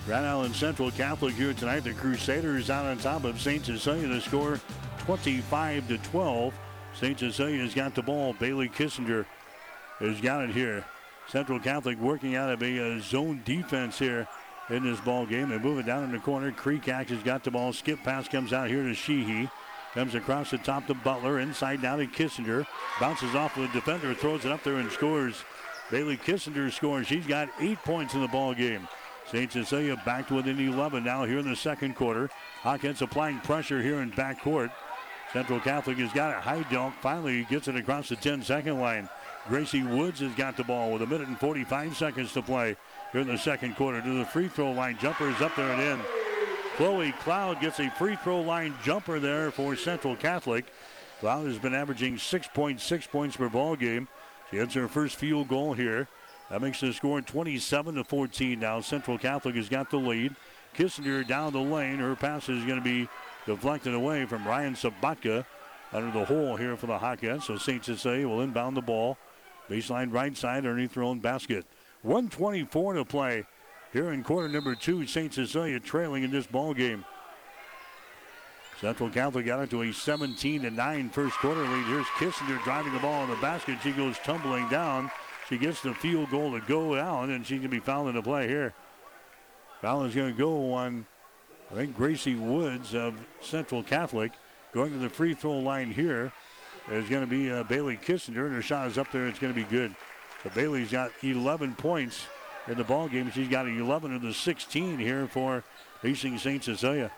Grand 0.06 0.26
Island 0.26 0.56
Central 0.56 0.92
Catholic 0.92 1.36
here 1.36 1.54
tonight. 1.54 1.82
The 1.82 1.94
Crusaders 1.94 2.70
out 2.70 2.86
on 2.86 2.98
top 2.98 3.24
of 3.24 3.40
St. 3.40 3.66
Cecilia 3.66 4.08
to 4.08 4.20
score 4.20 4.60
25 5.00 5.88
to 5.88 5.98
12. 6.00 6.54
St. 6.96 7.20
Cecilia's 7.20 7.74
got 7.74 7.96
the 7.96 8.02
ball. 8.02 8.34
Bailey 8.34 8.68
Kissinger 8.68 9.26
has 10.00 10.20
got 10.20 10.44
it 10.44 10.50
here. 10.50 10.84
Central 11.30 11.60
Catholic 11.60 12.00
working 12.00 12.36
out 12.36 12.50
of 12.50 12.62
a, 12.62 12.78
a 12.78 13.02
zone 13.02 13.42
defense 13.46 14.00
here 14.00 14.28
in 14.70 14.84
this 14.84 15.00
ball 15.02 15.26
game. 15.26 15.50
They 15.50 15.60
move 15.60 15.80
it 15.80 15.86
down 15.86 16.04
in 16.04 16.12
the 16.12 16.20
corner. 16.20 16.52
Creekak 16.52 17.10
has 17.10 17.24
got 17.24 17.44
the 17.44 17.52
ball. 17.52 17.72
Skip 17.72 18.04
pass 18.04 18.28
comes 18.28 18.52
out 18.52 18.70
here 18.70 18.84
to 18.84 18.94
Sheehy. 18.94 19.50
Comes 19.98 20.14
across 20.14 20.52
the 20.52 20.60
top 20.60 20.86
to 20.86 20.94
Butler. 20.94 21.40
Inside 21.40 21.82
down 21.82 21.98
to 21.98 22.06
Kissinger. 22.06 22.68
Bounces 23.00 23.34
off 23.34 23.56
the 23.56 23.68
defender. 23.70 24.14
Throws 24.14 24.46
it 24.46 24.52
up 24.52 24.64
there 24.64 24.76
and 24.76 24.92
scores. 24.92 25.44
Bailey 25.90 26.18
Kissinger 26.18 26.72
scores. 26.72 27.08
She's 27.08 27.26
got 27.26 27.50
eight 27.60 27.80
points 27.80 28.14
in 28.14 28.22
the 28.22 28.28
ball 28.28 28.54
game. 28.54 28.88
St. 29.32 29.52
Cecilia 29.52 30.00
back 30.06 30.28
to 30.28 30.36
within 30.36 30.60
11 30.60 31.04
now 31.04 31.26
here 31.26 31.40
in 31.40 31.50
the 31.50 31.56
second 31.56 31.96
quarter. 31.96 32.30
Hawkettes 32.62 33.02
applying 33.02 33.40
pressure 33.40 33.82
here 33.82 34.02
in 34.02 34.12
backcourt. 34.12 34.70
Central 35.34 35.60
Catholic 35.60 35.98
has 35.98 36.14
got 36.14 36.38
a 36.38 36.42
high 36.42 36.62
dunk. 36.72 36.94
Finally 37.02 37.46
gets 37.46 37.68
it 37.68 37.76
across 37.76 38.10
the 38.10 38.18
10 38.18 38.44
second 38.44 38.80
line. 38.80 39.10
Gracie 39.48 39.82
Woods 39.82 40.20
has 40.20 40.36
got 40.36 40.56
the 40.58 40.64
ball 40.64 40.92
with 40.92 41.02
a 41.02 41.08
minute 41.08 41.28
and 41.28 41.40
45 41.40 41.98
seconds 41.98 42.34
to 42.34 42.44
play 42.44 42.76
here 43.14 43.22
in 43.22 43.28
the 43.28 43.36
second 43.36 43.76
quarter. 43.76 44.00
To 44.00 44.14
the 44.20 44.26
free 44.26 44.48
throw 44.48 44.74
line. 44.74 45.00
Jumper 45.02 45.28
is 45.28 45.42
up 45.42 45.56
there 45.56 45.72
and 45.72 45.82
in. 45.82 46.27
Chloe 46.78 47.12
Cloud 47.14 47.60
gets 47.60 47.80
a 47.80 47.90
free 47.90 48.16
throw 48.18 48.40
line 48.40 48.76
jumper 48.84 49.20
there 49.20 49.50
for 49.50 49.76
Central 49.76 50.16
Catholic. 50.16 50.68
Cloud 51.20 51.48
has 51.48 51.58
been 51.58 51.74
averaging 51.74 52.18
6.6 52.18 53.10
points 53.10 53.36
per 53.36 53.50
ball 53.50 53.76
game. 53.76 54.08
She 54.52 54.58
hits 54.58 54.76
her 54.76 54.88
first 54.88 55.16
field 55.16 55.48
goal 55.48 55.74
here. 55.74 56.08
That 56.52 56.62
makes 56.62 56.80
the 56.80 56.94
score 56.94 57.20
27 57.20 57.96
to 57.96 58.04
14 58.04 58.60
now. 58.60 58.80
Central 58.82 59.18
Catholic 59.18 59.56
has 59.56 59.70
got 59.70 59.90
the 59.90 59.98
lead. 59.98 60.36
Kissinger 60.78 61.28
down 61.28 61.52
the 61.52 61.60
lane. 61.60 61.98
Her 61.98 62.16
pass 62.16 62.48
is 62.48 62.64
going 62.64 62.78
to 62.78 62.84
be 62.84 63.10
deflected 63.48 63.96
away 63.96 64.28
from 64.28 64.48
Ryan 64.48 64.76
Sabatka 64.76 65.46
under 65.92 66.12
the 66.12 66.26
hole 66.26 66.58
here 66.58 66.78
for 66.78 66.86
the 66.86 67.00
Hawkettes. 67.00 67.46
So 67.46 67.58
St. 67.58 67.84
Cecilia 67.84 68.28
will 68.28 68.42
inbound 68.42 68.78
the 68.78 68.82
ball. 68.84 69.18
Baseline 69.68 70.14
right 70.14 70.38
side 70.38 70.58
underneath 70.58 70.94
their 70.94 71.02
own 71.02 71.22
basket. 71.22 71.66
124 72.04 72.94
to 72.94 73.04
play 73.04 73.46
here 73.94 74.12
in 74.12 74.24
quarter 74.24 74.48
number 74.48 74.76
two. 74.76 75.06
St. 75.06 75.34
Cecilia 75.34 75.80
trailing 75.80 76.24
in 76.24 76.32
this 76.32 76.48
ball 76.48 76.74
game. 76.74 77.06
Central 78.80 79.10
Catholic 79.10 79.46
got 79.48 79.62
into 79.62 79.82
a 79.82 79.92
17 79.92 80.62
to 80.62 80.70
9 80.70 81.10
first 81.10 81.36
quarter 81.38 81.62
lead. 81.62 81.86
Here's 81.86 82.06
Kissinger 82.18 82.64
driving 82.64 82.94
the 82.94 83.00
ball 83.00 83.24
in 83.24 83.30
the 83.30 83.36
basket. 83.38 83.80
She 83.82 83.92
goes 83.92 84.18
tumbling 84.20 84.70
down. 84.70 85.10
She 85.50 85.58
gets 85.58 85.82
the 85.82 85.96
field 85.96 86.30
goal 86.30 86.52
to 86.52 86.60
go 86.68 86.96
down, 86.96 87.32
and 87.32 87.46
she 87.46 87.58
can 87.58 87.70
be 87.70 87.80
fouled 87.80 88.10
in 88.10 88.16
the 88.16 88.22
play 88.22 88.48
here. 88.48 88.74
Foul 89.82 90.04
is 90.04 90.14
going 90.14 90.32
to 90.32 90.38
go 90.38 90.74
on, 90.74 91.08
I 91.72 91.76
think, 91.76 91.96
Gracie 91.96 92.36
Woods 92.36 92.94
of 92.94 93.16
Central 93.42 93.82
Catholic. 93.82 94.34
Going 94.74 94.92
to 94.92 95.00
the 95.00 95.10
free 95.10 95.34
throw 95.34 95.58
line 95.58 95.92
here 95.92 96.32
is 96.92 97.10
going 97.10 97.22
to 97.22 97.28
be 97.28 97.50
uh, 97.50 97.64
Bailey 97.64 97.98
Kissinger, 97.98 98.46
and 98.46 98.54
her 98.54 98.62
shot 98.62 98.88
is 98.88 98.98
up 98.98 99.12
there. 99.12 99.28
It's 99.28 99.40
going 99.40 99.54
to 99.54 99.60
be 99.60 99.68
good. 99.68 99.96
So 100.44 100.52
Bailey's 100.54 100.92
got 100.92 101.12
11 101.24 101.76
points 101.76 102.28
in 102.68 102.78
the 102.78 102.84
ball 102.84 103.08
game. 103.08 103.32
She's 103.32 103.48
got 103.48 103.68
11 103.68 104.16
of 104.16 104.22
the 104.22 104.34
16 104.34 104.98
here 104.98 105.28
for 105.28 105.64
Hastings 106.02 106.42
St. 106.42 106.64
Cecilia. 106.64 107.12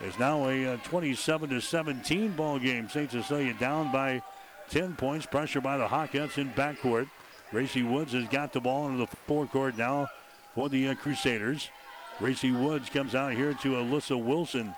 It's 0.00 0.18
now 0.18 0.48
a 0.48 0.74
uh, 0.74 0.76
27 0.84 1.50
to 1.50 1.60
17 1.60 2.32
ball 2.32 2.58
game. 2.58 2.88
St. 2.88 3.10
Cecilia 3.10 3.54
down 3.54 3.90
by 3.90 4.22
10 4.70 4.94
points. 4.94 5.26
Pressure 5.26 5.60
by 5.60 5.76
the 5.76 5.86
Hawkettes 5.86 6.38
in 6.38 6.50
backcourt. 6.50 7.08
Gracie 7.50 7.82
Woods 7.82 8.12
has 8.12 8.28
got 8.28 8.52
the 8.52 8.60
ball 8.60 8.86
into 8.88 8.98
the 8.98 9.16
forecourt 9.26 9.76
now 9.76 10.08
for 10.54 10.68
the 10.68 10.88
uh, 10.88 10.94
Crusaders. 10.94 11.70
Gracie 12.18 12.52
Woods 12.52 12.90
comes 12.90 13.14
out 13.14 13.32
here 13.32 13.54
to 13.54 13.68
Alyssa 13.70 14.22
Wilson. 14.22 14.74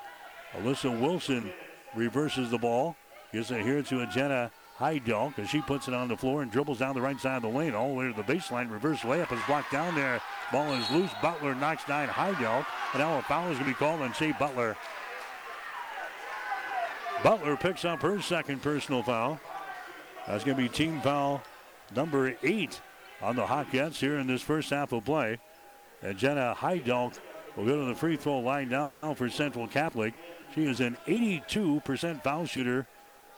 Alyssa 0.52 0.98
Wilson 1.00 1.50
reverses 1.94 2.50
the 2.50 2.58
ball. 2.58 2.96
Gives 3.32 3.50
it 3.50 3.62
here 3.62 3.82
to 3.82 4.06
Jenna 4.06 4.50
Heidelk 4.80 5.38
as 5.38 5.50
she 5.50 5.60
puts 5.60 5.88
it 5.88 5.94
on 5.94 6.08
the 6.08 6.16
floor 6.16 6.40
and 6.42 6.50
dribbles 6.50 6.78
down 6.78 6.94
the 6.94 7.02
right 7.02 7.20
side 7.20 7.36
of 7.36 7.42
the 7.42 7.48
lane 7.48 7.74
all 7.74 7.88
the 7.88 7.94
way 7.94 8.06
to 8.06 8.14
the 8.14 8.22
baseline. 8.22 8.70
Reverse 8.70 9.00
layup 9.00 9.30
is 9.30 9.40
blocked 9.46 9.70
down 9.70 9.94
there. 9.94 10.20
Ball 10.50 10.72
is 10.72 10.90
loose. 10.90 11.10
Butler 11.20 11.54
knocks 11.54 11.84
down 11.84 12.08
Heidelk. 12.08 12.64
And 12.92 13.00
now 13.00 13.18
a 13.18 13.22
foul 13.22 13.50
is 13.50 13.58
going 13.58 13.70
to 13.70 13.70
be 13.70 13.74
called 13.74 14.00
on 14.00 14.14
Shea 14.14 14.32
Butler. 14.32 14.76
Butler 17.22 17.56
picks 17.56 17.84
up 17.84 18.00
her 18.00 18.22
second 18.22 18.62
personal 18.62 19.02
foul. 19.02 19.38
That's 20.26 20.44
going 20.44 20.56
to 20.56 20.62
be 20.62 20.68
team 20.68 21.02
foul 21.02 21.42
number 21.94 22.34
eight 22.42 22.80
on 23.20 23.36
the 23.36 23.44
Hawkettes 23.44 23.96
here 23.96 24.18
in 24.18 24.26
this 24.26 24.40
first 24.40 24.70
half 24.70 24.92
of 24.92 25.04
play. 25.04 25.38
And 26.02 26.16
Jenna 26.16 26.56
Heidelk 26.58 27.18
will 27.54 27.66
go 27.66 27.80
to 27.80 27.84
the 27.84 27.94
free 27.94 28.16
throw 28.16 28.38
line 28.38 28.70
now 28.70 28.92
for 29.14 29.28
Central 29.28 29.66
Catholic. 29.66 30.14
She 30.54 30.64
is 30.64 30.80
an 30.80 30.96
82% 31.06 32.22
foul 32.22 32.46
shooter 32.46 32.86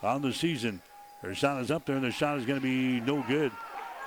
on 0.02 0.22
the 0.22 0.32
season. 0.32 0.80
Her 1.22 1.34
shot 1.34 1.60
is 1.62 1.70
up 1.70 1.86
there, 1.86 1.96
and 1.96 2.04
the 2.04 2.10
shot 2.10 2.38
is 2.38 2.44
going 2.46 2.60
to 2.60 2.62
be 2.62 3.00
no 3.00 3.24
good. 3.28 3.52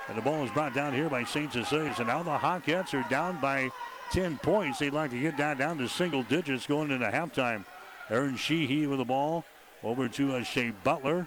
And 0.08 0.16
the 0.16 0.22
ball 0.22 0.44
is 0.44 0.50
brought 0.50 0.74
down 0.74 0.92
here 0.92 1.08
by 1.08 1.24
St. 1.24 1.52
Cecilia. 1.52 1.94
So 1.96 2.04
now 2.04 2.22
the 2.22 2.36
Hawkettes 2.36 2.94
are 2.94 3.08
down 3.08 3.40
by 3.40 3.70
10 4.12 4.38
points. 4.38 4.78
They'd 4.78 4.92
like 4.92 5.10
to 5.10 5.20
get 5.20 5.36
down, 5.36 5.56
down 5.56 5.78
to 5.78 5.88
single 5.88 6.22
digits 6.22 6.66
going 6.66 6.90
into 6.90 7.06
halftime. 7.06 7.64
Aaron 8.10 8.36
Sheehy 8.36 8.86
with 8.86 8.98
the 8.98 9.04
ball 9.04 9.44
over 9.82 10.08
to 10.08 10.36
uh, 10.36 10.42
Shea 10.44 10.70
Butler. 10.84 11.26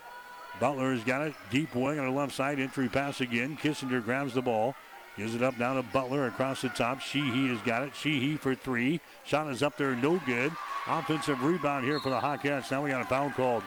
Butler 0.60 0.94
has 0.94 1.04
got 1.04 1.22
it 1.22 1.34
deep 1.52 1.76
wing 1.76 2.00
on 2.00 2.06
the 2.06 2.12
left 2.12 2.34
side. 2.34 2.60
Entry 2.60 2.88
pass 2.88 3.20
again. 3.20 3.58
Kissinger 3.58 4.04
grabs 4.04 4.34
the 4.34 4.42
ball. 4.42 4.76
Gives 5.18 5.36
it 5.36 5.44
up 5.44 5.58
now 5.58 5.74
to 5.74 5.84
Butler 5.84 6.28
across 6.28 6.62
the 6.62 6.70
top. 6.70 7.02
Sheehy 7.02 7.50
has 7.50 7.60
got 7.62 7.84
it. 7.84 7.96
Sheehy 7.96 8.38
for 8.38 8.56
three. 8.56 9.02
Shot 9.26 9.50
is 9.52 9.62
up 9.62 9.76
there, 9.76 9.96
no 9.96 10.18
good. 10.26 10.54
Offensive 10.88 11.44
rebound 11.44 11.84
here 11.84 12.00
for 12.00 12.10
the 12.10 12.20
Hawkettes. 12.20 12.72
Now 12.72 12.84
we 12.84 12.92
got 12.92 13.02
a 13.02 13.06
foul 13.06 13.30
called. 13.32 13.64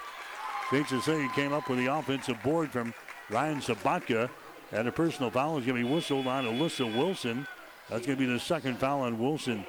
St. 0.73 0.89
Cecilia 0.89 1.29
came 1.35 1.53
up 1.53 1.69
with 1.69 1.79
the 1.79 1.95
offensive 1.95 2.43
board 2.43 2.71
from 2.71 2.95
Ryan 3.29 3.61
Sabatka. 3.61 4.31
And 4.73 4.89
a 4.89 4.93
personal 4.93 5.31
foul 5.31 5.59
is 5.59 5.67
going 5.67 5.83
to 5.83 5.87
be 5.87 5.95
whistled 5.95 6.27
on 6.27 6.47
Alyssa 6.47 6.97
Wilson. 6.97 7.47
That's 7.91 8.07
going 8.07 8.19
to 8.19 8.27
be 8.27 8.33
the 8.33 8.41
second 8.41 8.79
foul 8.79 9.03
on 9.03 9.19
Wilson. 9.19 9.67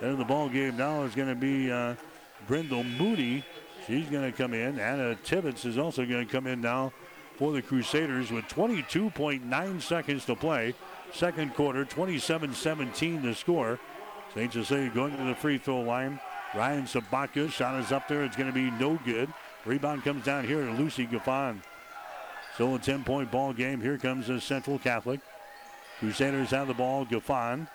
And 0.00 0.18
the 0.18 0.24
ball 0.24 0.48
game 0.48 0.76
now 0.76 1.04
is 1.04 1.14
going 1.14 1.28
to 1.28 1.36
be 1.36 1.70
uh, 1.70 1.94
Brindle 2.48 2.82
Moody. 2.82 3.44
She's 3.86 4.08
going 4.08 4.28
to 4.28 4.36
come 4.36 4.52
in. 4.52 4.80
Anna 4.80 5.14
Tibbetts 5.14 5.64
is 5.64 5.78
also 5.78 6.04
going 6.04 6.26
to 6.26 6.32
come 6.32 6.48
in 6.48 6.60
now 6.60 6.92
for 7.36 7.52
the 7.52 7.62
Crusaders 7.62 8.32
with 8.32 8.46
22.9 8.46 9.80
seconds 9.80 10.24
to 10.24 10.34
play. 10.34 10.74
Second 11.12 11.54
quarter, 11.54 11.84
27-17 11.84 13.22
to 13.22 13.34
score. 13.36 13.78
St. 14.34 14.52
Cecilia 14.52 14.90
going 14.90 15.16
to 15.16 15.22
the 15.22 15.36
free 15.36 15.58
throw 15.58 15.82
line. 15.82 16.18
Ryan 16.52 16.86
Sabatka, 16.86 17.52
shot 17.52 17.78
is 17.78 17.92
up 17.92 18.08
there. 18.08 18.24
It's 18.24 18.34
going 18.34 18.48
to 18.48 18.52
be 18.52 18.72
no 18.72 18.98
good. 19.04 19.32
Rebound 19.64 20.02
comes 20.02 20.24
down 20.24 20.44
here 20.44 20.64
to 20.64 20.72
Lucy 20.72 21.06
Gaffon. 21.06 21.62
Still 22.54 22.74
a 22.74 22.78
10-point 22.78 23.30
ball 23.30 23.52
game. 23.52 23.80
Here 23.80 23.96
comes 23.96 24.26
the 24.26 24.40
Central 24.40 24.78
Catholic. 24.78 25.20
Crusaders 26.00 26.50
have 26.50 26.68
the 26.68 26.74
ball. 26.74 27.06
Gaffon 27.06 27.68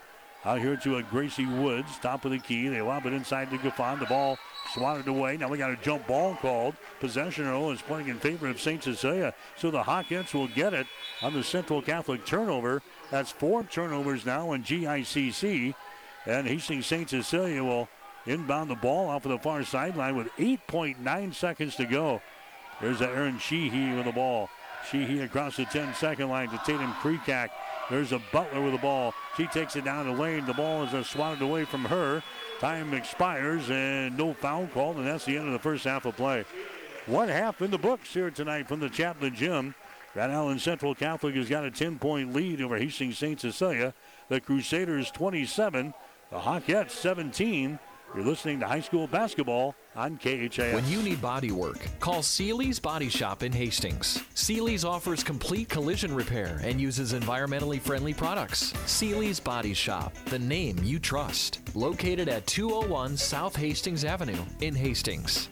out 0.46 0.60
here 0.60 0.78
to 0.78 0.98
a 0.98 1.04
Gracie 1.04 1.46
Woods, 1.46 1.98
top 2.02 2.26
of 2.26 2.32
the 2.32 2.40
key. 2.40 2.68
They 2.68 2.82
lob 2.82 3.06
it 3.06 3.14
inside 3.14 3.50
to 3.52 3.58
Gaffon. 3.58 4.00
The 4.00 4.06
ball 4.06 4.38
swatted 4.74 5.08
away. 5.08 5.38
Now 5.38 5.48
we 5.48 5.58
got 5.58 5.72
a 5.72 5.78
jump 5.78 6.08
ball 6.08 6.36
called. 6.36 6.76
Possession 7.00 7.46
arrow 7.46 7.72
is 7.72 7.82
playing 7.82 8.10
in 8.10 8.20
favor 8.20 8.48
of 8.48 8.60
St. 8.60 8.84
Cecilia. 8.84 9.34
So 9.56 9.72
the 9.72 9.84
Hawkettes 9.84 10.34
will 10.34 10.48
get 10.48 10.74
it 10.74 10.88
on 11.22 11.34
the 11.34 11.44
Central 11.44 11.82
Catholic 11.82 12.26
turnover. 12.26 12.82
That's 13.12 13.32
four 13.32 13.64
turnovers 13.64 14.26
now 14.26 14.54
in 14.54 14.64
GICC. 14.64 15.74
And 16.26 16.48
Hastings 16.48 16.86
St. 16.86 17.10
Cecilia 17.10 17.64
will 17.64 17.88
inbound 18.28 18.70
the 18.70 18.76
ball 18.76 19.10
off 19.10 19.26
of 19.26 19.32
the 19.32 19.40
far 19.40 19.64
sideline 19.64 20.16
with 20.16 20.28
8.9 20.38 21.34
seconds 21.34 21.76
to 21.78 21.86
go. 21.86 22.22
There's 22.82 23.02
Aaron 23.02 23.40
Sheehy 23.40 23.96
with 23.96 24.06
the 24.06 24.12
ball. 24.12 24.50
Sheehy 24.92 25.22
across 25.22 25.58
the 25.58 25.66
10 25.66 25.96
second 25.96 26.30
line 26.30 26.50
to 26.50 26.62
Tatum 26.66 26.94
Kreekak. 26.94 27.50
There's 27.90 28.12
a 28.12 28.22
Butler 28.32 28.62
with 28.62 28.74
the 28.74 28.80
ball. 28.80 29.14
She 29.36 29.48
takes 29.48 29.76
it 29.76 29.86
down 29.86 30.06
the 30.06 30.12
lane. 30.12 30.46
The 30.46 30.54
ball 30.54 30.84
is 30.84 30.94
uh, 30.94 31.04
swatted 31.04 31.42
away 31.42 31.66
from 31.66 31.86
her. 31.86 32.22
Time 32.60 32.94
expires 32.94 33.70
and 33.70 34.18
no 34.18 34.34
foul 34.34 34.68
called, 34.68 34.98
and 34.98 35.08
that's 35.08 35.26
the 35.26 35.38
end 35.38 35.48
of 35.48 35.54
the 35.54 35.60
first 35.60 35.86
half 35.86 36.06
of 36.06 36.16
play. 36.18 36.46
One 37.06 37.30
half 37.30 37.62
in 37.62 37.72
the 37.72 37.78
books 37.78 38.14
here 38.14 38.30
tonight 38.30 38.68
from 38.68 38.80
the 38.80 38.90
Chapman 38.90 39.36
Gym. 39.36 39.74
Grand 40.14 40.34
Island 40.34 40.62
Central 40.62 40.96
Catholic 40.96 41.36
has 41.36 41.48
got 41.48 41.64
a 41.64 41.72
10 41.72 42.00
point 42.00 42.34
lead 42.34 42.62
over 42.62 42.78
Hastings 42.78 43.18
St. 43.18 43.40
Cecilia. 43.40 43.94
The 44.30 44.42
Crusaders 44.42 45.12
27, 45.12 45.94
the 46.32 46.40
Hawkettes 46.40 46.92
17. 46.92 47.80
You're 48.16 48.24
listening 48.24 48.60
to 48.62 48.68
high 48.68 48.80
school 48.80 49.06
basketball 49.06 49.76
on 49.96 50.18
KHAS. 50.18 50.74
When 50.74 50.88
you 50.88 51.04
need 51.04 51.22
body 51.22 51.52
work, 51.52 51.86
call 52.00 52.22
Seely's 52.22 52.80
Body 52.80 53.10
Shop 53.10 53.44
in 53.44 53.52
Hastings. 53.52 54.24
Seely's 54.34 54.86
offers 54.86 55.24
complete 55.24 55.68
collision 55.68 56.16
repair 56.16 56.60
and 56.64 56.80
uses 56.80 57.14
environmentally 57.14 57.82
friendly 57.82 58.14
products. 58.14 58.74
Seely's 58.86 59.42
Body 59.42 59.74
Shop, 59.74 60.14
the 60.28 60.40
name 60.40 60.78
you 60.84 61.00
trust. 61.00 61.60
Located 61.76 62.30
at 62.30 62.48
201 62.48 63.18
South 63.18 63.56
Hastings 63.56 64.06
Avenue 64.06 64.42
in 64.62 64.74
Hastings. 64.74 65.50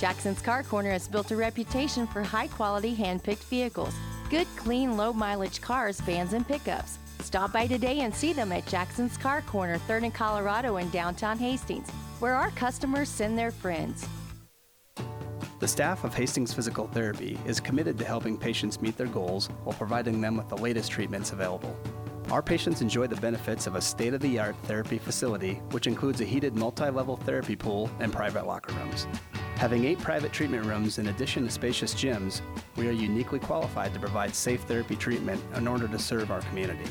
Jackson's 0.00 0.40
Car 0.40 0.62
Corner 0.62 0.90
has 0.90 1.06
built 1.06 1.30
a 1.30 1.36
reputation 1.36 2.06
for 2.06 2.22
high 2.22 2.48
quality 2.48 2.94
hand 2.94 3.22
picked 3.22 3.44
vehicles. 3.44 3.94
Good, 4.30 4.46
clean, 4.56 4.96
low 4.96 5.12
mileage 5.12 5.60
cars, 5.60 6.00
vans, 6.00 6.32
and 6.32 6.46
pickups. 6.48 6.98
Stop 7.20 7.52
by 7.52 7.66
today 7.66 8.00
and 8.00 8.14
see 8.14 8.32
them 8.32 8.52
at 8.52 8.66
Jackson's 8.66 9.16
Car 9.16 9.42
Corner, 9.42 9.78
3rd 9.78 10.04
and 10.04 10.14
Colorado 10.14 10.76
in 10.76 10.88
downtown 10.90 11.38
Hastings, 11.38 11.90
where 12.20 12.34
our 12.34 12.50
customers 12.50 13.08
send 13.08 13.38
their 13.38 13.50
friends. 13.50 14.06
The 15.58 15.68
staff 15.68 16.04
of 16.04 16.14
Hastings 16.14 16.52
Physical 16.52 16.86
Therapy 16.88 17.38
is 17.46 17.60
committed 17.60 17.98
to 17.98 18.04
helping 18.04 18.36
patients 18.36 18.82
meet 18.82 18.96
their 18.96 19.06
goals 19.06 19.48
while 19.64 19.76
providing 19.76 20.20
them 20.20 20.36
with 20.36 20.48
the 20.48 20.56
latest 20.56 20.90
treatments 20.90 21.32
available. 21.32 21.74
Our 22.30 22.42
patients 22.42 22.82
enjoy 22.82 23.06
the 23.06 23.16
benefits 23.16 23.66
of 23.66 23.76
a 23.76 23.80
state 23.80 24.12
of 24.12 24.20
the 24.20 24.38
art 24.38 24.56
therapy 24.64 24.98
facility, 24.98 25.54
which 25.70 25.86
includes 25.86 26.20
a 26.20 26.24
heated 26.24 26.54
multi 26.54 26.90
level 26.90 27.16
therapy 27.16 27.56
pool 27.56 27.88
and 28.00 28.12
private 28.12 28.46
locker 28.46 28.74
rooms. 28.74 29.06
Having 29.56 29.86
eight 29.86 29.98
private 29.98 30.32
treatment 30.34 30.66
rooms 30.66 30.98
in 30.98 31.08
addition 31.08 31.44
to 31.44 31.50
spacious 31.50 31.94
gyms, 31.94 32.42
we 32.76 32.88
are 32.88 32.92
uniquely 32.92 33.38
qualified 33.38 33.94
to 33.94 34.00
provide 34.00 34.34
safe 34.34 34.60
therapy 34.64 34.96
treatment 34.96 35.42
in 35.54 35.66
order 35.66 35.88
to 35.88 35.98
serve 35.98 36.30
our 36.30 36.42
community. 36.42 36.90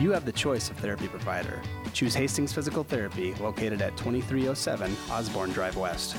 You 0.00 0.10
have 0.12 0.24
the 0.24 0.32
choice 0.32 0.70
of 0.70 0.78
therapy 0.78 1.08
provider. 1.08 1.60
Choose 1.92 2.14
Hastings 2.14 2.54
Physical 2.54 2.84
Therapy, 2.84 3.34
located 3.34 3.82
at 3.82 3.98
2307 3.98 4.96
Osborne 5.10 5.50
Drive 5.50 5.76
West. 5.76 6.16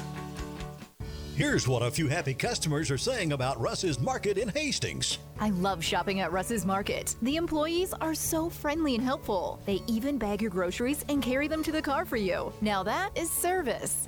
Here's 1.36 1.68
what 1.68 1.82
a 1.82 1.90
few 1.90 2.08
happy 2.08 2.36
customers 2.36 2.92
are 2.92 2.98
saying 2.98 3.32
about 3.32 3.60
Russ's 3.60 4.00
Market 4.00 4.38
in 4.38 4.50
Hastings. 4.50 5.18
I 5.40 5.50
love 5.50 5.84
shopping 5.84 6.20
at 6.20 6.32
Russ's 6.32 6.64
Market. 6.64 7.16
The 7.24 7.38
employees 7.38 7.96
are 8.02 8.14
so 8.14 8.52
friendly 8.52 8.94
and 8.94 9.04
helpful. 9.04 9.60
They 9.66 9.82
even 9.88 10.20
bag 10.20 10.44
your 10.44 10.52
groceries 10.52 11.04
and 11.10 11.24
carry 11.24 11.48
them 11.48 11.64
to 11.64 11.72
the 11.72 11.82
car 11.82 12.06
for 12.06 12.18
you. 12.18 12.54
Now 12.62 12.84
that 12.84 13.18
is 13.18 13.32
service. 13.32 14.08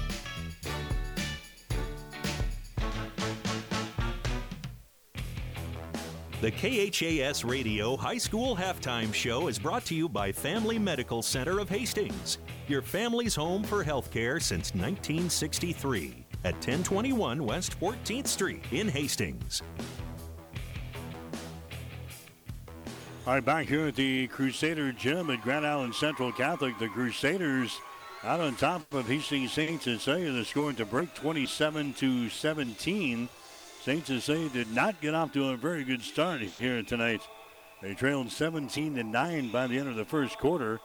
The 6.41 6.49
KHAS 6.49 7.45
Radio 7.45 7.95
High 7.95 8.17
School 8.17 8.55
Halftime 8.55 9.13
Show 9.13 9.47
is 9.47 9.59
brought 9.59 9.85
to 9.85 9.93
you 9.93 10.09
by 10.09 10.31
Family 10.31 10.79
Medical 10.79 11.21
Center 11.21 11.59
of 11.59 11.69
Hastings, 11.69 12.39
your 12.67 12.81
family's 12.81 13.35
home 13.35 13.61
for 13.61 13.83
healthcare 13.83 14.41
since 14.41 14.73
1963 14.73 16.25
at 16.43 16.55
1021 16.55 17.45
West 17.45 17.79
14th 17.79 18.25
Street 18.25 18.63
in 18.71 18.87
Hastings. 18.87 19.61
All 23.27 23.35
right, 23.35 23.45
back 23.45 23.67
here 23.67 23.89
at 23.89 23.95
the 23.95 24.25
Crusader 24.25 24.91
Gym 24.93 25.29
at 25.29 25.43
Grand 25.43 25.67
Island 25.67 25.93
Central 25.93 26.31
Catholic, 26.31 26.73
the 26.79 26.87
Crusaders 26.87 27.79
out 28.23 28.39
on 28.39 28.55
top 28.55 28.91
of 28.95 29.07
Hastings 29.07 29.53
St. 29.53 29.79
Cecilia. 29.79 30.31
They're 30.31 30.43
scoring 30.43 30.75
to 30.77 30.85
break 30.85 31.13
27 31.13 31.93
to 31.93 32.29
17. 32.29 33.29
St. 33.83 34.05
Cecilia 34.05 34.47
did 34.49 34.71
not 34.75 35.01
get 35.01 35.15
off 35.15 35.33
to 35.33 35.49
a 35.49 35.57
very 35.57 35.83
good 35.83 36.03
start 36.03 36.41
here 36.41 36.83
tonight. 36.83 37.21
They 37.81 37.95
trailed 37.95 38.31
17 38.31 38.93
to 38.93 39.03
9 39.03 39.49
by 39.49 39.65
the 39.65 39.79
end 39.79 39.89
of 39.89 39.95
the 39.95 40.05
first 40.05 40.37
quarter. 40.37 40.79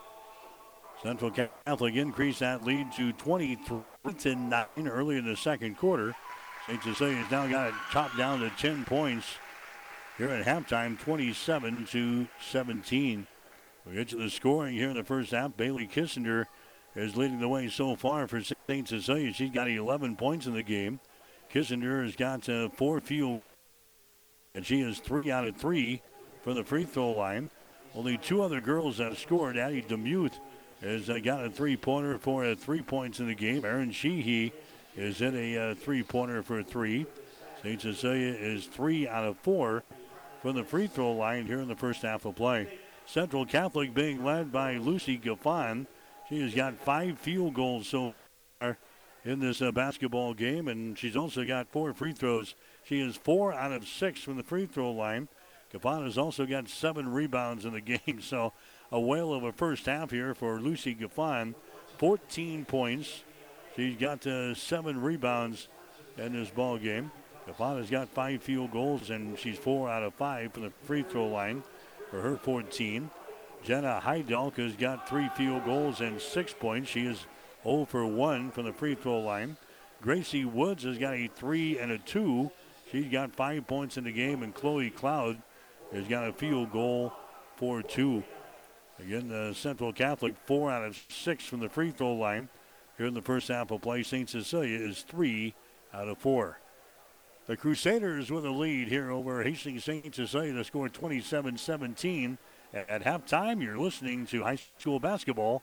Central 1.03 1.31
Catholic 1.31 1.95
increased 1.95 2.41
that 2.41 2.65
lead 2.65 2.91
to 2.93 3.13
23 3.13 3.83
to 4.21 4.35
9 4.35 4.67
early 4.89 5.19
in 5.19 5.27
the 5.27 5.37
second 5.37 5.77
quarter. 5.77 6.15
St. 6.67 6.83
Cecilia's 6.83 7.31
now 7.31 7.47
got 7.47 7.69
it 7.69 7.75
chopped 7.93 8.17
down 8.17 8.41
to 8.41 8.49
10 8.49 8.87
points 8.87 9.27
here 10.17 10.31
at 10.31 10.47
halftime, 10.47 10.99
27 10.99 11.85
to 11.91 12.27
17. 12.51 13.27
We 13.85 13.93
get 13.93 14.09
to 14.09 14.17
the 14.17 14.31
scoring 14.31 14.75
here 14.75 14.89
in 14.89 14.97
the 14.97 15.05
first 15.05 15.33
half. 15.33 15.55
Bailey 15.55 15.87
Kissinger 15.87 16.47
is 16.95 17.15
leading 17.15 17.41
the 17.41 17.49
way 17.49 17.69
so 17.69 17.95
far 17.95 18.27
for 18.27 18.41
St. 18.41 18.89
Cecilia. 18.89 19.35
She's 19.35 19.51
got 19.51 19.69
11 19.69 20.17
points 20.17 20.47
in 20.47 20.55
the 20.55 20.63
game. 20.63 20.99
Kissinger 21.57 22.05
has 22.05 22.15
got 22.17 22.47
uh, 22.51 22.69
four 22.69 23.01
field, 23.01 23.41
and 24.55 24.67
she 24.67 24.83
is 24.83 24.99
three 24.99 25.31
out 25.31 25.49
of 25.49 25.57
three 25.57 26.03
from 26.43 26.55
the 26.55 26.63
free 26.63 26.85
throw 26.85 27.13
line. 27.13 27.49
Only 27.95 28.19
two 28.19 28.43
other 28.43 28.61
girls 28.61 28.99
have 28.99 29.19
scored. 29.19 29.57
Addie 29.57 29.81
Demuth 29.81 30.39
has 30.83 31.09
uh, 31.09 31.19
got 31.19 31.47
a 31.47 31.49
three-pointer 31.49 32.19
for 32.19 32.45
uh, 32.45 32.55
three 32.57 32.83
points 32.83 33.21
in 33.21 33.27
the 33.27 33.35
game. 33.35 33.65
Aaron 33.65 33.91
Sheehy 33.91 34.53
is 34.99 35.23
in 35.23 35.35
a 35.35 35.71
uh, 35.71 35.75
three-pointer 35.77 36.43
for 36.43 36.63
three. 36.63 37.07
St. 37.63 37.81
Cecilia 37.81 38.35
is 38.35 38.67
three 38.67 39.09
out 39.09 39.25
of 39.25 39.39
four 39.39 39.83
from 40.43 40.57
the 40.57 40.65
free 40.65 40.87
throw 40.87 41.13
line 41.13 41.47
here 41.47 41.61
in 41.61 41.69
the 41.69 41.75
first 41.75 42.03
half 42.03 42.27
of 42.27 42.37
play. 42.37 42.69
Central 43.07 43.47
Catholic 43.47 43.95
being 43.95 44.23
led 44.23 44.53
by 44.53 44.77
Lucy 44.77 45.17
Gaffon. 45.17 45.87
She 46.29 46.43
has 46.43 46.53
got 46.53 46.75
five 46.75 47.19
field 47.19 47.55
goals 47.55 47.89
so 47.89 48.13
in 49.27 49.41
this 49.41 49.61
uh, 49.61 49.73
basketball 49.73 50.35
game, 50.35 50.69
and 50.69 50.97
she's 50.97 51.17
also 51.17 51.45
got 51.45 51.69
four 51.69 51.93
free 51.93 52.13
throws. 52.13 52.55
She 52.85 53.01
is 53.01 53.17
four 53.17 53.53
out 53.53 53.73
of 53.73 53.87
six 53.87 54.23
from 54.23 54.37
the 54.37 54.43
free 54.45 54.67
throw 54.67 54.93
line. 54.93 55.29
Gaffon 55.75 56.05
has 56.05 56.17
also 56.17 56.47
got 56.47 56.69
seven 56.69 57.09
rebounds 57.09 57.65
in 57.65 57.73
the 57.73 57.81
game, 58.07 58.21
so 58.21 58.53
a 58.93 59.01
whale 59.01 59.35
of 59.35 59.43
a 59.43 59.53
first 59.53 59.87
half 59.87 60.11
here 60.11 60.35
for 60.35 60.61
Lucy 60.61 60.95
Gaffon. 60.95 61.55
14 61.99 62.65
points. 62.67 63.25
She's 63.75 63.97
got 63.97 64.27
uh, 64.27 64.55
seven 64.55 65.03
rebounds 65.03 65.69
in 66.17 66.33
this 66.33 66.51
ball 66.51 66.79
game. 66.79 67.11
Gaffon 67.49 67.79
has 67.79 67.91
got 67.91 68.09
five 68.09 68.43
field 68.43 68.71
goals, 68.71 69.11
and 69.11 69.37
she's 69.39 69.59
four 69.59 69.91
out 69.91 70.05
of 70.05 70.15
five 70.15 70.53
from 70.53 70.63
the 70.63 70.73
free 70.85 71.03
throw 71.03 71.27
line 71.27 71.65
for 72.11 72.21
her 72.21 72.37
14. 72.37 73.11
Jenna 73.65 74.01
Heidelk 74.05 74.57
has 74.57 74.77
got 74.77 75.09
three 75.09 75.29
field 75.37 75.65
goals 75.65 76.01
and 76.01 76.21
six 76.21 76.53
points. 76.53 76.89
She 76.89 77.07
is 77.07 77.27
0 77.67 77.85
for 77.85 78.07
1 78.07 78.53
from 78.53 78.65
the 78.65 78.73
free 78.73 78.95
throw 78.95 79.21
line. 79.21 79.57
Gracie 80.01 80.45
Woods 80.45 80.85
has 80.85 80.99
got 80.99 81.15
a 81.15 81.27
3 81.27 81.79
and 81.79 81.91
a 81.91 81.99
2. 81.99 82.51
She's 82.91 83.11
got 83.11 83.35
five 83.35 83.67
points 83.67 83.97
in 83.97 84.05
the 84.05 84.13
game, 84.13 84.43
and 84.43 84.55
Chloe 84.55 84.91
Cloud 84.91 85.43
has 85.93 86.07
got 86.07 86.29
a 86.29 86.33
field 86.33 86.71
goal 86.71 87.13
for 87.57 87.83
2. 87.83 88.23
Again, 89.01 89.29
the 89.29 89.53
Central 89.55 89.93
Catholic 89.93 90.35
4 90.47 90.71
out 90.71 90.85
of 90.85 90.99
6 91.09 91.45
from 91.45 91.61
the 91.61 91.69
free 91.69 91.91
throw 91.91 92.15
line. 92.15 92.49
Here 92.97 93.07
in 93.07 93.15
the 93.15 93.23
first 93.23 93.49
half 93.49 93.71
of 93.71 93.83
play, 93.83 94.03
St. 94.03 94.29
Cecilia 94.29 94.79
is 94.79 95.03
3 95.03 95.53
out 95.93 96.09
of 96.09 96.19
4. 96.19 96.59
The 97.47 97.57
Crusaders 97.57 98.31
with 98.31 98.45
a 98.47 98.51
lead 98.51 98.89
here 98.89 99.11
over 99.11 99.43
Hastings 99.43 99.85
St. 99.85 100.15
Cecilia. 100.15 100.53
They 100.53 100.63
scored 100.63 100.95
27 100.95 101.59
17. 101.59 102.39
At 102.75 103.05
halftime, 103.05 103.63
you're 103.63 103.79
listening 103.79 104.27
to 104.27 104.43
high 104.43 104.59
school 104.79 104.99
basketball 104.99 105.63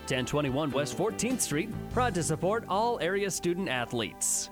1021 0.00 0.70
West 0.70 0.96
14th 0.96 1.40
Street, 1.40 1.70
proud 1.90 2.14
to 2.14 2.22
support 2.22 2.64
all 2.68 2.98
area 3.00 3.30
student 3.30 3.68
athletes. 3.68 4.50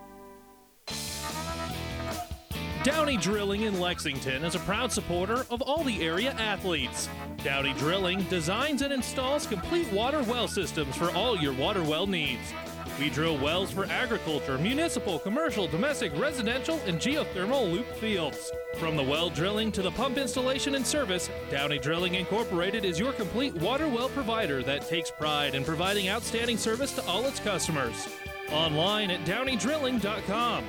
Downey 2.84 3.16
Drilling 3.16 3.62
in 3.62 3.80
Lexington 3.80 4.44
is 4.44 4.54
a 4.54 4.60
proud 4.60 4.92
supporter 4.92 5.44
of 5.50 5.60
all 5.60 5.82
the 5.82 6.00
area 6.00 6.30
athletes. 6.38 7.08
Downey 7.42 7.74
Drilling 7.74 8.22
designs 8.24 8.82
and 8.82 8.92
installs 8.92 9.46
complete 9.46 9.92
water 9.92 10.22
well 10.22 10.48
systems 10.48 10.96
for 10.96 11.10
all 11.10 11.36
your 11.36 11.52
water 11.52 11.82
well 11.82 12.06
needs. 12.06 12.54
We 12.98 13.10
drill 13.10 13.38
wells 13.38 13.70
for 13.70 13.84
agriculture, 13.84 14.58
municipal, 14.58 15.20
commercial, 15.20 15.68
domestic, 15.68 16.12
residential, 16.18 16.80
and 16.86 16.98
geothermal 16.98 17.70
loop 17.70 17.86
fields. 17.96 18.50
From 18.76 18.96
the 18.96 19.02
well 19.02 19.30
drilling 19.30 19.70
to 19.72 19.82
the 19.82 19.90
pump 19.92 20.18
installation 20.18 20.74
and 20.74 20.84
service, 20.84 21.30
Downey 21.50 21.78
Drilling 21.78 22.16
Incorporated 22.16 22.84
is 22.84 22.98
your 22.98 23.12
complete 23.12 23.54
water 23.54 23.86
well 23.88 24.08
provider 24.08 24.62
that 24.64 24.88
takes 24.88 25.12
pride 25.12 25.54
in 25.54 25.64
providing 25.64 26.08
outstanding 26.08 26.56
service 26.56 26.92
to 26.92 27.06
all 27.06 27.24
its 27.26 27.38
customers. 27.38 28.08
Online 28.50 29.10
at 29.10 29.24
downeydrilling.com. 29.24 30.64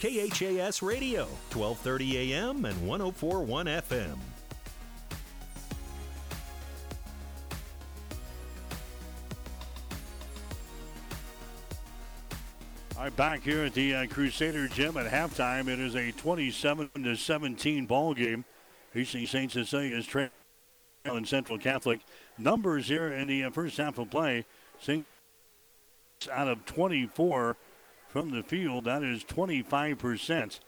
KHAS 0.00 0.80
Radio, 0.80 1.24
1230 1.52 2.32
AM 2.32 2.64
and 2.64 2.86
1041 2.86 3.66
FM. 3.66 4.16
All 12.98 13.04
right, 13.04 13.14
back 13.14 13.44
here 13.44 13.64
at 13.64 13.74
the 13.74 13.94
uh, 13.94 14.06
Crusader 14.08 14.66
Gym 14.66 14.96
at 14.96 15.06
halftime. 15.06 15.68
It 15.68 15.78
is 15.78 15.94
a 15.94 16.10
27 16.10 16.90
to 17.04 17.14
17 17.14 17.86
ball 17.86 18.12
game. 18.12 18.44
Hastings 18.92 19.30
St. 19.30 19.52
Cecilia 19.52 19.96
is 19.96 20.04
trailing 20.04 21.24
Central 21.24 21.58
Catholic. 21.58 22.00
Numbers 22.38 22.88
here 22.88 23.06
in 23.06 23.28
the 23.28 23.44
uh, 23.44 23.50
first 23.50 23.76
half 23.76 23.98
of 23.98 24.10
play. 24.10 24.44
St. 24.80 25.06
out 26.32 26.48
of 26.48 26.66
24 26.66 27.56
from 28.08 28.32
the 28.32 28.42
field. 28.42 28.86
That 28.86 29.04
is 29.04 29.22
25%. 29.22 30.58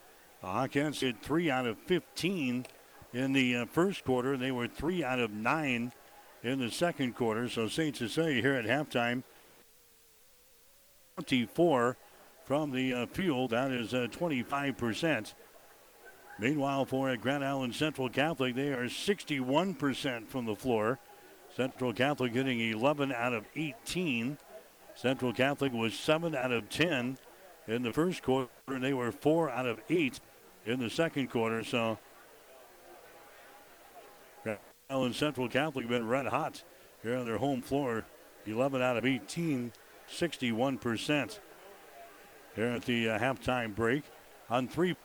The 0.41 0.47
Hawkettes 0.47 1.01
hit 1.01 1.21
three 1.21 1.51
out 1.51 1.67
of 1.67 1.77
15 1.79 2.65
in 3.11 3.33
the 3.33 3.57
uh, 3.57 3.65
first 3.65 4.05
quarter. 4.05 4.37
They 4.37 4.51
were 4.51 4.69
three 4.69 5.03
out 5.03 5.19
of 5.19 5.31
nine 5.31 5.91
in 6.43 6.59
the 6.59 6.71
second 6.71 7.13
quarter. 7.13 7.49
So 7.49 7.67
St. 7.67 7.97
Cecilia 7.97 8.41
here 8.41 8.53
at 8.53 8.63
halftime, 8.63 9.23
24 11.17 11.97
from 12.45 12.71
the 12.71 12.93
uh, 12.93 13.05
field. 13.07 13.51
That 13.51 13.71
is 13.71 13.93
uh, 13.93 14.07
25%. 14.11 15.33
Meanwhile, 16.39 16.85
for 16.85 17.15
Grand 17.17 17.45
Island 17.45 17.75
Central 17.75 18.09
Catholic, 18.09 18.55
they 18.55 18.69
are 18.69 18.85
61% 18.85 20.27
from 20.27 20.45
the 20.45 20.55
floor. 20.55 20.99
Central 21.55 21.93
Catholic 21.93 22.33
getting 22.33 22.59
11 22.59 23.11
out 23.11 23.33
of 23.33 23.45
18. 23.55 24.37
Central 24.95 25.33
Catholic 25.33 25.73
was 25.73 25.93
7 25.93 26.33
out 26.35 26.51
of 26.51 26.69
10 26.69 27.17
in 27.67 27.83
the 27.83 27.93
first 27.93 28.23
quarter. 28.23 28.49
They 28.67 28.93
were 28.93 29.11
4 29.11 29.49
out 29.49 29.65
of 29.65 29.81
8 29.89 30.19
in 30.65 30.79
the 30.79 30.89
second 30.89 31.29
quarter. 31.29 31.63
So, 31.63 31.99
Grand 34.43 34.59
Island 34.89 35.15
Central 35.15 35.47
Catholic 35.47 35.87
been 35.87 36.07
red 36.07 36.27
hot 36.27 36.63
here 37.03 37.17
on 37.17 37.25
their 37.25 37.37
home 37.37 37.61
floor. 37.61 38.05
11 38.47 38.81
out 38.81 38.97
of 38.97 39.05
18, 39.05 39.71
61% 40.09 41.39
here 42.55 42.67
at 42.67 42.85
the 42.85 43.09
uh, 43.09 43.19
halftime 43.19 43.75
break. 43.75 44.03
On 44.49 44.67
three, 44.67 44.95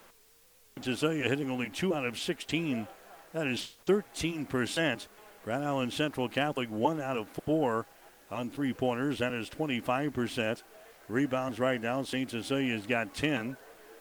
Cecilia 0.80 1.24
hitting 1.24 1.50
only 1.50 1.70
2 1.70 1.94
out 1.94 2.04
of 2.04 2.18
16. 2.18 2.86
That 3.32 3.46
is 3.46 3.74
13%. 3.86 5.06
Grand 5.44 5.64
Island 5.64 5.92
Central 5.92 6.28
Catholic, 6.28 6.68
1 6.68 7.00
out 7.00 7.16
of 7.16 7.28
4 7.44 7.86
on 8.30 8.50
three 8.50 8.72
pointers. 8.72 9.18
That 9.20 9.32
is 9.32 9.48
25%. 9.48 10.62
Rebounds 11.08 11.58
right 11.58 11.80
now. 11.80 12.02
St. 12.02 12.30
Cecilia's 12.30 12.86
got 12.86 13.14
10. 13.14 13.56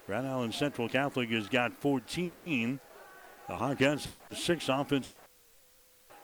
Grand 0.08 0.28
Island 0.28 0.54
Central 0.54 0.90
Catholic 0.90 1.30
has 1.30 1.48
got 1.48 1.74
14. 1.80 2.32
The 2.46 3.54
Hawkettes, 3.54 4.08
six 4.34 4.70
offense 4.70 5.14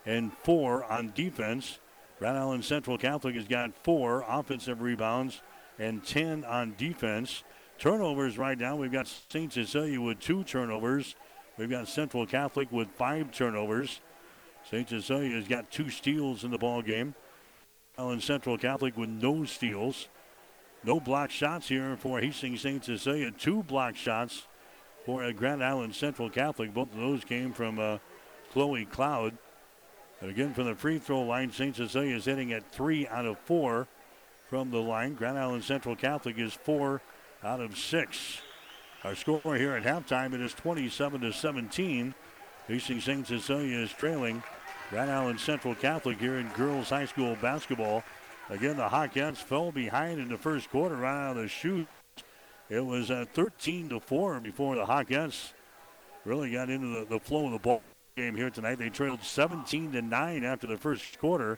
and 0.05 0.32
four 0.43 0.84
on 0.86 1.11
defense. 1.15 1.80
Grand 2.19 2.38
Island 2.38 2.65
Central 2.65 2.97
Catholic 2.97 3.36
has 3.36 3.47
got 3.47 3.72
four 3.84 4.26
offensive 4.28 4.82
rebounds 4.82 5.41
and 5.82 6.05
10 6.05 6.45
on 6.45 6.75
defense. 6.77 7.43
Turnovers 7.79 8.38
right 8.38 8.57
now, 8.57 8.75
we've 8.75 8.91
got 8.91 9.07
St. 9.07 9.51
Cecilia 9.51 9.99
with 9.99 10.19
two 10.19 10.43
turnovers. 10.43 11.15
We've 11.57 11.71
got 11.71 11.88
Central 11.88 12.27
Catholic 12.27 12.71
with 12.71 12.88
five 12.91 13.32
turnovers. 13.32 13.99
St. 14.69 14.88
Cecilia 14.88 15.36
has 15.36 15.47
got 15.47 15.71
two 15.71 15.89
steals 15.89 16.43
in 16.43 16.51
the 16.51 16.57
ball 16.59 16.84
game. 16.84 17.15
Island 17.97 18.21
Central 18.21 18.59
Catholic 18.59 18.95
with 18.95 19.09
no 19.09 19.43
steals. 19.43 20.07
No 20.84 20.99
block 20.99 21.32
shots 21.32 21.67
here 21.67 21.97
for 21.97 22.19
Hastings 22.19 22.61
St. 22.61 22.86
Cecilia. 22.86 23.32
Two 23.32 23.63
block 23.63 23.95
shots 23.95 24.43
for 25.03 25.32
Grand 25.34 25.63
Island 25.63 25.95
Central 25.95 26.29
Catholic. 26.29 26.75
Both 26.75 26.93
of 26.93 26.99
those 26.99 27.23
came 27.25 27.53
from 27.53 27.79
uh, 27.79 27.97
Chloe 28.53 28.86
Cloud. 28.86 29.36
And 30.21 30.29
again, 30.29 30.53
from 30.53 30.65
the 30.65 30.75
free 30.75 30.99
throw 30.99 31.21
line, 31.21 31.51
St. 31.51 31.75
Cecilia 31.75 32.15
is 32.15 32.25
hitting 32.25 32.53
at 32.53 32.71
three 32.71 33.07
out 33.07 33.25
of 33.25 33.39
four 33.39 33.88
from 34.51 34.69
the 34.69 34.77
line. 34.77 35.13
Grand 35.13 35.39
Island 35.39 35.63
Central 35.63 35.95
Catholic 35.95 36.37
is 36.37 36.53
four 36.53 37.01
out 37.41 37.61
of 37.61 37.77
six. 37.77 38.41
Our 39.05 39.15
score 39.15 39.55
here 39.55 39.77
at 39.77 39.83
halftime 39.83 40.33
it 40.33 40.41
is 40.41 40.53
27 40.53 41.21
to 41.21 41.31
17. 41.31 42.13
Hastings 42.67 43.05
St. 43.05 43.25
Cecilia 43.25 43.77
is 43.77 43.93
trailing 43.93 44.43
Grand 44.89 45.09
Island 45.09 45.39
Central 45.39 45.73
Catholic 45.73 46.19
here 46.19 46.35
in 46.35 46.49
girls 46.49 46.89
high 46.89 47.05
school 47.05 47.37
basketball. 47.41 48.03
Again, 48.49 48.75
the 48.75 48.89
Hawkettes 48.89 49.37
fell 49.37 49.71
behind 49.71 50.19
in 50.19 50.27
the 50.27 50.37
first 50.37 50.69
quarter 50.69 50.97
right 50.97 51.29
out 51.29 51.37
of 51.37 51.43
the 51.43 51.47
chute. 51.47 51.87
It 52.69 52.85
was 52.85 53.09
uh, 53.09 53.23
13 53.33 53.87
to 53.87 54.01
4 54.01 54.41
before 54.41 54.75
the 54.75 54.85
Hawkettes 54.85 55.53
really 56.25 56.51
got 56.51 56.69
into 56.69 56.87
the, 56.87 57.05
the 57.05 57.19
flow 57.21 57.45
of 57.45 57.53
the 57.53 57.59
ball 57.59 57.81
game 58.17 58.35
here 58.35 58.49
tonight. 58.49 58.79
They 58.79 58.89
trailed 58.89 59.23
17 59.23 59.93
to 59.93 60.01
9 60.01 60.43
after 60.43 60.67
the 60.67 60.77
first 60.77 61.19
quarter. 61.19 61.57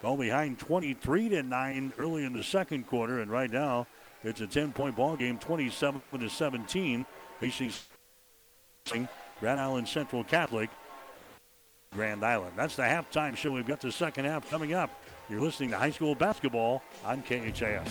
Fell 0.00 0.16
behind 0.16 0.58
23 0.58 1.28
to 1.30 1.42
9 1.42 1.92
early 1.98 2.24
in 2.24 2.32
the 2.32 2.42
second 2.42 2.86
quarter, 2.86 3.20
and 3.20 3.30
right 3.30 3.50
now 3.50 3.86
it's 4.22 4.40
a 4.40 4.46
10 4.46 4.72
point 4.72 4.96
ball 4.96 5.16
game, 5.16 5.38
27 5.38 6.00
to 6.18 6.28
17. 6.28 7.06
Hastings 7.40 7.88
Grand 9.40 9.60
Island 9.60 9.86
Central 9.86 10.24
Catholic 10.24 10.70
Grand 11.92 12.24
Island. 12.24 12.52
That's 12.56 12.76
the 12.76 12.82
halftime 12.82 13.36
show. 13.36 13.52
We've 13.52 13.66
got 13.66 13.80
the 13.80 13.92
second 13.92 14.24
half 14.24 14.48
coming 14.50 14.72
up. 14.72 14.90
You're 15.28 15.40
listening 15.40 15.70
to 15.70 15.78
high 15.78 15.90
school 15.90 16.14
basketball 16.14 16.82
on 17.04 17.22
KHAS. 17.22 17.88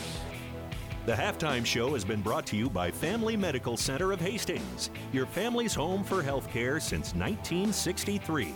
The 1.05 1.14
halftime 1.14 1.66
show 1.66 1.93
has 1.93 2.03
been 2.03 2.22
brought 2.22 2.45
to 2.47 2.58
you 2.58 2.70
by 2.70 2.91
Family 2.91 3.38
Medical 3.38 3.78
Center 3.78 4.12
of 4.12 4.20
Hastings, 4.20 4.89
your 5.14 5.26
family's 5.26 5.74
home 5.74 6.03
for 6.03 6.22
healthcare 6.22 6.82
since 6.82 7.14
1963 7.14 8.53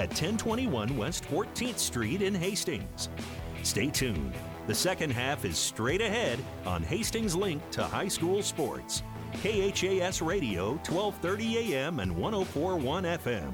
at 0.00 0.08
1021 0.08 0.96
West 0.96 1.24
14th 1.24 1.78
Street 1.78 2.22
in 2.22 2.34
Hastings. 2.34 3.10
Stay 3.62 3.90
tuned. 3.90 4.32
The 4.66 4.74
second 4.74 5.10
half 5.10 5.44
is 5.44 5.58
straight 5.58 6.00
ahead 6.00 6.38
on 6.64 6.82
Hastings 6.82 7.36
Link 7.36 7.60
to 7.72 7.84
High 7.84 8.08
School 8.08 8.42
Sports. 8.42 9.02
KHAS 9.42 10.22
Radio, 10.22 10.70
1230 10.88 11.74
AM 11.74 12.00
and 12.00 12.16
1041 12.16 13.04
FM. 13.04 13.52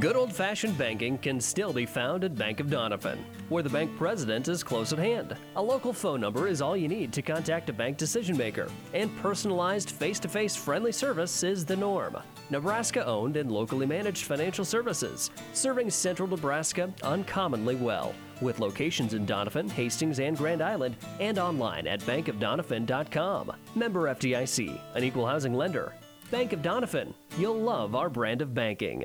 Good 0.00 0.16
old 0.16 0.32
fashioned 0.32 0.76
banking 0.76 1.16
can 1.16 1.40
still 1.40 1.72
be 1.72 1.86
found 1.86 2.22
at 2.22 2.34
Bank 2.34 2.60
of 2.60 2.66
Doniphan, 2.66 3.18
where 3.48 3.62
the 3.62 3.70
bank 3.70 3.96
president 3.96 4.46
is 4.48 4.62
close 4.62 4.92
at 4.92 4.98
hand. 4.98 5.34
A 5.56 5.62
local 5.62 5.94
phone 5.94 6.20
number 6.20 6.46
is 6.46 6.60
all 6.60 6.76
you 6.76 6.88
need 6.88 7.10
to 7.14 7.22
contact 7.22 7.70
a 7.70 7.72
bank 7.72 7.96
decision 7.96 8.36
maker, 8.36 8.68
and 8.92 9.16
personalized 9.18 9.90
face 9.90 10.18
to 10.20 10.28
face 10.28 10.54
friendly 10.54 10.92
service 10.92 11.42
is 11.42 11.64
the 11.64 11.76
norm. 11.76 12.18
Nebraska 12.50 13.04
owned 13.04 13.36
and 13.36 13.52
locally 13.52 13.86
managed 13.86 14.24
financial 14.24 14.64
services, 14.64 15.30
serving 15.52 15.90
central 15.90 16.28
Nebraska 16.28 16.92
uncommonly 17.02 17.74
well, 17.74 18.14
with 18.40 18.60
locations 18.60 19.14
in 19.14 19.26
Doniphan, 19.26 19.70
Hastings, 19.70 20.18
and 20.20 20.36
Grand 20.36 20.62
Island, 20.62 20.96
and 21.20 21.38
online 21.38 21.86
at 21.86 22.00
bankofdoniphan.com. 22.00 23.52
Member 23.74 24.14
FDIC, 24.14 24.80
an 24.94 25.04
equal 25.04 25.26
housing 25.26 25.54
lender. 25.54 25.92
Bank 26.30 26.52
of 26.52 26.60
Doniphan, 26.60 27.12
you'll 27.38 27.60
love 27.60 27.94
our 27.94 28.08
brand 28.08 28.42
of 28.42 28.54
banking. 28.54 29.04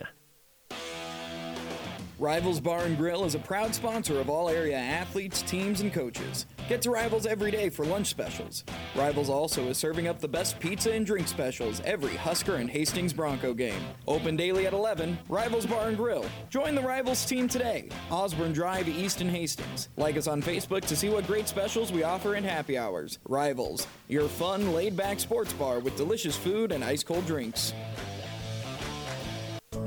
Rivals 2.20 2.60
Bar 2.60 2.86
and 2.86 2.98
Grill 2.98 3.26
is 3.26 3.36
a 3.36 3.39
proud 3.39 3.76
sponsor 3.76 4.20
of 4.20 4.30
all 4.30 4.48
area 4.48 4.78
athletes, 4.78 5.41
teams, 5.41 5.82
and 5.82 5.91
coaches. 5.91 6.46
Get 6.70 6.82
to 6.84 6.91
Rivals 6.91 7.26
every 7.26 7.51
day 7.51 7.70
for 7.70 7.86
lunch 7.86 8.07
specials. 8.07 8.64
Rivals 8.95 9.30
also 9.30 9.68
is 9.68 9.78
serving 9.78 10.07
up 10.07 10.22
the 10.22 10.30
best 10.30 10.61
pizza 10.61 10.93
and 10.93 11.05
drink 11.05 11.28
specials 11.28 11.82
every 11.84 12.16
Husker 12.16 12.55
and 12.55 12.70
Hastings 12.70 13.11
Bronco 13.11 13.53
game. 13.53 13.82
Open 14.07 14.38
daily 14.38 14.66
at 14.66 14.72
11, 14.72 15.18
Rivals 15.28 15.66
Bar 15.66 15.89
and 15.89 15.97
Grill. 15.97 16.26
Join 16.49 16.74
the 16.74 16.82
Rivals 16.82 17.26
team 17.26 17.49
today. 17.49 17.89
Osborne 18.09 18.53
Drive, 18.53 18.88
East 18.88 19.20
and 19.20 19.30
Hastings. 19.30 19.89
Like 19.97 20.16
us 20.16 20.28
on 20.28 20.41
Facebook 20.41 20.86
to 20.86 20.95
see 20.95 21.09
what 21.09 21.28
great 21.28 21.49
specials 21.49 21.91
we 21.91 22.03
offer 22.03 22.36
in 22.36 22.45
happy 22.45 22.78
hours. 22.78 23.20
Rivals, 23.28 23.86
your 24.07 24.30
fun, 24.30 24.72
laid 24.72 24.95
back 24.95 25.20
sports 25.20 25.51
bar 25.51 25.80
with 25.80 25.97
delicious 25.97 26.38
food 26.38 26.72
and 26.72 26.82
ice 26.82 27.03
cold 27.03 27.26
drinks. 27.26 27.74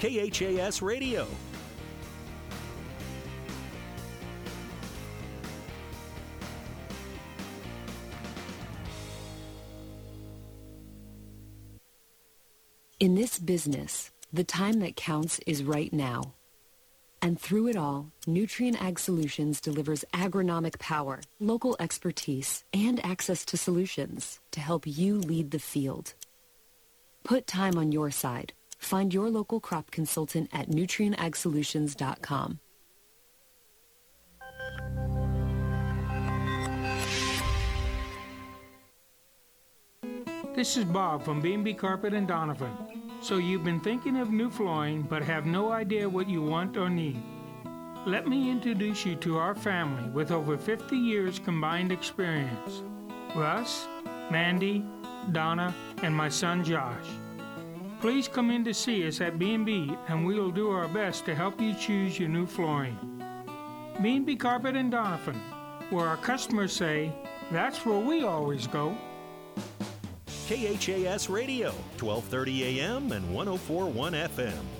KHAS 0.00 0.80
Radio. 0.80 1.26
In 12.98 13.14
this 13.14 13.38
business, 13.38 14.10
the 14.32 14.42
time 14.42 14.80
that 14.80 14.96
counts 14.96 15.38
is 15.46 15.62
right 15.62 15.92
now. 15.92 16.32
And 17.20 17.38
through 17.38 17.68
it 17.68 17.76
all, 17.76 18.10
Nutrien 18.26 18.80
Ag 18.80 18.98
Solutions 18.98 19.60
delivers 19.60 20.06
agronomic 20.14 20.78
power, 20.78 21.20
local 21.38 21.76
expertise, 21.78 22.64
and 22.72 23.04
access 23.04 23.44
to 23.44 23.58
solutions 23.58 24.40
to 24.52 24.60
help 24.60 24.86
you 24.86 25.18
lead 25.18 25.50
the 25.50 25.58
field. 25.58 26.14
Put 27.22 27.46
time 27.46 27.76
on 27.76 27.92
your 27.92 28.10
side 28.10 28.54
Find 28.80 29.14
your 29.14 29.30
local 29.30 29.60
crop 29.60 29.90
consultant 29.90 30.48
at 30.52 30.68
nutrienagsolutions.com. 30.68 32.58
This 40.56 40.76
is 40.76 40.84
Bob 40.84 41.24
from 41.24 41.40
B&B 41.40 41.74
Carpet 41.74 42.14
and 42.14 42.26
Doniphan. 42.28 42.74
So 43.22 43.36
you've 43.36 43.62
been 43.62 43.80
thinking 43.80 44.16
of 44.16 44.30
new 44.30 44.50
flooring 44.50 45.02
but 45.02 45.22
have 45.22 45.46
no 45.46 45.70
idea 45.70 46.08
what 46.08 46.28
you 46.28 46.42
want 46.42 46.76
or 46.76 46.90
need. 46.90 47.22
Let 48.06 48.26
me 48.26 48.50
introduce 48.50 49.04
you 49.06 49.14
to 49.16 49.36
our 49.36 49.54
family 49.54 50.08
with 50.10 50.32
over 50.32 50.56
50 50.58 50.96
years 50.96 51.38
combined 51.38 51.92
experience. 51.92 52.82
Russ, 53.36 53.86
Mandy, 54.30 54.84
Donna, 55.32 55.74
and 56.02 56.14
my 56.14 56.30
son 56.30 56.64
Josh. 56.64 57.06
Please 58.00 58.28
come 58.28 58.50
in 58.50 58.64
to 58.64 58.72
see 58.72 59.06
us 59.06 59.20
at 59.20 59.38
B&B 59.38 59.94
and 60.08 60.24
we 60.24 60.40
will 60.40 60.50
do 60.50 60.70
our 60.70 60.88
best 60.88 61.26
to 61.26 61.34
help 61.34 61.60
you 61.60 61.74
choose 61.74 62.18
your 62.18 62.30
new 62.30 62.46
flooring. 62.46 62.96
B&B 64.00 64.36
Carpet 64.36 64.74
and 64.74 64.90
Doniphan, 64.90 65.38
where 65.90 66.06
our 66.06 66.16
customers 66.16 66.72
say, 66.72 67.12
that's 67.52 67.84
where 67.84 67.98
we 67.98 68.24
always 68.24 68.66
go. 68.66 68.96
KHAS 70.48 71.28
Radio, 71.28 71.72
1230 71.98 72.80
AM 72.80 73.12
and 73.12 73.34
1041 73.34 74.12
FM. 74.14 74.79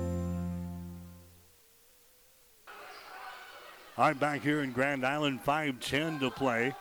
Right, 4.01 4.19
back 4.19 4.41
here 4.41 4.63
in 4.63 4.71
Grand 4.71 5.05
Island, 5.05 5.41
5-10 5.45 6.21
to 6.21 6.31
play 6.31 6.73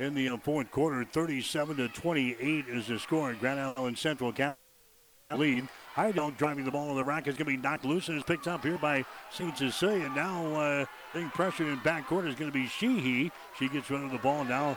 in 0.00 0.12
the 0.12 0.28
fourth 0.38 0.72
quarter. 0.72 1.04
37 1.04 1.76
to 1.76 1.86
28 1.86 2.64
is 2.66 2.88
the 2.88 2.98
score. 2.98 3.32
Grand 3.34 3.60
Island 3.60 3.96
Central 3.96 4.32
Cap 4.32 4.58
lead. 5.36 5.68
Heidelk 5.94 6.36
driving 6.36 6.64
the 6.64 6.72
ball 6.72 6.90
on 6.90 6.96
the 6.96 7.04
rack 7.04 7.28
is 7.28 7.36
going 7.36 7.46
to 7.46 7.56
be 7.56 7.56
knocked 7.56 7.84
loose 7.84 8.08
and 8.08 8.16
is 8.18 8.24
picked 8.24 8.48
up 8.48 8.64
here 8.64 8.76
by 8.76 9.04
St. 9.30 9.56
Cecilia. 9.56 10.10
Now 10.16 10.52
uh, 10.56 10.84
being 11.12 11.30
pressured 11.30 11.68
in 11.68 11.78
backcourt 11.78 12.26
is 12.26 12.34
going 12.34 12.50
to 12.50 12.58
be 12.58 12.66
Sheehy. 12.66 13.30
She 13.56 13.68
gets 13.68 13.88
rid 13.88 14.02
of 14.02 14.10
the 14.10 14.18
ball 14.18 14.42
now 14.44 14.76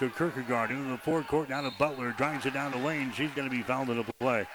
to 0.00 0.10
Kierkegaard 0.10 0.70
into 0.70 0.90
the 0.90 0.98
forecourt. 0.98 1.48
Down 1.48 1.64
to 1.64 1.72
Butler. 1.78 2.12
Drives 2.12 2.44
it 2.44 2.52
down 2.52 2.72
the 2.72 2.76
lane. 2.76 3.10
She's 3.12 3.30
going 3.30 3.48
to 3.48 3.56
be 3.56 3.62
fouled 3.62 3.88
in 3.88 3.96
the 3.96 4.04
play. 4.20 4.46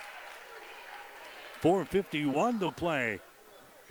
4.51 1.59 2.59
to 2.59 2.71
play 2.71 3.19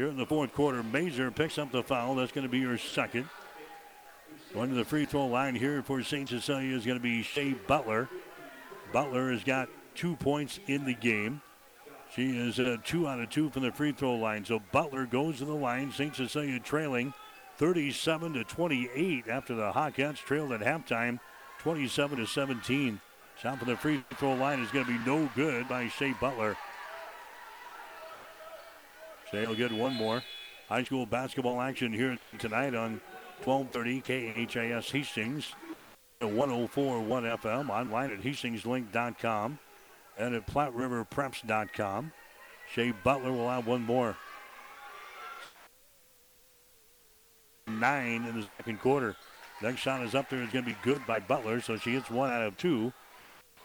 here 0.02 0.10
in 0.10 0.16
the 0.16 0.26
fourth 0.26 0.52
quarter. 0.52 0.82
Mazer 0.82 1.30
picks 1.30 1.58
up 1.58 1.70
the 1.70 1.80
foul. 1.80 2.16
That's 2.16 2.32
going 2.32 2.44
to 2.44 2.50
be 2.50 2.60
her 2.62 2.76
second. 2.76 3.28
Going 4.52 4.70
to 4.70 4.74
the 4.74 4.84
free 4.84 5.04
throw 5.04 5.28
line 5.28 5.54
here 5.54 5.80
for 5.80 6.02
St. 6.02 6.28
Cecilia 6.28 6.76
is 6.76 6.84
going 6.84 6.98
to 6.98 7.02
be 7.02 7.22
Shea 7.22 7.52
Butler. 7.52 8.08
Butler 8.92 9.30
has 9.30 9.44
got 9.44 9.68
two 9.94 10.16
points 10.16 10.58
in 10.66 10.84
the 10.84 10.94
game. 10.94 11.40
She 12.16 12.36
is 12.36 12.58
uh, 12.58 12.78
two 12.82 13.06
out 13.06 13.20
of 13.20 13.30
two 13.30 13.48
from 13.50 13.62
the 13.62 13.70
free 13.70 13.92
throw 13.92 14.16
line. 14.16 14.44
So 14.44 14.60
Butler 14.72 15.06
goes 15.06 15.38
to 15.38 15.44
the 15.44 15.54
line. 15.54 15.92
St. 15.92 16.16
Cecilia 16.16 16.58
trailing 16.58 17.14
37 17.58 18.32
to 18.32 18.42
28 18.42 19.28
after 19.28 19.54
the 19.54 19.70
Hawkettes 19.70 20.16
trailed 20.16 20.50
at 20.50 20.62
halftime 20.62 21.20
27 21.60 22.18
to 22.18 22.26
17. 22.26 23.00
Shot 23.40 23.56
from 23.56 23.68
the 23.68 23.76
free 23.76 24.02
throw 24.16 24.34
line 24.34 24.58
is 24.58 24.70
going 24.72 24.84
to 24.84 24.98
be 24.98 25.06
no 25.06 25.30
good 25.36 25.68
by 25.68 25.86
Shea 25.86 26.12
Butler. 26.20 26.56
Shea 29.32 29.46
will 29.46 29.54
get 29.54 29.72
one 29.72 29.94
more. 29.94 30.22
High 30.68 30.84
school 30.84 31.06
basketball 31.06 31.60
action 31.60 31.92
here 31.92 32.18
tonight 32.38 32.74
on 32.74 33.00
1230 33.44 34.46
KHAS 34.46 34.90
Hastings. 34.90 35.54
1041 36.20 37.24
FM 37.24 37.68
online 37.68 38.12
at 38.12 38.20
hastingslink.com 38.20 39.58
and 40.18 40.34
at 40.34 40.46
PlatteRiverPreps.com. 40.46 42.12
Shea 42.72 42.92
Butler 42.92 43.32
will 43.32 43.48
have 43.48 43.66
one 43.66 43.82
more. 43.82 44.16
Nine 47.66 48.24
in 48.24 48.40
the 48.40 48.46
second 48.58 48.80
quarter. 48.80 49.16
Next 49.62 49.80
shot 49.80 50.02
is 50.02 50.14
up 50.14 50.28
there. 50.28 50.42
It's 50.42 50.52
going 50.52 50.64
to 50.64 50.70
be 50.70 50.76
good 50.82 51.04
by 51.06 51.18
Butler, 51.18 51.60
so 51.60 51.76
she 51.76 51.92
hits 51.92 52.10
one 52.10 52.30
out 52.30 52.42
of 52.42 52.56
two. 52.56 52.92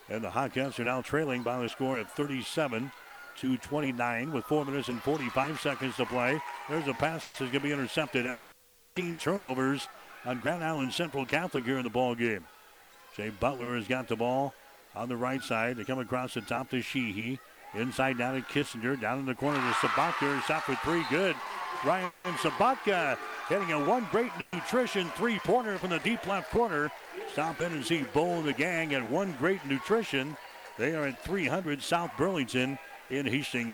And 0.09 0.23
the 0.23 0.29
Hawkettes 0.29 0.79
are 0.79 0.85
now 0.85 1.01
trailing 1.01 1.43
by 1.43 1.61
the 1.61 1.69
score 1.69 1.99
of 1.99 2.09
37 2.11 2.91
to 3.41 3.57
29 3.57 4.31
with 4.31 4.45
4 4.45 4.65
minutes 4.65 4.87
and 4.87 5.01
45 5.01 5.59
seconds 5.59 5.95
to 5.97 6.05
play. 6.05 6.41
There's 6.69 6.87
a 6.87 6.93
pass 6.93 7.27
that's 7.27 7.39
going 7.39 7.51
to 7.51 7.59
be 7.59 7.71
intercepted. 7.71 8.37
18 8.97 9.17
turnovers 9.17 9.87
on 10.25 10.39
Grand 10.39 10.63
Island 10.63 10.93
Central 10.93 11.25
Catholic 11.25 11.65
here 11.65 11.77
in 11.77 11.83
the 11.83 11.89
ball 11.89 12.15
game. 12.15 12.45
Jay 13.15 13.29
Butler 13.29 13.75
has 13.75 13.87
got 13.87 14.07
the 14.07 14.15
ball 14.15 14.53
on 14.95 15.09
the 15.09 15.17
right 15.17 15.41
side. 15.41 15.77
They 15.77 15.83
come 15.83 15.99
across 15.99 16.33
the 16.33 16.41
top 16.41 16.69
to 16.71 16.81
Sheehy. 16.81 17.39
Inside 17.73 18.17
down 18.17 18.35
to 18.35 18.41
Kissinger. 18.41 18.99
Down 18.99 19.19
in 19.19 19.25
the 19.25 19.35
corner 19.35 19.57
to 19.57 19.87
Sabatka. 19.87 20.41
Shot 20.43 20.63
for 20.63 20.75
three. 20.75 21.03
Good. 21.09 21.35
Ryan 21.85 22.11
Sabatka 22.25 23.17
hitting 23.49 23.71
a 23.71 23.83
one 23.83 24.07
great 24.11 24.31
nutrition 24.51 25.09
three 25.15 25.37
pointer 25.39 25.77
from 25.77 25.91
the 25.91 25.99
deep 25.99 26.25
left 26.25 26.49
corner. 26.51 26.91
Stop 27.31 27.61
in 27.61 27.71
and 27.71 27.85
see 27.85 28.05
Bo 28.13 28.39
and 28.39 28.47
the 28.47 28.53
gang 28.53 28.93
at 28.95 29.09
one 29.11 29.35
great 29.37 29.63
nutrition. 29.65 30.35
They 30.77 30.95
are 30.95 31.05
at 31.05 31.23
300 31.23 31.81
South 31.81 32.11
Burlington 32.17 32.79
in 33.09 33.25
Hastings. 33.25 33.73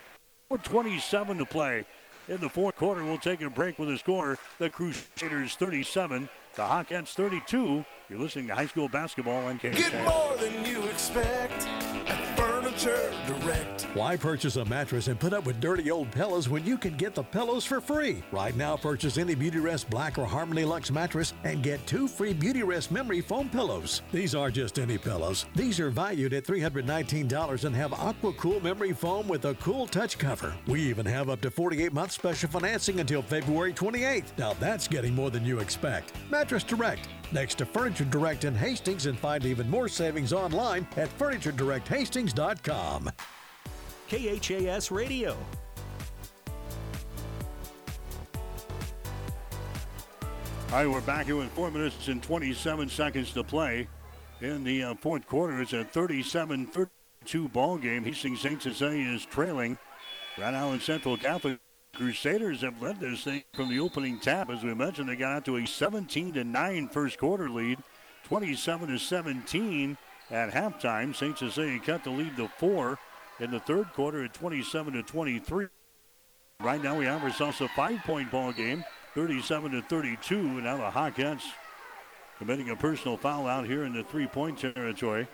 427 0.50 1.38
to 1.38 1.46
play 1.46 1.86
in 2.28 2.40
the 2.40 2.50
fourth 2.50 2.76
quarter. 2.76 3.04
We'll 3.04 3.18
take 3.18 3.42
a 3.42 3.50
break 3.50 3.80
with 3.80 3.90
the 3.90 3.98
score. 3.98 4.38
The 4.60 4.70
Crusaders 4.70 5.56
37, 5.56 6.30
the 6.56 6.62
Hawkettes 6.62 7.14
32. 7.14 7.84
You're 8.10 8.20
listening 8.20 8.48
to 8.48 8.56
high 8.56 8.68
school 8.68 8.90
basketball 8.90 9.46
on 9.46 9.60
KHA. 9.60 9.72
Get 9.72 10.06
more 10.06 10.36
than 10.38 10.66
you 10.66 10.84
expect 10.84 11.68
Furniture 12.84 13.14
Direct. 13.28 13.82
Why 13.94 14.18
purchase 14.18 14.58
a 14.58 14.66
mattress 14.66 15.08
and 15.08 15.18
put 15.18 15.34
up 15.34 15.46
with 15.46 15.62
dirty 15.62 15.90
old 15.90 16.12
pillows 16.12 16.50
when 16.50 16.66
you 16.66 16.78
can 16.78 16.98
get 16.98 17.16
the 17.16 17.24
pillows 17.24 17.64
for 17.64 17.80
free? 17.80 18.22
Right 18.32 18.56
now, 18.58 18.76
purchase 18.76 19.18
any 19.18 19.36
Beautyrest 19.36 19.90
Black 19.90 20.18
or 20.18 20.26
Harmony 20.26 20.66
Lux 20.66 20.92
mattress 20.92 21.34
and 21.46 21.64
get 21.64 21.86
two 21.88 22.08
free 22.08 22.34
Beautyrest 22.34 22.92
memory 22.92 23.22
foam 23.22 23.50
pillows. 23.50 24.02
These 24.12 24.36
are 24.36 24.52
just 24.52 24.80
any 24.80 24.98
pillows. 24.98 25.46
These 25.56 25.80
are 25.80 25.90
valued 25.90 26.34
at 26.34 26.44
$319 26.44 27.64
and 27.64 27.76
have 27.76 27.94
Aqua 27.94 28.34
Cool 28.34 28.60
memory 28.60 28.94
foam 28.94 29.28
with 29.28 29.46
a 29.46 29.54
cool 29.56 29.88
touch 29.88 30.18
cover. 30.18 30.54
We 30.68 30.82
even 30.82 31.06
have 31.06 31.30
up 31.30 31.40
to 31.42 31.52
48 31.52 31.94
month 31.94 32.12
special 32.12 32.50
financing 32.50 33.00
until 33.00 33.22
February 33.22 33.74
28th. 33.74 34.38
Now 34.38 34.54
that's 34.54 34.88
getting 34.88 35.16
more 35.16 35.30
than 35.30 35.46
you 35.46 35.60
expect. 35.60 36.12
Mattress 36.30 36.64
Direct. 36.64 37.08
Next 37.34 37.56
to 37.56 37.66
Furniture 37.66 38.06
Direct 38.06 38.44
in 38.44 38.54
Hastings 38.54 39.08
and 39.08 39.18
find 39.18 39.44
even 39.44 39.68
more 39.68 39.88
savings 39.88 40.34
online 40.34 40.88
at 40.96 41.10
FurnitureDirectHastings.com. 41.18 43.10
KHAS 44.08 44.92
Radio. 44.92 45.36
All 50.72 50.80
right, 50.80 50.88
we're 50.88 51.02
back 51.02 51.26
here 51.26 51.36
with 51.36 51.50
four 51.50 51.72
minutes 51.72 52.08
and 52.08 52.22
27 52.22 52.88
seconds 52.90 53.34
to 53.34 53.44
play 53.44 53.88
in 54.42 54.64
the 54.64 54.84
uh, 54.84 54.94
fourth 54.96 55.26
quarter. 55.26 55.60
It's 55.60 55.74
a 55.74 55.84
37-32 55.86 57.52
ball 57.52 57.80
game. 57.80 58.04
Hastings 58.04 58.42
St. 58.42 58.62
Cecilia 58.62 59.10
is 59.10 59.26
trailing. 59.26 59.80
Grand 60.36 60.56
Island 60.56 60.84
Central 60.84 61.18
Catholic 61.18 61.60
Crusaders 61.96 62.62
have 62.62 62.82
led 62.82 63.00
this 63.00 63.24
thing 63.24 63.44
from 63.54 63.70
the 63.70 63.80
opening 63.80 64.20
tap. 64.20 64.50
As 64.50 64.64
we 64.64 64.74
mentioned, 64.74 65.10
they 65.10 65.16
got 65.16 65.38
out 65.38 65.46
to 65.46 65.58
a 65.58 65.66
17 65.66 66.34
to 66.34 66.44
9 66.44 66.88
first 66.88 67.20
quarter 67.20 67.50
lead, 67.50 67.78
27 68.26 68.90
to 68.90 68.98
17 68.98 69.98
at 70.32 70.52
halftime. 70.52 71.16
St. 71.16 71.38
Cecilia 71.38 71.80
cut 71.80 72.04
the 72.04 72.10
lead 72.10 72.36
to 72.38 72.48
four 72.58 72.98
in 73.40 73.52
the 73.52 73.60
third 73.60 73.94
quarter 73.94 74.24
at 74.24 74.34
27 74.34 74.94
to 74.94 75.04
23. 75.04 75.68
Right 76.62 76.82
now, 76.82 76.98
we 76.98 77.06
have 77.06 77.24
ourselves 77.24 77.62
a 77.62 77.68
five-point 77.70 78.32
ball 78.32 78.54
game, 78.54 78.84
37 79.14 79.74
to 79.74 79.82
32. 79.84 80.36
And 80.36 80.64
now 80.64 80.78
the 80.78 80.90
Hawkettes 80.90 81.44
committing 82.40 82.72
a 82.72 82.76
personal 82.76 83.18
foul 83.18 83.46
out 83.46 83.68
here 83.68 83.84
in 83.84 83.94
the 83.94 84.04
three-point 84.04 84.58
territory. 84.58 85.28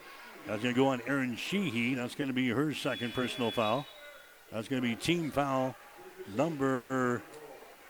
That's 0.45 0.61
going 0.61 0.75
to 0.75 0.81
go 0.81 0.87
on 0.87 1.01
Aaron 1.07 1.37
Sheehy. 1.37 1.95
That's 1.95 2.15
going 2.15 2.27
to 2.27 2.33
be 2.33 2.49
her 2.49 2.73
second 2.73 3.13
personal 3.13 3.49
foul. 3.49 3.85
That's 4.51 4.67
going 4.67 4.81
to 4.81 4.87
be 4.87 4.95
team 4.95 5.31
foul 5.31 5.75
number 6.35 7.21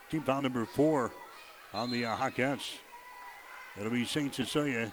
team 0.09 0.21
foul 0.23 0.41
number 0.41 0.65
four 0.65 1.11
on 1.73 1.91
the 1.91 2.05
uh, 2.05 2.15
Hawkettes. 2.15 2.77
It'll 3.77 3.91
be 3.91 4.05
St. 4.05 4.33
Cecilia 4.33 4.91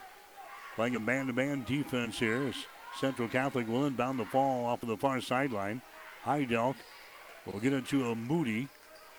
playing 0.75 0.97
a 0.97 1.01
man-to-man 1.01 1.65
defense 1.67 2.19
here. 2.19 2.53
Central 3.01 3.29
Catholic 3.29 3.67
will 3.67 3.87
inbound 3.87 4.19
the 4.19 4.25
ball 4.25 4.67
off 4.67 4.83
of 4.83 4.89
the 4.89 4.97
far 4.97 5.21
sideline. 5.21 5.81
Heidelk 6.25 6.77
will 7.47 7.61
get 7.61 7.73
it 7.73 7.87
to 7.89 8.11
a 8.11 8.15
Moody 8.15 8.69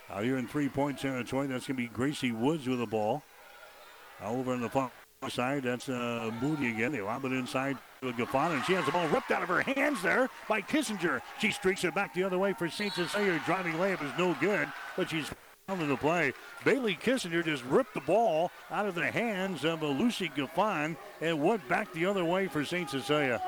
out 0.09 0.23
here 0.23 0.38
in 0.38 0.47
three-point 0.47 0.99
territory. 0.99 1.47
That's 1.47 1.67
going 1.67 1.78
to 1.78 1.84
be 1.84 1.88
Gracie 1.88 2.32
Woods 2.32 2.67
with 2.67 2.80
the 2.80 2.86
ball. 2.86 3.23
Over 4.23 4.53
on 4.53 4.61
the 4.61 4.69
far 4.69 4.91
side, 5.30 5.63
that's 5.63 5.89
uh, 5.89 6.32
Moody 6.41 6.69
again. 6.69 6.91
They 6.91 7.01
lob 7.01 7.25
it 7.25 7.32
inside 7.32 7.78
Gaffon, 8.02 8.54
and 8.54 8.64
she 8.66 8.74
has 8.74 8.86
the 8.86 8.91
ball 8.91 9.08
ripped 9.08 9.32
out 9.32 9.43
of 9.43 9.50
her 9.50 9.62
hands 9.62 10.02
there 10.02 10.30
by 10.48 10.62
Kissinger. 10.62 11.22
She 11.39 11.52
streaks 11.52 11.84
it 11.84 11.95
back 11.95 12.14
the 12.14 12.24
other 12.24 12.38
way 12.38 12.54
for 12.54 12.70
St. 12.70 12.93
Cecilia. 12.93 13.41
Driving 13.45 13.74
layup 13.74 14.04
is 14.04 14.12
no 14.18 14.36
good, 14.39 14.68
but 14.95 15.10
she's 15.10 15.30
out 15.70 15.82
of 15.82 15.88
the 15.88 15.98
play. 15.98 16.34
Bailey 16.64 16.95
Kissinger 16.95 17.43
just 17.43 17.64
ripped 17.66 17.93
the 17.93 18.02
ball 18.02 18.52
out 18.72 18.86
of 18.86 18.95
the 18.95 19.12
hands 19.12 19.66
of 19.66 19.84
uh, 19.84 19.88
Lucy 19.88 20.30
Gaffon 20.30 20.95
and 21.22 21.43
went 21.43 21.68
back 21.68 21.91
the 21.93 22.06
other 22.06 22.24
way 22.24 22.48
for 22.48 22.64
St. 22.64 22.89
Cecilia. 22.89 23.41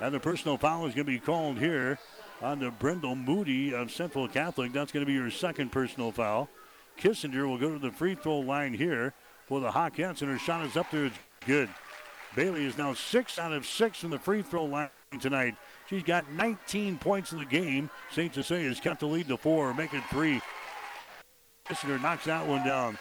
And 0.00 0.14
the 0.14 0.20
personal 0.20 0.56
foul 0.56 0.86
is 0.86 0.94
going 0.94 1.06
to 1.06 1.12
be 1.12 1.18
called 1.18 1.58
here 1.58 1.98
on 2.42 2.58
the 2.58 2.70
Brendel 2.70 3.14
Moody 3.14 3.74
of 3.74 3.90
Central 3.90 4.28
Catholic. 4.28 4.72
That's 4.72 4.92
going 4.92 5.04
to 5.04 5.06
be 5.06 5.14
your 5.14 5.30
second 5.30 5.72
personal 5.72 6.12
foul. 6.12 6.48
Kissinger 6.98 7.46
will 7.46 7.58
go 7.58 7.72
to 7.72 7.78
the 7.78 7.90
free 7.90 8.14
throw 8.14 8.38
line 8.38 8.74
here 8.74 9.12
for 9.46 9.60
the 9.60 9.70
Hawkettes, 9.70 10.22
and 10.22 10.30
her 10.30 10.38
shot 10.38 10.64
is 10.64 10.76
up 10.76 10.90
there. 10.90 11.06
It's 11.06 11.18
good. 11.46 11.68
Bailey 12.36 12.66
is 12.66 12.76
now 12.76 12.92
six 12.92 13.38
out 13.38 13.54
of 13.54 13.66
six 13.66 13.98
from 14.00 14.10
the 14.10 14.18
free 14.18 14.42
throw 14.42 14.66
line 14.66 14.90
tonight. 15.18 15.56
She's 15.88 16.02
got 16.02 16.30
19 16.32 16.98
points 16.98 17.32
in 17.32 17.38
the 17.38 17.46
game. 17.46 17.88
St. 18.12 18.32
Cecilia 18.32 18.68
has 18.68 18.78
cut 18.78 19.00
the 19.00 19.06
lead 19.06 19.28
to 19.28 19.38
four, 19.38 19.72
make 19.72 19.94
it 19.94 20.04
three. 20.10 20.42
Kissinger 21.66 22.00
knocks 22.00 22.26
that 22.26 22.46
one 22.46 22.64
down. 22.64 22.98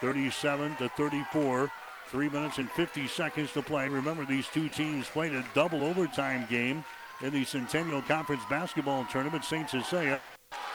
37 0.00 0.76
to 0.76 0.88
34. 0.90 1.72
Three 2.08 2.28
minutes 2.28 2.58
and 2.58 2.70
50 2.72 3.06
seconds 3.06 3.52
to 3.52 3.62
play. 3.62 3.88
Remember, 3.88 4.26
these 4.26 4.46
two 4.48 4.68
teams 4.68 5.08
played 5.08 5.32
a 5.32 5.44
double 5.54 5.82
overtime 5.84 6.46
game 6.50 6.84
in 7.22 7.32
the 7.32 7.44
Centennial 7.44 8.02
Conference 8.02 8.42
basketball 8.50 9.06
tournament. 9.10 9.44
St. 9.44 9.70
Cecilia 9.70 10.20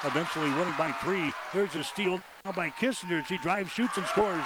eventually 0.04 0.50
winning 0.52 0.74
by 0.78 0.92
three. 1.04 1.32
There's 1.54 1.76
a 1.76 1.84
steal 1.84 2.20
by 2.56 2.70
Kissinger. 2.70 3.26
She 3.26 3.38
drives, 3.38 3.72
shoots, 3.72 3.98
and 3.98 4.06
scores. 4.08 4.46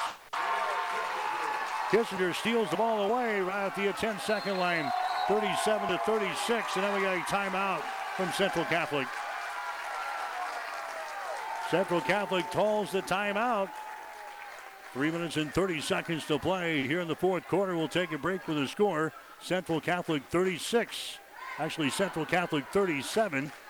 Kissinger 1.90 2.36
steals 2.36 2.70
the 2.70 2.76
ball 2.76 3.10
away 3.10 3.42
right 3.42 3.66
at 3.66 3.76
the 3.76 3.92
10 3.92 4.20
second 4.20 4.60
line. 4.60 4.92
37 5.28 5.90
to 5.90 5.98
36, 6.00 6.76
and 6.76 6.84
then 6.84 6.94
we 6.96 7.02
got 7.02 7.18
a 7.18 7.22
timeout 7.22 7.82
from 8.16 8.32
Central 8.34 8.66
Catholic. 8.66 9.08
Central 11.70 12.02
Catholic 12.02 12.50
calls 12.52 12.92
the 12.92 13.02
timeout. 13.02 13.70
Three 14.94 15.12
minutes 15.12 15.38
and 15.38 15.54
30 15.54 15.82
seconds 15.82 16.26
to 16.28 16.40
play 16.40 16.82
here 16.86 17.02
in 17.02 17.08
the 17.08 17.16
fourth 17.16 17.48
quarter. 17.48 17.76
We'll 17.76 17.88
take 17.88 18.12
a 18.12 18.18
break 18.18 18.48
with 18.48 18.58
the 18.58 18.68
score. 18.68 19.14
Central 19.40 19.80
Catholic 19.80 20.24
36. 20.30 21.20
Actually, 21.60 21.90
Central 21.92 22.26
Catholic 22.26 22.66
37. 22.72 23.52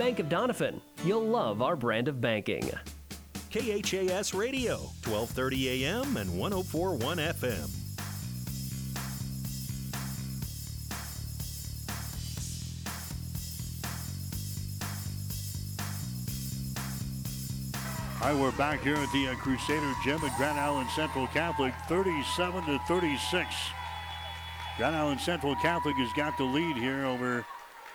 Bank 0.00 0.18
of 0.18 0.30
Doniphan. 0.30 0.80
You'll 1.04 1.26
love 1.26 1.60
our 1.60 1.76
brand 1.76 2.08
of 2.08 2.22
banking. 2.22 2.70
KHAS 3.50 4.32
Radio, 4.32 4.76
1230 5.04 5.84
AM 5.84 6.16
and 6.16 6.38
1041 6.38 7.18
FM. 7.18 7.68
All 18.22 18.32
right, 18.32 18.40
we're 18.40 18.52
back 18.52 18.80
here 18.80 18.94
at 18.94 19.12
the 19.12 19.28
uh, 19.28 19.34
Crusader 19.34 19.92
Gym 20.02 20.18
at 20.24 20.34
Grand 20.38 20.58
Island 20.58 20.88
Central 20.96 21.26
Catholic, 21.26 21.74
37 21.88 22.64
to 22.64 22.78
36. 22.88 23.54
Grand 24.78 24.96
Island 24.96 25.20
Central 25.20 25.54
Catholic 25.56 25.96
has 25.96 26.10
got 26.14 26.38
the 26.38 26.44
lead 26.44 26.78
here 26.78 27.04
over 27.04 27.44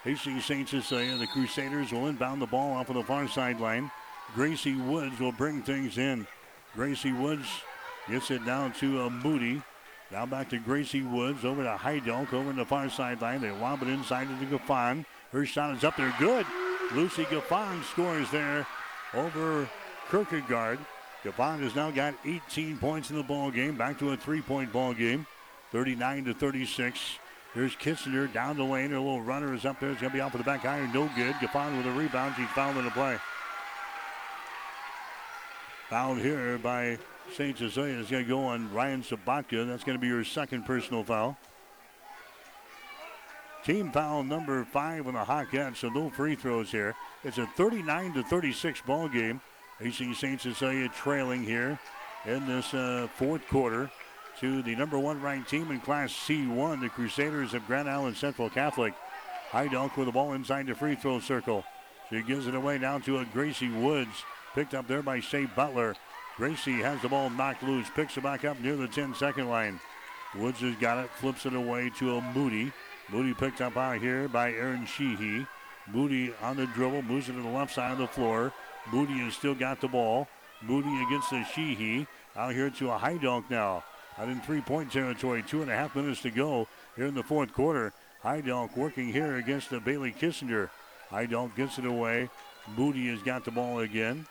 Hastings 0.05 0.45
St. 0.45 0.69
Cecilia. 0.69 1.17
The 1.17 1.25
Crusaders 1.25 1.91
will 1.91 2.05
inbound 2.05 2.39
the 2.39 2.45
ball 2.45 2.73
off 2.73 2.89
of 2.89 2.95
the 2.95 3.01
far 3.01 3.27
sideline. 3.27 3.89
Gracie 4.35 4.75
Woods 4.75 5.19
will 5.19 5.31
bring 5.31 5.63
things 5.63 5.97
in. 5.97 6.27
Gracie 6.75 7.11
Woods 7.11 7.47
gets 8.07 8.29
it 8.29 8.45
down 8.45 8.71
to 8.73 9.09
Moody. 9.09 9.63
Now 10.11 10.27
back 10.27 10.49
to 10.49 10.59
Gracie 10.59 11.01
Woods 11.01 11.43
over 11.43 11.63
to 11.63 11.75
Heidelk 11.75 12.33
over 12.33 12.51
in 12.51 12.55
the 12.55 12.65
far 12.65 12.87
sideline. 12.87 13.41
They 13.41 13.49
lob 13.49 13.81
it 13.81 13.87
inside 13.87 14.27
to 14.27 14.45
the 14.45 14.57
Gaffon. 14.57 15.05
Her 15.31 15.43
shot 15.43 15.75
is 15.75 15.83
up 15.83 15.97
there. 15.97 16.13
Good. 16.19 16.45
Lucy 16.93 17.23
Gaffon 17.23 17.83
scores 17.85 18.29
there 18.29 18.67
over 19.15 19.67
Kierkegaard. 20.11 20.77
Gaffon 21.23 21.61
has 21.61 21.73
now 21.73 21.89
got 21.89 22.13
18 22.23 22.77
points 22.77 23.09
in 23.09 23.15
the 23.15 23.23
ball 23.23 23.49
game. 23.49 23.75
Back 23.75 23.97
to 23.97 24.11
a 24.11 24.17
three-point 24.17 24.71
ball 24.71 24.93
game. 24.93 25.25
39 25.71 26.25
to 26.25 26.33
36. 26.35 27.17
Here's 27.55 27.73
Kissinger 27.73 28.31
down 28.31 28.57
the 28.57 28.65
lane. 28.65 28.89
Her 28.89 28.99
little 28.99 29.21
runner 29.21 29.53
is 29.53 29.63
up 29.63 29.79
there. 29.79 29.89
It's 29.89 30.01
going 30.01 30.11
to 30.11 30.15
be 30.15 30.19
off 30.19 30.33
of 30.33 30.39
the 30.39 30.43
back 30.43 30.65
iron. 30.65 30.91
No 30.91 31.09
good. 31.15 31.33
Gaffon 31.35 31.77
with 31.77 31.87
a 31.87 31.91
rebound. 31.91 32.35
She's 32.35 32.49
fouled 32.49 32.75
in 32.75 32.83
the 32.83 32.91
play. 32.91 33.17
Fouled 35.89 36.17
here 36.17 36.57
by 36.57 36.97
St. 37.33 37.57
Cecilia. 37.57 37.97
It's 37.97 38.11
going 38.11 38.25
to 38.25 38.29
go 38.29 38.43
on 38.43 38.73
Ryan 38.73 39.01
Sabatka. 39.01 39.65
That's 39.65 39.85
going 39.85 39.97
to 39.97 40.01
be 40.01 40.07
your 40.07 40.25
second 40.25 40.65
personal 40.65 41.05
foul. 41.05 41.37
Team 43.63 43.89
foul 43.89 44.23
number 44.23 44.65
five 44.65 45.07
on 45.07 45.13
the 45.13 45.23
Hawkettes, 45.23 45.77
so 45.77 45.89
no 45.89 46.09
free 46.09 46.35
throws 46.35 46.69
here. 46.69 46.93
It's 47.23 47.37
a 47.37 47.47
39 47.55 48.15
to 48.15 48.23
36 48.23 48.81
ball 48.81 49.07
game. 49.07 49.39
Hastings 49.79 50.19
St. 50.19 50.41
Cecilia 50.41 50.89
trailing 50.89 51.43
here 51.43 51.79
in 52.25 52.45
this 52.47 52.73
uh, 52.73 53.07
fourth 53.15 53.47
quarter 53.47 53.89
to 54.39 54.61
the 54.61 54.75
number 54.75 54.99
one 54.99 55.21
ranked 55.21 55.49
team 55.49 55.71
in 55.71 55.79
Class 55.79 56.11
C1, 56.11 56.81
the 56.81 56.89
Crusaders 56.89 57.53
of 57.53 57.65
Grand 57.67 57.89
Island 57.89 58.17
Central 58.17 58.49
Catholic. 58.49 58.93
Heidelk 59.51 59.95
with 59.95 60.07
the 60.07 60.11
ball 60.11 60.33
inside 60.33 60.67
the 60.67 60.75
free 60.75 60.95
throw 60.95 61.19
circle. 61.19 61.63
She 62.09 62.21
gives 62.21 62.47
it 62.47 62.55
away 62.55 62.77
down 62.77 63.01
to 63.03 63.19
a 63.19 63.25
Gracie 63.25 63.69
Woods. 63.69 64.23
Picked 64.53 64.73
up 64.73 64.87
there 64.87 65.01
by 65.01 65.19
Shea 65.19 65.45
Butler. 65.45 65.95
Gracie 66.37 66.81
has 66.81 67.01
the 67.01 67.09
ball 67.09 67.29
knocked 67.29 67.63
loose, 67.63 67.87
picks 67.95 68.17
it 68.17 68.23
back 68.23 68.43
up 68.43 68.59
near 68.59 68.75
the 68.75 68.87
10 68.87 69.15
second 69.15 69.49
line. 69.49 69.79
Woods 70.37 70.59
has 70.59 70.75
got 70.75 71.03
it, 71.03 71.09
flips 71.11 71.45
it 71.45 71.53
away 71.53 71.89
to 71.97 72.17
a 72.17 72.21
Moody. 72.33 72.73
Moody 73.09 73.33
picked 73.33 73.61
up 73.61 73.77
out 73.77 74.01
here 74.01 74.27
by 74.27 74.51
Aaron 74.51 74.85
Sheehy. 74.85 75.47
Moody 75.87 76.33
on 76.41 76.57
the 76.57 76.65
dribble, 76.67 77.03
moves 77.03 77.29
it 77.29 77.33
to 77.33 77.41
the 77.41 77.47
left 77.47 77.73
side 77.73 77.91
of 77.91 77.99
the 77.99 78.07
floor. 78.07 78.51
Moody 78.91 79.19
has 79.19 79.35
still 79.35 79.55
got 79.55 79.79
the 79.79 79.87
ball. 79.87 80.27
Moody 80.61 81.03
against 81.03 81.29
the 81.29 81.43
Sheehy. 81.43 82.07
Out 82.35 82.53
here 82.53 82.69
to 82.71 82.91
a 82.91 82.97
Heidelk 82.97 83.49
now. 83.49 83.83
Out 84.17 84.29
in 84.29 84.39
three 84.41 84.61
point 84.61 84.91
territory. 84.91 85.43
Two 85.43 85.61
and 85.61 85.69
a 85.69 85.75
half 85.75 85.95
minutes 85.95 86.21
to 86.21 86.31
go 86.31 86.67
here 86.95 87.05
in 87.05 87.15
the 87.15 87.23
fourth 87.23 87.53
quarter. 87.53 87.93
Heidelk 88.23 88.75
working 88.75 89.11
here 89.11 89.35
against 89.35 89.69
the 89.69 89.79
Bailey 89.79 90.11
Kissinger. 90.11 90.69
Heidelk 91.11 91.55
gets 91.55 91.77
it 91.77 91.85
away. 91.85 92.29
Moody 92.75 93.07
has 93.09 93.21
got 93.21 93.45
the 93.45 93.51
ball 93.51 93.79
again. 93.79 94.25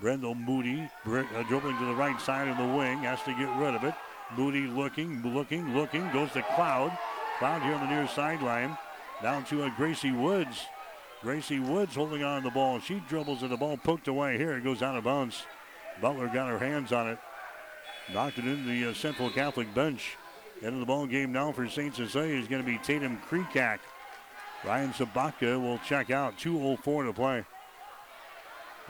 Brendel 0.00 0.34
Moody 0.34 0.90
uh, 1.06 1.42
dribbling 1.48 1.78
to 1.78 1.86
the 1.86 1.94
right 1.94 2.20
side 2.20 2.48
of 2.48 2.56
the 2.56 2.76
wing, 2.76 2.98
has 2.98 3.22
to 3.22 3.32
get 3.32 3.48
rid 3.56 3.74
of 3.74 3.84
it. 3.84 3.94
Moody 4.36 4.66
looking, 4.66 5.22
looking, 5.22 5.74
looking, 5.74 6.10
goes 6.12 6.32
to 6.32 6.42
Cloud. 6.54 6.96
Cloud 7.38 7.62
here 7.62 7.74
on 7.74 7.80
the 7.80 7.94
near 7.94 8.08
sideline. 8.08 8.76
Down 9.22 9.44
to 9.46 9.64
a 9.64 9.70
Gracie 9.70 10.12
Woods. 10.12 10.66
Gracie 11.22 11.60
Woods 11.60 11.94
holding 11.94 12.22
on 12.22 12.42
to 12.42 12.48
the 12.48 12.52
ball. 12.52 12.80
She 12.80 13.02
dribbles 13.08 13.42
and 13.42 13.50
the 13.50 13.56
ball 13.56 13.76
poked 13.76 14.08
away. 14.08 14.36
Here 14.36 14.56
it 14.56 14.64
goes 14.64 14.82
out 14.82 14.96
of 14.96 15.04
bounds. 15.04 15.44
Butler 16.00 16.28
got 16.28 16.48
her 16.50 16.58
hands 16.58 16.92
on 16.92 17.08
it. 17.08 17.18
Knocked 18.12 18.38
it 18.38 18.46
into 18.46 18.68
the 18.68 18.90
uh, 18.90 18.94
Central 18.94 19.30
Catholic 19.30 19.72
bench. 19.74 20.16
Into 20.62 20.78
the 20.78 20.86
ball 20.86 21.06
game 21.06 21.32
now 21.32 21.52
for 21.52 21.68
St. 21.68 21.94
Cecilia 21.94 22.34
is 22.34 22.48
going 22.48 22.62
to 22.62 22.66
be 22.66 22.78
Tatum 22.78 23.20
Krekak. 23.28 23.78
Ryan 24.64 24.92
Sabatka 24.92 25.60
will 25.60 25.78
check 25.78 26.10
out. 26.10 26.38
2.04 26.38 27.06
to 27.06 27.12
play. 27.12 27.44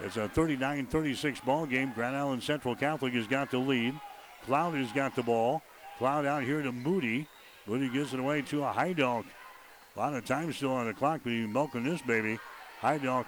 It's 0.03 0.17
a 0.17 0.29
39-36 0.29 1.45
ball 1.45 1.67
game. 1.67 1.93
Grand 1.95 2.15
Island 2.15 2.43
Central 2.43 2.77
Catholic 2.77 3.15
has 3.15 3.27
got 3.27 3.51
the 3.51 3.59
lead. 3.59 3.99
Cloud 4.45 4.75
has 4.75 4.93
got 4.93 5.17
the 5.17 5.23
ball. 5.23 5.63
Cloud 5.99 6.27
out 6.27 6.43
here 6.43 6.63
to 6.63 6.71
Moody. 6.71 7.27
Moody 7.67 7.89
gives 7.89 8.15
it 8.15 8.21
away 8.21 8.43
to 8.43 8.63
a 8.65 8.73
Heidelk. 8.73 9.25
A 9.97 9.99
lot 9.99 10.15
of 10.15 10.25
time 10.27 10.53
still 10.53 10.73
on 10.73 10.87
the 10.87 10.93
clock, 10.93 11.23
he's 11.25 11.49
milking 11.49 11.85
this 11.85 12.03
baby. 12.03 12.39
Heidelk 12.83 13.25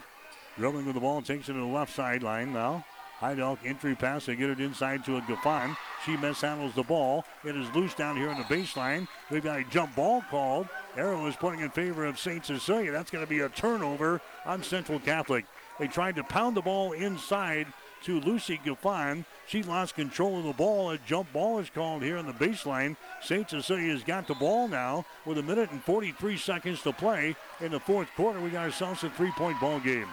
dribbling 0.59 0.85
with 0.85 0.95
the 0.95 1.01
ball, 1.01 1.23
takes 1.23 1.49
it 1.49 1.55
to 1.55 1.59
the 1.59 1.65
left 1.65 1.95
sideline 1.95 2.53
now. 2.53 2.85
Heidelk 3.21 3.59
entry 3.65 3.97
pass, 3.97 4.27
they 4.27 4.37
get 4.37 4.51
it 4.51 4.61
inside 4.61 5.05
to 5.05 5.17
a 5.17 5.21
Gaffon. 5.23 5.77
She 6.05 6.17
mishandles 6.17 6.75
the 6.75 6.85
ball. 6.85 7.25
It 7.45 7.57
is 7.57 7.73
loose 7.75 7.95
down 7.95 8.17
here 8.17 8.31
on 8.31 8.39
the 8.39 8.45
baseline. 8.45 9.09
We've 9.31 9.43
got 9.43 9.59
a 9.59 9.65
jump 9.65 9.97
ball 9.97 10.23
called. 10.31 10.69
Arrow 10.97 11.27
is 11.27 11.35
pointing 11.35 11.63
in 11.63 11.71
favor 11.71 12.05
of 12.07 12.19
St. 12.19 12.45
Cecilia. 12.47 12.93
That's 12.93 13.11
going 13.11 13.25
to 13.25 13.29
be 13.29 13.41
a 13.41 13.49
turnover 13.49 14.21
on 14.47 14.63
Central 14.63 15.01
Catholic. 15.01 15.47
They 15.81 15.89
tried 15.89 16.17
to 16.17 16.25
pound 16.25 16.57
the 16.57 16.63
ball 16.63 16.93
inside 16.93 17.67
to 18.05 18.21
Lucy 18.21 18.61
Gaffon. 18.65 19.25
She 19.49 19.65
lost 19.65 19.97
control 19.97 20.39
of 20.39 20.45
the 20.45 20.53
ball. 20.53 20.91
A 20.91 20.99
jump 20.99 21.33
ball 21.33 21.59
is 21.59 21.71
called 21.71 22.05
here 22.05 22.19
on 22.19 22.27
the 22.27 22.33
baseline. 22.33 22.97
St. 23.21 23.51
Cecilia's 23.51 24.05
got 24.05 24.29
the 24.29 24.35
ball 24.35 24.69
now 24.69 25.05
with 25.25 25.39
a 25.39 25.43
minute 25.43 25.73
and 25.73 25.83
43 25.83 26.37
seconds 26.37 26.83
to 26.83 26.93
play 26.93 27.35
in 27.61 27.73
the 27.73 27.81
fourth 27.81 28.09
quarter. 28.15 28.41
We 28.41 28.51
got 28.51 28.65
ourselves 28.65 29.03
a 29.03 29.11
three-point 29.11 29.61
ball 29.61 29.81
game. 29.81 30.07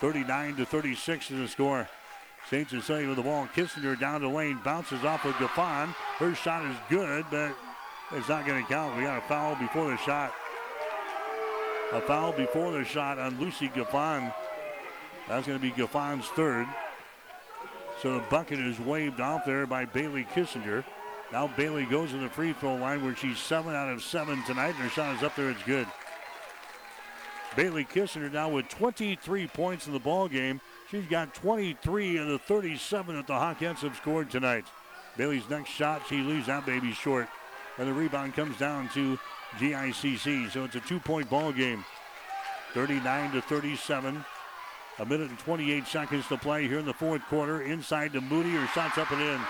39 0.00 0.56
to 0.56 0.66
36 0.66 1.30
is 1.30 1.38
the 1.38 1.48
score. 1.48 1.88
St. 2.48 2.68
Cecilia 2.68 3.08
with 3.08 3.16
the 3.16 3.22
ball. 3.22 3.48
Kissinger 3.54 3.98
down 3.98 4.20
the 4.20 4.28
lane, 4.28 4.58
bounces 4.64 5.04
off 5.04 5.24
of 5.24 5.34
Gaffon. 5.34 5.88
Her 6.18 6.34
shot 6.34 6.64
is 6.64 6.76
good, 6.88 7.24
but 7.30 7.54
it's 8.12 8.28
not 8.28 8.46
going 8.46 8.62
to 8.62 8.68
count. 8.68 8.96
We 8.96 9.04
got 9.04 9.18
a 9.18 9.26
foul 9.28 9.56
before 9.56 9.90
the 9.90 9.96
shot. 9.98 10.34
A 11.92 12.00
foul 12.00 12.32
before 12.32 12.72
the 12.72 12.84
shot 12.84 13.18
on 13.18 13.38
Lucy 13.38 13.68
Gaffon. 13.68 14.34
That's 15.28 15.46
going 15.46 15.58
to 15.58 15.62
be 15.62 15.70
Gaffon's 15.70 16.26
third. 16.28 16.66
So 18.02 18.14
the 18.14 18.24
bucket 18.30 18.58
is 18.58 18.78
waved 18.80 19.20
off 19.20 19.44
there 19.44 19.66
by 19.66 19.84
Bailey 19.84 20.26
Kissinger. 20.34 20.84
Now 21.32 21.46
Bailey 21.56 21.84
goes 21.84 22.10
to 22.10 22.18
the 22.18 22.28
free 22.28 22.52
throw 22.52 22.74
line 22.76 23.04
where 23.04 23.14
she's 23.16 23.38
seven 23.38 23.74
out 23.74 23.88
of 23.88 24.02
seven 24.02 24.42
tonight. 24.44 24.74
And 24.74 24.76
her 24.76 24.88
shot 24.88 25.16
is 25.16 25.22
up 25.22 25.36
there. 25.36 25.50
It's 25.50 25.62
good. 25.62 25.86
Bailey 27.56 27.84
Kissinger 27.84 28.32
now 28.32 28.48
with 28.48 28.68
23 28.68 29.46
points 29.48 29.86
in 29.86 29.92
the 29.92 29.98
ball 29.98 30.28
game. 30.28 30.60
She's 30.92 31.06
got 31.06 31.32
23 31.32 32.18
of 32.18 32.28
the 32.28 32.38
37 32.38 33.16
that 33.16 33.26
the 33.26 33.32
Hawkettes 33.32 33.78
have 33.78 33.96
scored 33.96 34.30
tonight. 34.30 34.66
Bailey's 35.16 35.48
next 35.48 35.70
shot, 35.70 36.02
she 36.06 36.16
leaves 36.16 36.48
that 36.48 36.66
baby 36.66 36.92
short. 36.92 37.28
And 37.78 37.88
the 37.88 37.94
rebound 37.94 38.34
comes 38.34 38.58
down 38.58 38.90
to 38.90 39.18
GICC. 39.56 40.50
So 40.50 40.64
it's 40.64 40.74
a 40.74 40.80
two-point 40.80 41.30
ball 41.30 41.50
game. 41.50 41.82
39 42.74 43.32
to 43.32 43.40
37. 43.40 44.22
A 44.98 45.06
minute 45.06 45.30
and 45.30 45.38
28 45.38 45.86
seconds 45.86 46.28
to 46.28 46.36
play 46.36 46.68
here 46.68 46.80
in 46.80 46.84
the 46.84 46.92
fourth 46.92 47.22
quarter. 47.22 47.62
Inside 47.62 48.12
to 48.12 48.20
Moody. 48.20 48.50
Her 48.50 48.66
shot's 48.74 48.98
up 48.98 49.10
and 49.12 49.22
in. 49.22 49.40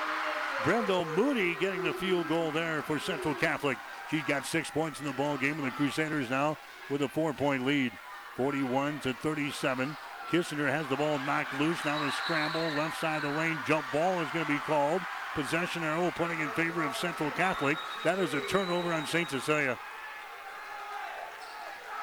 Brendel 0.63 1.05
Moody 1.17 1.57
getting 1.59 1.83
the 1.83 1.93
field 1.93 2.29
goal 2.29 2.53
there 2.53 2.83
for 2.83 3.01
Central 3.01 3.35
Catholic. 3.35 3.79
She's 4.13 4.23
got 4.29 4.47
six 4.47 4.71
points 4.71 5.01
in 5.01 5.07
the 5.07 5.13
ball 5.13 5.37
game, 5.37 5.55
and 5.55 5.65
the 5.65 5.73
Crusaders 5.73 6.31
now 6.31 6.57
with 6.89 7.03
a 7.03 7.09
four-point 7.09 7.67
lead, 7.67 7.91
41 8.37 9.01
to 9.01 9.13
37. 9.13 9.97
Kissinger 10.33 10.67
has 10.67 10.87
the 10.87 10.97
ball 10.97 11.19
knocked 11.27 11.61
loose. 11.61 11.85
Now 11.85 12.03
the 12.03 12.11
scramble, 12.11 12.63
left 12.71 12.99
side 12.99 13.23
of 13.23 13.31
the 13.31 13.39
lane, 13.39 13.59
jump 13.67 13.85
ball 13.93 14.19
is 14.21 14.31
going 14.31 14.47
to 14.47 14.53
be 14.53 14.59
called. 14.61 15.03
Possession 15.35 15.83
arrow 15.83 16.11
pointing 16.17 16.41
in 16.41 16.49
favor 16.51 16.83
of 16.83 16.97
Central 16.97 17.31
Catholic. 17.33 17.77
That 18.03 18.19
is 18.19 18.33
a 18.33 18.41
turnover 18.41 18.95
on 18.95 19.07
St. 19.07 19.29
Cecilia. 19.29 19.79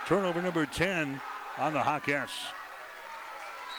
Turnover 0.05 0.43
number 0.43 0.67
10 0.67 1.19
on 1.57 1.73
the 1.73 1.79
Hawkettes. 1.79 2.29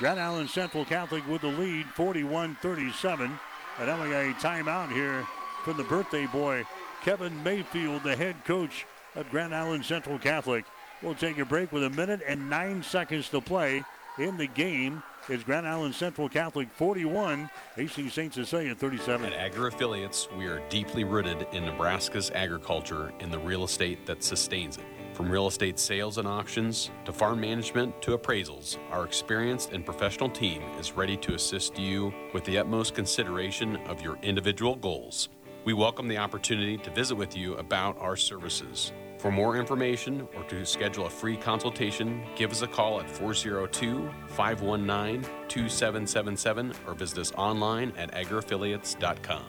Grand 0.00 0.18
Island 0.18 0.50
Central 0.50 0.84
Catholic 0.84 1.26
with 1.28 1.42
the 1.42 1.48
lead, 1.48 1.86
41-37. 1.96 3.20
And 3.20 3.86
now 3.86 4.02
we 4.02 4.10
got 4.10 4.24
a 4.24 4.34
timeout 4.34 4.90
here 4.92 5.24
from 5.62 5.76
the 5.76 5.84
birthday 5.84 6.26
boy, 6.26 6.64
Kevin 7.04 7.40
Mayfield, 7.44 8.02
the 8.02 8.16
head 8.16 8.44
coach 8.44 8.84
of 9.14 9.30
Grand 9.30 9.54
Island 9.54 9.84
Central 9.84 10.18
Catholic. 10.18 10.64
We'll 11.02 11.14
take 11.14 11.38
a 11.38 11.44
break 11.44 11.70
with 11.70 11.84
a 11.84 11.90
minute 11.90 12.20
and 12.26 12.50
nine 12.50 12.82
seconds 12.82 13.28
to 13.28 13.40
play 13.40 13.84
in 14.20 14.36
the 14.36 14.46
game. 14.46 15.02
is 15.28 15.42
Grand 15.44 15.66
Island 15.66 15.94
Central 15.94 16.28
Catholic 16.28 16.70
41, 16.72 17.48
Hastings 17.76 18.12
St. 18.12 18.34
Cecilia 18.34 18.74
37. 18.74 19.32
At 19.32 19.32
Agri 19.32 19.68
Affiliates, 19.68 20.28
we 20.36 20.46
are 20.46 20.60
deeply 20.68 21.04
rooted 21.04 21.46
in 21.52 21.64
Nebraska's 21.64 22.30
agriculture 22.34 23.12
and 23.20 23.32
the 23.32 23.38
real 23.38 23.64
estate 23.64 24.04
that 24.06 24.22
sustains 24.22 24.76
it. 24.76 24.84
From 25.14 25.30
real 25.30 25.46
estate 25.46 25.78
sales 25.78 26.18
and 26.18 26.28
auctions 26.28 26.90
to 27.04 27.12
farm 27.12 27.40
management 27.40 28.00
to 28.02 28.16
appraisals, 28.16 28.78
our 28.90 29.04
experienced 29.04 29.72
and 29.72 29.84
professional 29.84 30.28
team 30.28 30.62
is 30.78 30.92
ready 30.92 31.16
to 31.18 31.34
assist 31.34 31.78
you 31.78 32.12
with 32.34 32.44
the 32.44 32.58
utmost 32.58 32.94
consideration 32.94 33.76
of 33.86 34.02
your 34.02 34.18
individual 34.22 34.76
goals. 34.76 35.28
We 35.64 35.72
welcome 35.72 36.08
the 36.08 36.18
opportunity 36.18 36.76
to 36.78 36.90
visit 36.90 37.14
with 37.14 37.36
you 37.36 37.54
about 37.54 37.98
our 37.98 38.16
services. 38.16 38.92
For 39.20 39.30
more 39.30 39.58
information 39.58 40.26
or 40.34 40.44
to 40.44 40.64
schedule 40.64 41.04
a 41.04 41.10
free 41.10 41.36
consultation, 41.36 42.22
give 42.36 42.50
us 42.50 42.62
a 42.62 42.66
call 42.66 43.00
at 43.00 43.10
402 43.10 44.10
519 44.28 45.30
2777 45.46 46.72
or 46.86 46.94
visit 46.94 47.18
us 47.18 47.32
online 47.32 47.92
at 47.98 48.10
agriaffiliates.com. 48.14 49.44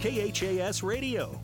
KHAS 0.00 0.82
Radio. 0.82 1.40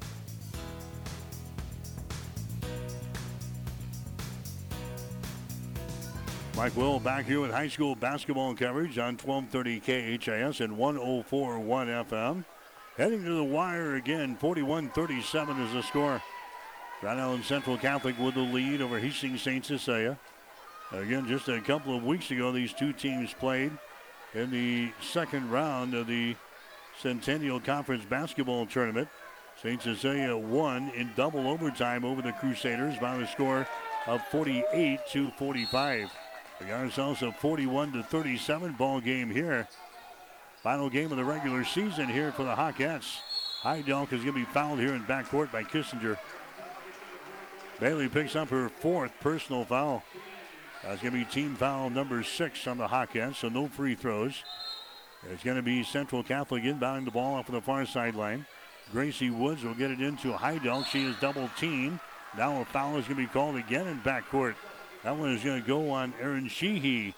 Mike 6.56 6.76
Will 6.76 6.98
back 6.98 7.24
here 7.24 7.40
with 7.40 7.52
high 7.52 7.68
school 7.68 7.94
basketball 7.94 8.52
coverage 8.52 8.98
on 8.98 9.16
1230 9.16 10.18
KHAS 10.18 10.60
and 10.60 10.76
1041 10.76 11.86
FM. 11.86 12.44
Heading 12.96 13.22
to 13.22 13.36
the 13.36 13.44
wire 13.44 13.94
again, 13.94 14.34
41 14.34 14.90
37 14.90 15.60
is 15.60 15.72
the 15.72 15.82
score. 15.84 16.20
Grand 17.00 17.20
Island 17.20 17.44
Central 17.44 17.78
Catholic 17.78 18.18
with 18.18 18.34
the 18.34 18.40
lead 18.40 18.82
over 18.82 18.98
Hastings 18.98 19.42
St. 19.42 19.64
Cecilia. 19.64 20.18
Again, 20.90 21.28
just 21.28 21.48
a 21.48 21.60
couple 21.60 21.96
of 21.96 22.02
weeks 22.02 22.30
ago, 22.30 22.50
these 22.50 22.72
two 22.72 22.92
teams 22.92 23.32
played 23.32 23.70
in 24.34 24.50
the 24.50 24.90
second 25.00 25.48
round 25.50 25.94
of 25.94 26.08
the 26.08 26.34
Centennial 27.00 27.60
Conference 27.60 28.04
basketball 28.04 28.66
tournament. 28.66 29.08
St. 29.62 29.80
Cecilia 29.80 30.36
won 30.36 30.90
in 30.90 31.10
double 31.16 31.46
overtime 31.48 32.04
over 32.04 32.20
the 32.20 32.32
Crusaders 32.32 32.98
by 32.98 33.16
the 33.16 33.26
score 33.26 33.66
of 34.06 34.20
48 34.26 35.00
to 35.12 35.30
45. 35.32 36.10
We 36.60 36.66
got 36.66 36.80
ourselves 36.80 37.22
a 37.22 37.30
41 37.30 37.92
to 37.92 38.02
37 38.02 38.72
ball 38.72 39.00
game 39.00 39.30
here. 39.30 39.68
Final 40.62 40.90
game 40.90 41.12
of 41.12 41.16
the 41.16 41.24
regular 41.24 41.64
season 41.64 42.08
here 42.08 42.32
for 42.32 42.42
the 42.42 42.54
Hawkettes. 42.54 43.18
Heidelk 43.62 44.12
is 44.12 44.22
going 44.24 44.34
to 44.34 44.40
be 44.40 44.44
fouled 44.44 44.80
here 44.80 44.94
in 44.94 45.04
backcourt 45.04 45.52
by 45.52 45.62
Kissinger. 45.62 46.18
Bailey 47.80 48.08
picks 48.08 48.34
up 48.34 48.48
her 48.48 48.68
fourth 48.68 49.12
personal 49.20 49.64
foul. 49.64 50.02
That's 50.82 51.00
going 51.00 51.12
to 51.12 51.18
be 51.18 51.24
team 51.24 51.54
foul 51.54 51.90
number 51.90 52.22
six 52.22 52.66
on 52.66 52.78
the 52.78 52.88
Hawkettes, 52.88 53.36
so 53.36 53.48
no 53.48 53.68
free 53.68 53.94
throws. 53.94 54.42
It's 55.30 55.42
going 55.42 55.56
to 55.56 55.62
be 55.62 55.82
Central 55.82 56.22
Catholic 56.22 56.62
inbounding 56.64 57.04
the 57.04 57.10
ball 57.10 57.34
off 57.34 57.48
of 57.48 57.54
the 57.54 57.60
far 57.60 57.86
sideline. 57.86 58.46
Gracie 58.92 59.30
Woods 59.30 59.62
will 59.62 59.74
get 59.74 59.90
it 59.90 60.00
into 60.00 60.32
Heidelk. 60.32 60.86
She 60.86 61.04
is 61.04 61.16
double 61.20 61.50
teamed. 61.58 62.00
Now 62.36 62.60
a 62.60 62.64
foul 62.64 62.96
is 62.96 63.04
going 63.06 63.16
to 63.16 63.26
be 63.26 63.32
called 63.32 63.56
again 63.56 63.86
in 63.86 64.00
backcourt. 64.00 64.54
That 65.04 65.16
one 65.16 65.30
is 65.30 65.44
going 65.44 65.60
to 65.60 65.66
go 65.66 65.90
on 65.90 66.14
Aaron 66.20 66.48
Sheehy. 66.48 67.14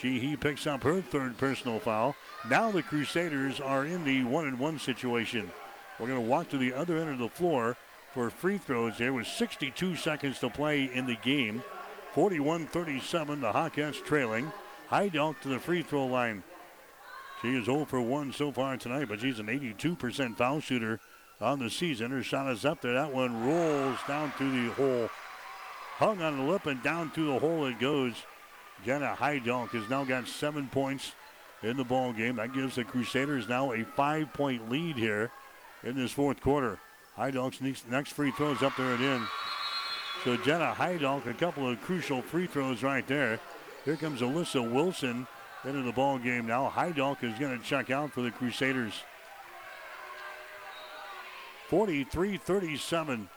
Sheehy 0.00 0.36
picks 0.36 0.66
up 0.66 0.82
her 0.82 1.00
third 1.00 1.38
personal 1.38 1.78
foul. 1.78 2.16
Now 2.48 2.70
the 2.70 2.82
Crusaders 2.82 3.60
are 3.60 3.84
in 3.84 4.04
the 4.04 4.24
one 4.24 4.46
and 4.46 4.58
one 4.58 4.78
situation. 4.78 5.50
We're 5.98 6.08
going 6.08 6.22
to 6.22 6.28
walk 6.28 6.48
to 6.50 6.58
the 6.58 6.72
other 6.72 6.98
end 6.98 7.10
of 7.10 7.18
the 7.18 7.28
floor 7.28 7.76
for 8.14 8.30
free 8.30 8.58
throws. 8.58 8.96
There 8.96 9.12
was 9.12 9.26
62 9.26 9.96
seconds 9.96 10.38
to 10.38 10.48
play 10.48 10.84
in 10.84 11.04
the 11.06 11.16
game. 11.16 11.62
41 12.14 12.68
37, 12.68 13.40
the 13.40 13.52
Hawkettes 13.52 14.02
trailing. 14.04 14.52
Heidelk 14.88 15.40
to 15.40 15.48
the 15.48 15.58
free 15.58 15.82
throw 15.82 16.06
line. 16.06 16.44
She 17.42 17.56
is 17.56 17.64
0 17.66 17.84
for 17.84 18.00
1 18.00 18.32
so 18.32 18.52
far 18.52 18.76
tonight, 18.76 19.08
but 19.08 19.20
she's 19.20 19.40
an 19.40 19.46
82% 19.46 20.36
foul 20.36 20.60
shooter 20.60 21.00
on 21.40 21.58
the 21.58 21.68
season. 21.68 22.12
Her 22.12 22.22
shot 22.22 22.50
is 22.50 22.64
up 22.64 22.80
there. 22.80 22.94
That 22.94 23.12
one 23.12 23.46
rolls 23.46 23.98
down 24.06 24.32
through 24.32 24.68
the 24.68 24.72
hole. 24.74 25.10
Hung 25.96 26.22
on 26.22 26.38
the 26.38 26.44
lip 26.44 26.66
and 26.66 26.82
down 26.82 27.10
through 27.10 27.32
the 27.32 27.38
hole 27.40 27.66
it 27.66 27.80
goes. 27.80 28.14
Jenna 28.84 29.16
Heidelk 29.18 29.70
has 29.70 29.88
now 29.90 30.04
got 30.04 30.28
seven 30.28 30.68
points 30.68 31.12
in 31.62 31.76
the 31.76 31.84
ball 31.84 32.12
game. 32.12 32.36
That 32.36 32.52
gives 32.52 32.76
the 32.76 32.84
Crusaders 32.84 33.48
now 33.48 33.72
a 33.72 33.84
five-point 33.84 34.70
lead 34.70 34.96
here 34.96 35.32
in 35.82 35.96
this 35.96 36.12
fourth 36.12 36.40
quarter. 36.40 36.78
Donk's 37.16 37.60
next, 37.60 37.88
next 37.88 38.12
free 38.12 38.30
throws 38.32 38.62
up 38.62 38.76
there 38.76 38.92
and 38.94 39.02
in. 39.02 39.26
So 40.24 40.36
Jenna 40.36 40.74
Heidelk, 40.76 41.26
a 41.26 41.34
couple 41.34 41.68
of 41.68 41.80
crucial 41.82 42.22
free 42.22 42.46
throws 42.46 42.82
right 42.82 43.06
there. 43.06 43.38
Here 43.84 43.96
comes 43.96 44.20
Alyssa 44.20 44.68
Wilson 44.68 45.26
into 45.64 45.82
the 45.82 45.92
ball 45.92 46.18
game 46.18 46.46
now. 46.46 46.72
Heidelk 46.74 47.22
is 47.22 47.38
going 47.38 47.58
to 47.58 47.64
check 47.64 47.90
out 47.90 48.12
for 48.12 48.22
the 48.22 48.30
Crusaders. 48.30 48.94
43-37 51.70 53.28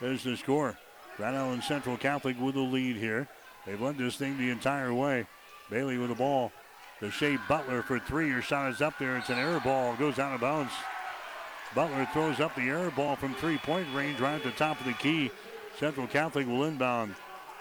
is 0.00 0.22
the 0.24 0.36
score. 0.36 0.76
Grand 1.16 1.36
Island 1.36 1.62
Central 1.62 1.96
Catholic 1.96 2.40
with 2.40 2.54
the 2.54 2.60
lead 2.60 2.96
here. 2.96 3.28
They've 3.66 3.80
led 3.80 3.98
this 3.98 4.16
thing 4.16 4.38
the 4.38 4.50
entire 4.50 4.92
way. 4.92 5.26
Bailey 5.70 5.98
with 5.98 6.08
the 6.08 6.14
ball. 6.14 6.52
The 7.00 7.10
Shea 7.10 7.38
Butler 7.48 7.82
for 7.82 7.98
three. 7.98 8.30
Her 8.30 8.42
shot 8.42 8.72
is 8.72 8.80
up 8.80 8.98
there. 8.98 9.16
It's 9.16 9.28
an 9.28 9.38
air 9.38 9.60
ball. 9.60 9.94
Goes 9.96 10.18
out 10.18 10.34
of 10.34 10.40
bounds. 10.40 10.72
Butler 11.74 12.06
throws 12.12 12.40
up 12.40 12.54
the 12.54 12.68
air 12.68 12.90
ball 12.90 13.16
from 13.16 13.34
three-point 13.34 13.86
range 13.94 14.20
right 14.20 14.34
at 14.34 14.42
the 14.42 14.50
top 14.52 14.78
of 14.78 14.86
the 14.86 14.92
key. 14.92 15.30
Central 15.78 16.06
Catholic 16.06 16.46
will 16.46 16.64
inbound. 16.64 17.14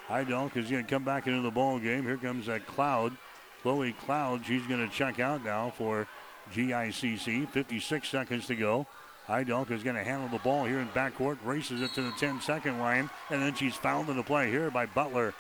Heidelk 0.08 0.58
is 0.58 0.70
going 0.70 0.84
to 0.84 0.90
come 0.90 1.04
back 1.04 1.28
into 1.28 1.42
the 1.42 1.52
ball 1.52 1.80
game. 1.80 2.04
Here 2.04 2.18
comes 2.18 2.48
that 2.48 2.68
Cloud. 2.68 3.16
Chloe 3.62 3.94
Cloud, 3.94 4.46
she's 4.46 4.66
going 4.68 4.86
to 4.86 4.94
check 4.94 5.20
out 5.20 5.46
now 5.46 5.70
for 5.78 6.08
GICC. 6.54 7.48
56 7.48 8.10
seconds 8.10 8.48
to 8.48 8.56
go. 8.56 8.86
Heidelk 9.28 9.72
is 9.72 9.84
going 9.84 9.96
to 9.96 10.04
handle 10.04 10.28
the 10.28 10.40
ball 10.40 10.66
here 10.66 10.80
in 10.80 10.88
backcourt, 10.90 11.38
races 11.46 11.82
it 11.82 11.94
to 11.94 12.02
the 12.02 12.12
10 12.12 12.42
second 12.42 12.80
line, 12.80 13.10
and 13.30 13.42
then 13.42 13.54
she's 13.54 13.76
fouled 13.76 14.10
in 14.10 14.18
the 14.18 14.24
play 14.24 14.50
here 14.50 14.70
by 14.70 14.86
Butler. 14.86 15.34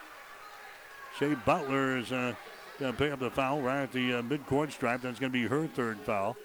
Shea 1.17 1.35
Butler 1.45 1.97
is 1.97 2.11
uh, 2.11 2.33
going 2.79 2.93
to 2.93 2.97
pick 2.97 3.11
up 3.11 3.19
the 3.19 3.31
foul 3.31 3.61
right 3.61 3.83
at 3.83 3.91
the 3.91 4.13
uh, 4.13 4.21
midcourt 4.21 4.71
stripe. 4.71 5.01
That's 5.01 5.19
going 5.19 5.31
to 5.31 5.37
be 5.37 5.47
her 5.47 5.67
third 5.67 5.99
foul. 5.99 6.37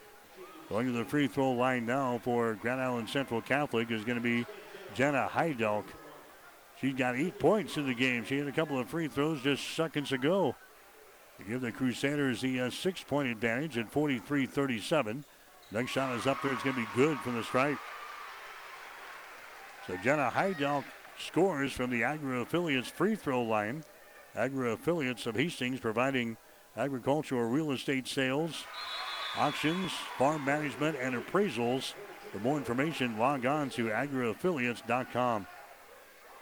Going 0.68 0.86
to 0.86 0.92
the 0.92 1.04
free 1.04 1.28
throw 1.28 1.52
line 1.52 1.86
now 1.86 2.18
for 2.24 2.54
Grand 2.54 2.80
Island 2.80 3.08
Central 3.08 3.40
Catholic 3.40 3.90
is 3.90 4.04
going 4.04 4.18
to 4.18 4.22
be 4.22 4.44
Jenna 4.94 5.28
Heidelk. 5.32 5.84
She's 6.80 6.94
got 6.94 7.16
eight 7.16 7.38
points 7.38 7.76
in 7.76 7.86
the 7.86 7.94
game. 7.94 8.24
She 8.24 8.38
had 8.38 8.48
a 8.48 8.52
couple 8.52 8.78
of 8.78 8.88
free 8.88 9.08
throws 9.08 9.40
just 9.42 9.74
seconds 9.74 10.12
ago 10.12 10.56
to 11.38 11.44
give 11.44 11.60
the 11.60 11.70
Crusaders 11.70 12.40
the 12.40 12.62
uh, 12.62 12.70
six 12.70 13.02
point 13.02 13.28
advantage 13.28 13.78
at 13.78 13.90
43 13.90 14.46
37. 14.46 15.24
Next 15.70 15.90
shot 15.92 16.16
is 16.16 16.26
up 16.26 16.42
there. 16.42 16.52
It's 16.52 16.62
going 16.62 16.76
to 16.76 16.82
be 16.82 16.88
good 16.94 17.18
from 17.18 17.36
the 17.36 17.44
stripe. 17.44 17.78
So 19.86 19.96
Jenna 20.02 20.32
Heidelk 20.34 20.84
scores 21.18 21.72
from 21.72 21.90
the 21.90 22.02
Agri 22.02 22.40
Affiliates 22.40 22.88
free 22.88 23.14
throw 23.14 23.42
line. 23.42 23.84
Agri 24.34 24.72
Affiliates 24.72 25.26
of 25.26 25.36
Hastings 25.36 25.80
providing 25.80 26.36
agricultural 26.76 27.48
real 27.48 27.72
estate 27.72 28.06
sales, 28.06 28.64
auctions, 29.38 29.92
farm 30.18 30.44
management, 30.44 30.96
and 31.00 31.14
appraisals. 31.14 31.94
For 32.32 32.38
more 32.38 32.56
information, 32.56 33.18
log 33.18 33.46
on 33.46 33.70
to 33.70 33.86
agriaffiliates.com. 33.86 35.46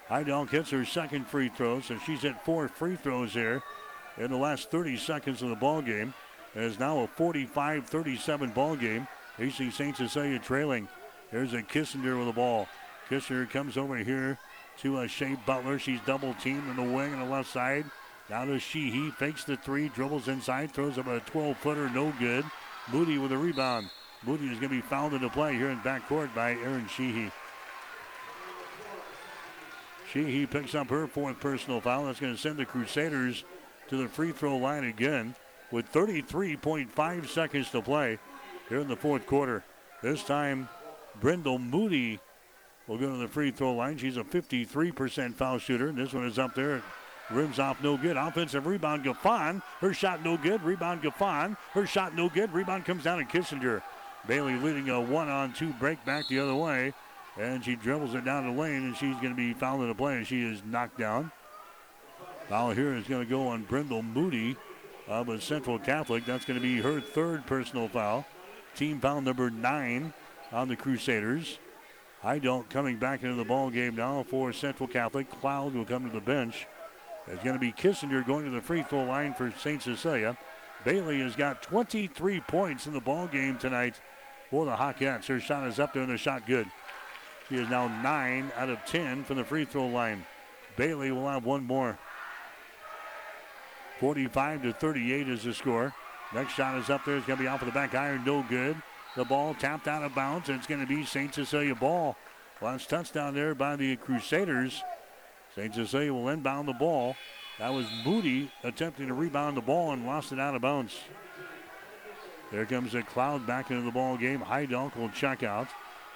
Heidelk 0.08 0.50
hits 0.50 0.70
her 0.70 0.84
second 0.84 1.26
free 1.26 1.48
throw, 1.48 1.80
so 1.80 1.98
she's 1.98 2.22
hit 2.22 2.40
four 2.44 2.68
free 2.68 2.96
throws 2.96 3.32
here 3.32 3.62
in 4.18 4.30
the 4.30 4.36
last 4.36 4.70
30 4.70 4.96
seconds 4.96 5.42
of 5.42 5.48
the 5.48 5.56
ball 5.56 5.82
game. 5.82 6.14
It 6.54 6.62
is 6.62 6.78
now 6.78 7.00
a 7.00 7.08
45-37 7.08 8.54
ball 8.54 8.76
game. 8.76 9.08
Hastings 9.38 9.74
St. 9.74 9.96
Cecilia 9.96 10.38
trailing. 10.38 10.88
There's 11.32 11.54
a 11.54 11.62
Kissinger 11.62 12.16
with 12.16 12.28
the 12.28 12.32
ball. 12.32 12.68
Kissinger 13.08 13.50
comes 13.50 13.76
over 13.76 13.96
here 13.96 14.38
to 14.78 15.00
a 15.00 15.08
Shea 15.08 15.36
Butler. 15.46 15.78
She's 15.78 16.00
double 16.06 16.34
teamed 16.34 16.68
in 16.68 16.76
the 16.76 16.82
wing 16.82 17.12
on 17.12 17.20
the 17.20 17.26
left 17.26 17.50
side. 17.50 17.84
Now 18.30 18.44
to 18.44 18.58
Sheehy. 18.58 19.10
Fakes 19.10 19.44
the 19.44 19.56
three, 19.56 19.88
dribbles 19.88 20.28
inside, 20.28 20.72
throws 20.72 20.96
up 20.96 21.06
a 21.06 21.20
12 21.20 21.56
footer, 21.58 21.88
no 21.90 22.12
good. 22.18 22.44
Moody 22.92 23.18
with 23.18 23.32
a 23.32 23.38
rebound. 23.38 23.90
Moody 24.24 24.46
is 24.46 24.58
going 24.58 24.70
to 24.70 24.76
be 24.76 24.80
fouled 24.80 25.14
into 25.14 25.28
play 25.28 25.54
here 25.54 25.70
in 25.70 25.78
backcourt 25.80 26.34
by 26.34 26.52
Aaron 26.52 26.88
Sheehy. 26.88 27.30
Sheehy 30.10 30.46
picks 30.46 30.74
up 30.74 30.88
her 30.90 31.06
fourth 31.06 31.40
personal 31.40 31.80
foul. 31.80 32.06
That's 32.06 32.20
going 32.20 32.34
to 32.34 32.40
send 32.40 32.56
the 32.56 32.64
Crusaders 32.64 33.44
to 33.88 33.96
the 33.96 34.08
free 34.08 34.32
throw 34.32 34.56
line 34.56 34.84
again 34.84 35.34
with 35.70 35.90
33.5 35.92 37.26
seconds 37.26 37.70
to 37.70 37.82
play 37.82 38.18
here 38.68 38.80
in 38.80 38.88
the 38.88 38.96
fourth 38.96 39.26
quarter. 39.26 39.64
This 40.02 40.22
time, 40.22 40.68
Brindle 41.20 41.58
Moody 41.58 42.20
will 42.86 42.98
go 42.98 43.10
to 43.10 43.16
the 43.16 43.28
free 43.28 43.50
throw 43.50 43.74
line. 43.74 43.98
She's 43.98 44.16
a 44.16 44.24
53% 44.24 45.34
foul 45.34 45.58
shooter. 45.58 45.90
This 45.90 46.12
one 46.12 46.26
is 46.26 46.38
up 46.38 46.54
there. 46.54 46.82
Rims 47.30 47.58
off 47.58 47.82
no 47.82 47.96
good. 47.96 48.16
Offensive 48.16 48.66
rebound, 48.66 49.04
Gaffon. 49.04 49.62
Her 49.80 49.94
shot 49.94 50.22
no 50.22 50.36
good. 50.36 50.62
Rebound, 50.62 51.02
Gaffon. 51.02 51.56
Her 51.72 51.86
shot 51.86 52.14
no 52.14 52.28
good. 52.28 52.52
Rebound 52.52 52.84
comes 52.84 53.04
down 53.04 53.18
to 53.18 53.24
Kissinger. 53.24 53.82
Bailey 54.26 54.56
leading 54.56 54.88
a 54.90 55.00
one 55.00 55.28
on 55.28 55.52
two 55.52 55.72
break 55.74 56.04
back 56.04 56.28
the 56.28 56.38
other 56.38 56.54
way. 56.54 56.92
And 57.36 57.64
she 57.64 57.74
dribbles 57.74 58.14
it 58.14 58.24
down 58.24 58.46
the 58.46 58.60
lane, 58.60 58.84
and 58.84 58.96
she's 58.96 59.16
going 59.16 59.30
to 59.30 59.34
be 59.34 59.54
fouled 59.54 59.82
in 59.82 59.88
the 59.88 59.94
play, 59.94 60.22
she 60.22 60.42
is 60.42 60.62
knocked 60.64 60.98
down. 60.98 61.32
Foul 62.48 62.70
here 62.70 62.94
is 62.94 63.06
going 63.08 63.24
to 63.24 63.28
go 63.28 63.48
on 63.48 63.64
Brindle 63.64 64.02
Moody 64.02 64.56
of 65.08 65.28
a 65.28 65.40
Central 65.40 65.78
Catholic. 65.78 66.24
That's 66.26 66.44
going 66.44 66.58
to 66.58 66.62
be 66.62 66.80
her 66.80 67.00
third 67.00 67.46
personal 67.46 67.88
foul. 67.88 68.24
Team 68.76 69.00
foul 69.00 69.20
number 69.20 69.50
nine 69.50 70.12
on 70.52 70.68
the 70.68 70.76
Crusaders. 70.76 71.58
Heidelk 72.22 72.68
coming 72.70 72.96
back 72.96 73.22
into 73.22 73.34
the 73.34 73.44
ball 73.44 73.70
game 73.70 73.96
now 73.96 74.24
for 74.28 74.52
Central 74.52 74.88
Catholic. 74.88 75.30
Cloud 75.40 75.74
will 75.74 75.84
come 75.84 76.08
to 76.08 76.14
the 76.14 76.20
bench. 76.20 76.66
It's 77.26 77.42
going 77.42 77.54
to 77.54 77.60
be 77.60 77.72
Kissinger 77.72 78.26
going 78.26 78.44
to 78.44 78.50
the 78.50 78.60
free 78.60 78.82
throw 78.82 79.04
line 79.04 79.34
for 79.34 79.52
St. 79.58 79.82
Cecilia. 79.82 80.36
Bailey 80.84 81.20
has 81.20 81.34
got 81.34 81.62
23 81.62 82.40
points 82.40 82.86
in 82.86 82.92
the 82.92 83.00
ball 83.00 83.26
game 83.26 83.56
tonight 83.56 84.00
for 84.50 84.66
the 84.66 84.76
Hawkettes. 84.76 85.26
Her 85.26 85.40
shot 85.40 85.66
is 85.66 85.78
up 85.78 85.94
there 85.94 86.02
and 86.02 86.12
the 86.12 86.18
shot 86.18 86.46
good. 86.46 86.66
She 87.48 87.56
is 87.56 87.68
now 87.68 87.88
9 88.02 88.52
out 88.56 88.68
of 88.68 88.84
10 88.84 89.24
from 89.24 89.36
the 89.36 89.44
free 89.44 89.64
throw 89.64 89.86
line. 89.86 90.24
Bailey 90.76 91.12
will 91.12 91.28
have 91.28 91.44
one 91.44 91.64
more. 91.64 91.98
45 94.00 94.62
to 94.62 94.72
38 94.72 95.28
is 95.28 95.44
the 95.44 95.54
score. 95.54 95.94
Next 96.34 96.54
shot 96.54 96.76
is 96.76 96.90
up 96.90 97.04
there. 97.04 97.16
It's 97.16 97.26
going 97.26 97.38
to 97.38 97.42
be 97.44 97.48
off 97.48 97.62
of 97.62 97.66
the 97.66 97.72
back 97.72 97.94
iron. 97.94 98.24
No 98.24 98.44
good. 98.48 98.76
The 99.16 99.24
ball 99.24 99.54
tapped 99.54 99.86
out 99.86 100.02
of 100.02 100.14
bounds, 100.14 100.48
and 100.48 100.58
it's 100.58 100.66
going 100.66 100.80
to 100.80 100.86
be 100.86 101.04
St. 101.04 101.32
Cecilia 101.32 101.74
ball. 101.74 102.16
Last 102.60 102.90
touchdown 102.90 103.34
there 103.34 103.54
by 103.54 103.76
the 103.76 103.96
Crusaders. 103.96 104.82
St. 105.54 105.74
Cecilia 105.74 106.12
will 106.12 106.28
inbound 106.28 106.68
the 106.68 106.72
ball. 106.72 107.16
That 107.58 107.72
was 107.72 107.86
Moody 108.04 108.50
attempting 108.62 109.08
to 109.08 109.14
rebound 109.14 109.56
the 109.56 109.60
ball 109.60 109.92
and 109.92 110.06
lost 110.06 110.32
it 110.32 110.40
out 110.40 110.54
of 110.54 110.62
bounds. 110.62 110.98
There 112.50 112.66
comes 112.66 112.94
a 112.94 113.02
cloud 113.02 113.46
back 113.46 113.70
into 113.70 113.82
the 113.82 113.90
ball 113.90 114.16
game. 114.16 114.40
Heidelk 114.40 114.96
will 114.96 115.10
check 115.10 115.42
out. 115.42 115.68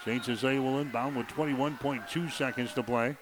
St. 0.04 0.24
Cecilia 0.24 0.60
will 0.60 0.78
inbound 0.78 1.16
with 1.16 1.26
21.2 1.28 2.30
seconds 2.32 2.72
to 2.74 2.82
play. 2.82 3.16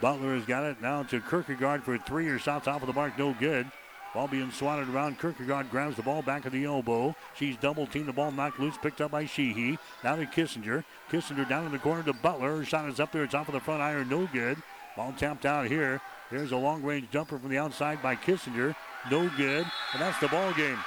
Butler 0.00 0.34
has 0.34 0.44
got 0.44 0.64
it 0.64 0.82
now 0.82 1.02
to 1.04 1.20
Kierkegaard 1.20 1.82
for 1.84 1.96
three. 1.98 2.26
Her 2.26 2.38
shot 2.38 2.66
off 2.66 2.82
of 2.82 2.86
the 2.86 2.92
mark, 2.92 3.18
no 3.18 3.34
good. 3.34 3.70
Ball 4.14 4.28
being 4.28 4.52
swatted 4.52 4.88
around. 4.88 5.18
Kierkegaard 5.18 5.70
grabs 5.70 5.96
the 5.96 6.02
ball 6.02 6.22
back 6.22 6.46
at 6.46 6.52
the 6.52 6.64
elbow. 6.64 7.16
She's 7.34 7.56
double 7.56 7.86
teamed. 7.86 8.06
The 8.06 8.12
ball 8.12 8.30
knocked 8.30 8.60
loose, 8.60 8.78
picked 8.78 9.00
up 9.00 9.10
by 9.10 9.26
Sheehy. 9.26 9.76
Now 10.04 10.14
to 10.14 10.24
Kissinger. 10.24 10.84
Kissinger 11.10 11.48
down 11.48 11.66
in 11.66 11.72
the 11.72 11.78
corner 11.78 12.04
to 12.04 12.12
Butler. 12.12 12.58
Her 12.58 12.64
shot 12.64 12.88
is 12.88 13.00
up 13.00 13.10
there. 13.10 13.24
It's 13.24 13.34
off 13.34 13.48
of 13.48 13.54
the 13.54 13.60
front 13.60 13.82
iron, 13.82 14.08
no 14.08 14.28
good. 14.32 14.62
Ball 14.96 15.12
tapped 15.18 15.44
out 15.44 15.66
here. 15.66 16.00
Here's 16.30 16.52
a 16.52 16.56
long 16.56 16.82
range 16.82 17.10
jumper 17.10 17.38
from 17.38 17.50
the 17.50 17.58
outside 17.58 18.00
by 18.02 18.14
Kissinger. 18.14 18.76
No 19.10 19.28
good. 19.36 19.66
And 19.92 20.00
that's 20.00 20.18
the 20.20 20.28
ball 20.28 20.52
game. 20.52 20.78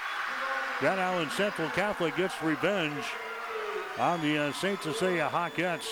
Grand 0.80 1.02
Island 1.02 1.32
Central 1.32 1.70
Catholic 1.70 2.16
gets 2.16 2.42
revenge 2.42 3.04
on 4.00 4.22
the 4.22 4.38
uh, 4.38 4.54
St. 4.54 4.82
Cecilia 4.82 5.30
Hawkettes. 5.32 5.88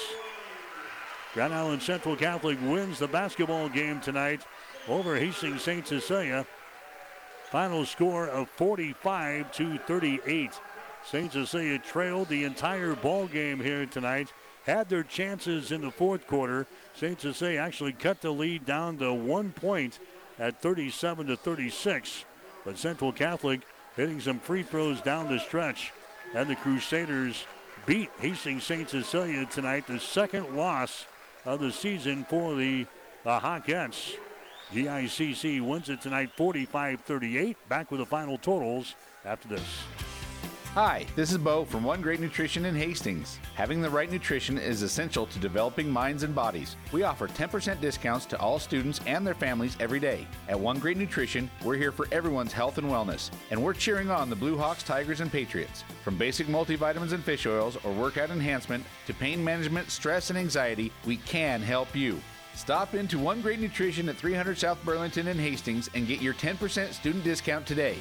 Grand 1.34 1.54
Island 1.54 1.82
Central 1.82 2.16
Catholic 2.16 2.58
wins 2.62 3.00
the 3.00 3.08
basketball 3.08 3.68
game 3.68 4.00
tonight 4.00 4.42
over 4.88 5.18
Hastings 5.18 5.64
St. 5.64 5.86
Cecilia. 5.86 6.46
Final 7.56 7.86
score 7.86 8.28
of 8.28 8.50
45 8.50 9.50
to 9.54 9.78
38. 9.78 10.52
St. 11.06 11.32
Cecilia 11.32 11.80
trailed 11.80 12.28
the 12.28 12.44
entire 12.44 12.96
ball 12.96 13.28
game 13.28 13.62
here 13.62 13.86
tonight. 13.86 14.34
Had 14.66 14.90
their 14.90 15.04
chances 15.04 15.72
in 15.72 15.80
the 15.80 15.90
fourth 15.90 16.28
quarter. 16.28 16.68
St. 16.96 17.22
Cecilia 17.22 17.62
actually 17.62 17.94
cut 17.94 18.20
the 18.20 18.30
lead 18.30 18.66
down 18.66 18.98
to 18.98 19.14
one 19.14 19.54
point 19.54 20.00
at 20.38 20.62
37 20.62 21.28
to 21.28 21.38
36. 21.38 22.26
But 22.66 22.78
Central 22.78 23.14
Catholic 23.14 23.62
hitting 23.96 24.20
some 24.20 24.40
free 24.40 24.64
throws 24.64 25.00
down 25.00 25.30
the 25.30 25.40
stretch. 25.40 25.94
And 26.34 26.50
the 26.50 26.58
Crusaders 26.58 27.46
beat 27.86 28.10
Hastings 28.20 28.66
St. 28.66 28.90
Cecilia 28.90 29.46
tonight, 29.46 29.88
the 29.88 30.02
second 30.02 30.58
loss 30.58 31.06
of 31.46 31.62
the 31.62 31.72
season 31.72 32.26
for 32.26 32.54
the 32.56 32.86
uh, 33.26 33.40
Hawkettes. 33.40 34.18
GICC 34.74 35.62
wins 35.62 35.90
it 35.90 36.02
tonight 36.02 36.32
45 36.36 37.02
38. 37.02 37.58
Back 37.70 37.92
with 37.92 38.00
the 38.00 38.06
final 38.06 38.38
totals 38.38 38.96
after 39.24 39.48
this. 39.48 39.64
Hi, 40.74 41.06
this 41.16 41.32
is 41.32 41.38
Bo 41.38 41.64
from 41.64 41.86
One 41.86 42.02
Great 42.02 42.20
Nutrition 42.20 42.66
in 42.66 42.76
Hastings. 42.76 43.40
Having 43.54 43.82
the 43.82 43.90
right 43.90 44.12
nutrition 44.12 44.58
is 44.58 44.82
essential 44.82 45.26
to 45.28 45.40
developing 45.40 45.90
minds 45.90 46.24
and 46.24 46.36
bodies. 46.36 46.76
We 46.92 47.04
offer 47.04 47.30
10% 47.30 47.80
discounts 47.80 48.26
to 48.26 48.40
all 48.42 48.60
students 48.60 49.00
and 49.06 49.26
their 49.26 49.36
families 49.36 49.78
every 49.80 50.02
day. 50.02 50.28
At 50.50 50.60
One 50.60 50.80
Great 50.80 50.98
Nutrition, 50.98 51.50
we're 51.64 51.78
here 51.78 51.94
for 51.94 52.10
everyone's 52.12 52.52
health 52.52 52.78
and 52.78 52.88
wellness, 52.88 53.30
and 53.52 53.64
we're 53.64 53.74
cheering 53.74 54.12
on 54.12 54.30
the 54.30 54.36
Blue 54.36 54.58
Hawks, 54.58 54.84
Tigers, 54.84 55.22
and 55.22 55.32
Patriots. 55.32 55.86
From 56.04 56.18
basic 56.18 56.48
multivitamins 56.48 57.14
and 57.14 57.24
fish 57.24 57.46
oils 57.46 57.78
or 57.86 57.94
workout 57.94 58.32
enhancement 58.32 58.84
to 59.08 59.14
pain 59.14 59.42
management, 59.42 59.90
stress, 59.90 60.30
and 60.30 60.38
anxiety, 60.38 60.92
we 61.06 61.16
can 61.16 61.62
help 61.62 61.96
you. 61.96 62.20
Stop 62.56 62.96
into 62.96 63.20
One 63.20 63.42
Great 63.42 63.60
Nutrition 63.60 64.08
at 64.08 64.16
300 64.16 64.58
South 64.58 64.84
Burlington 64.86 65.28
in 65.28 65.38
Hastings 65.38 65.90
and 65.94 66.08
get 66.08 66.22
your 66.22 66.34
10% 66.34 66.94
student 66.94 67.24
discount 67.24 67.66
today. 67.66 67.98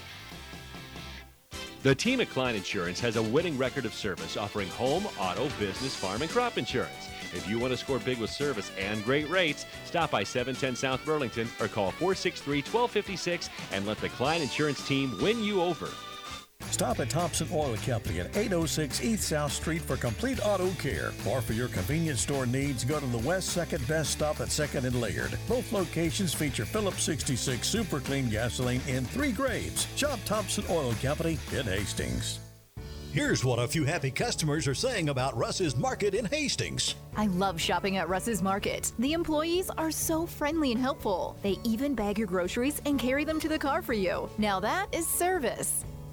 The 1.82 1.94
team 1.94 2.20
at 2.22 2.30
Klein 2.30 2.54
Insurance 2.54 2.98
has 3.00 3.16
a 3.16 3.22
winning 3.22 3.58
record 3.58 3.84
of 3.84 3.92
service 3.92 4.38
offering 4.38 4.68
home, 4.70 5.06
auto, 5.18 5.50
business, 5.58 5.94
farm, 5.94 6.22
and 6.22 6.30
crop 6.30 6.56
insurance. 6.56 7.10
If 7.34 7.46
you 7.46 7.58
want 7.58 7.72
to 7.72 7.76
score 7.76 7.98
big 7.98 8.18
with 8.18 8.30
service 8.30 8.70
and 8.78 9.04
great 9.04 9.28
rates, 9.28 9.66
stop 9.84 10.10
by 10.10 10.24
710 10.24 10.76
South 10.76 11.04
Burlington 11.04 11.46
or 11.60 11.68
call 11.68 11.90
463 11.90 12.58
1256 12.58 13.50
and 13.72 13.86
let 13.86 13.98
the 13.98 14.08
Klein 14.08 14.40
Insurance 14.40 14.86
team 14.86 15.14
win 15.20 15.42
you 15.42 15.60
over. 15.60 15.90
Stop 16.70 17.00
at 17.00 17.10
Thompson 17.10 17.48
Oil 17.52 17.76
Company 17.84 18.20
at 18.20 18.36
806 18.36 19.02
East 19.04 19.28
South 19.28 19.52
Street 19.52 19.82
for 19.82 19.96
complete 19.96 20.44
auto 20.44 20.70
care. 20.72 21.12
Or 21.28 21.40
for 21.40 21.52
your 21.52 21.68
convenience 21.68 22.20
store 22.20 22.46
needs, 22.46 22.84
go 22.84 22.98
to 22.98 23.06
the 23.06 23.18
West 23.18 23.56
2nd 23.56 23.86
Best 23.86 24.10
Stop 24.10 24.40
at 24.40 24.48
2nd 24.48 24.84
and 24.84 25.00
Laird. 25.00 25.38
Both 25.48 25.72
locations 25.72 26.34
feature 26.34 26.64
Phillips 26.64 27.02
66 27.04 27.66
Super 27.66 28.00
Clean 28.00 28.28
gasoline 28.28 28.80
in 28.88 29.04
three 29.04 29.32
grades. 29.32 29.86
Shop 29.96 30.18
Thompson 30.24 30.64
Oil 30.68 30.94
Company 31.02 31.38
in 31.52 31.64
Hastings. 31.64 32.40
Here's 33.14 33.44
what 33.44 33.60
a 33.60 33.68
few 33.68 33.84
happy 33.84 34.10
customers 34.10 34.66
are 34.66 34.74
saying 34.74 35.08
about 35.08 35.36
Russ's 35.36 35.76
Market 35.76 36.16
in 36.16 36.24
Hastings. 36.24 36.96
I 37.16 37.28
love 37.28 37.60
shopping 37.60 37.96
at 37.96 38.08
Russ's 38.08 38.42
Market. 38.42 38.90
The 38.98 39.12
employees 39.12 39.70
are 39.78 39.92
so 39.92 40.26
friendly 40.26 40.72
and 40.72 40.80
helpful. 40.80 41.36
They 41.40 41.56
even 41.62 41.94
bag 41.94 42.18
your 42.18 42.26
groceries 42.26 42.82
and 42.86 42.98
carry 42.98 43.22
them 43.22 43.38
to 43.38 43.48
the 43.48 43.56
car 43.56 43.82
for 43.82 43.92
you. 43.92 44.28
Now 44.36 44.58
that 44.58 44.88
is 44.92 45.06
service. 45.06 45.84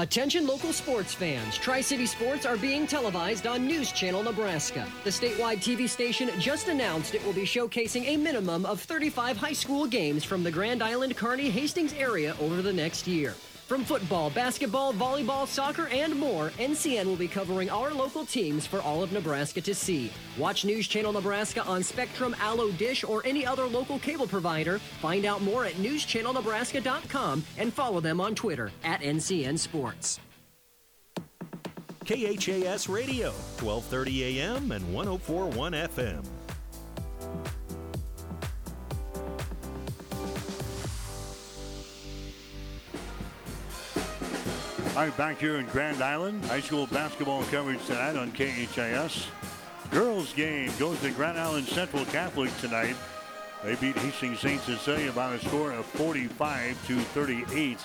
Attention 0.00 0.46
local 0.46 0.72
sports 0.72 1.12
fans. 1.12 1.58
Tri 1.58 1.82
City 1.82 2.06
Sports 2.06 2.46
are 2.46 2.56
being 2.56 2.86
televised 2.86 3.46
on 3.46 3.66
News 3.66 3.92
Channel 3.92 4.22
Nebraska. 4.22 4.88
The 5.04 5.10
statewide 5.10 5.58
TV 5.58 5.86
station 5.86 6.30
just 6.40 6.68
announced 6.68 7.14
it 7.14 7.22
will 7.22 7.34
be 7.34 7.42
showcasing 7.42 8.06
a 8.06 8.16
minimum 8.16 8.64
of 8.64 8.80
35 8.80 9.36
high 9.36 9.52
school 9.52 9.86
games 9.86 10.24
from 10.24 10.42
the 10.42 10.50
Grand 10.50 10.82
Island 10.82 11.18
Kearney 11.18 11.50
Hastings 11.50 11.92
area 11.92 12.34
over 12.40 12.62
the 12.62 12.72
next 12.72 13.06
year. 13.06 13.34
From 13.70 13.84
football, 13.84 14.30
basketball, 14.30 14.92
volleyball, 14.92 15.46
soccer, 15.46 15.86
and 15.92 16.18
more, 16.18 16.50
NCN 16.58 17.04
will 17.04 17.14
be 17.14 17.28
covering 17.28 17.70
our 17.70 17.94
local 17.94 18.26
teams 18.26 18.66
for 18.66 18.80
all 18.80 19.00
of 19.00 19.12
Nebraska 19.12 19.60
to 19.60 19.76
see. 19.76 20.10
Watch 20.36 20.64
News 20.64 20.88
Channel 20.88 21.12
Nebraska 21.12 21.62
on 21.62 21.84
Spectrum, 21.84 22.34
Allo 22.40 22.72
Dish, 22.72 23.04
or 23.04 23.24
any 23.24 23.46
other 23.46 23.66
local 23.66 24.00
cable 24.00 24.26
provider. 24.26 24.80
Find 25.00 25.24
out 25.24 25.40
more 25.42 25.66
at 25.66 25.74
newschannelnebraska.com 25.74 27.44
and 27.58 27.72
follow 27.72 28.00
them 28.00 28.20
on 28.20 28.34
Twitter 28.34 28.72
at 28.82 29.02
NCN 29.02 29.56
Sports. 29.56 30.18
KHAS 32.04 32.88
Radio, 32.88 33.28
1230 33.60 34.40
AM 34.40 34.72
and 34.72 34.92
1041 34.92 35.72
FM. 35.74 36.39
Right, 44.96 45.16
back 45.16 45.38
here 45.38 45.56
in 45.56 45.66
Grand 45.66 46.02
Island, 46.02 46.44
high 46.46 46.60
school 46.60 46.86
basketball 46.88 47.44
coverage 47.44 47.82
tonight 47.86 48.16
on 48.16 48.32
KHAS. 48.32 49.28
Girls 49.90 50.32
game 50.34 50.70
goes 50.78 51.00
to 51.00 51.10
Grand 51.12 51.38
Island 51.38 51.68
Central 51.68 52.04
Catholic 52.06 52.54
tonight. 52.58 52.96
They 53.62 53.76
beat 53.76 53.96
Hastings 53.96 54.40
St. 54.40 54.60
Cecilia 54.60 55.12
by 55.12 55.34
a 55.34 55.38
score 55.38 55.72
of 55.72 55.86
45 55.86 56.86
to 56.88 56.98
38. 56.98 57.78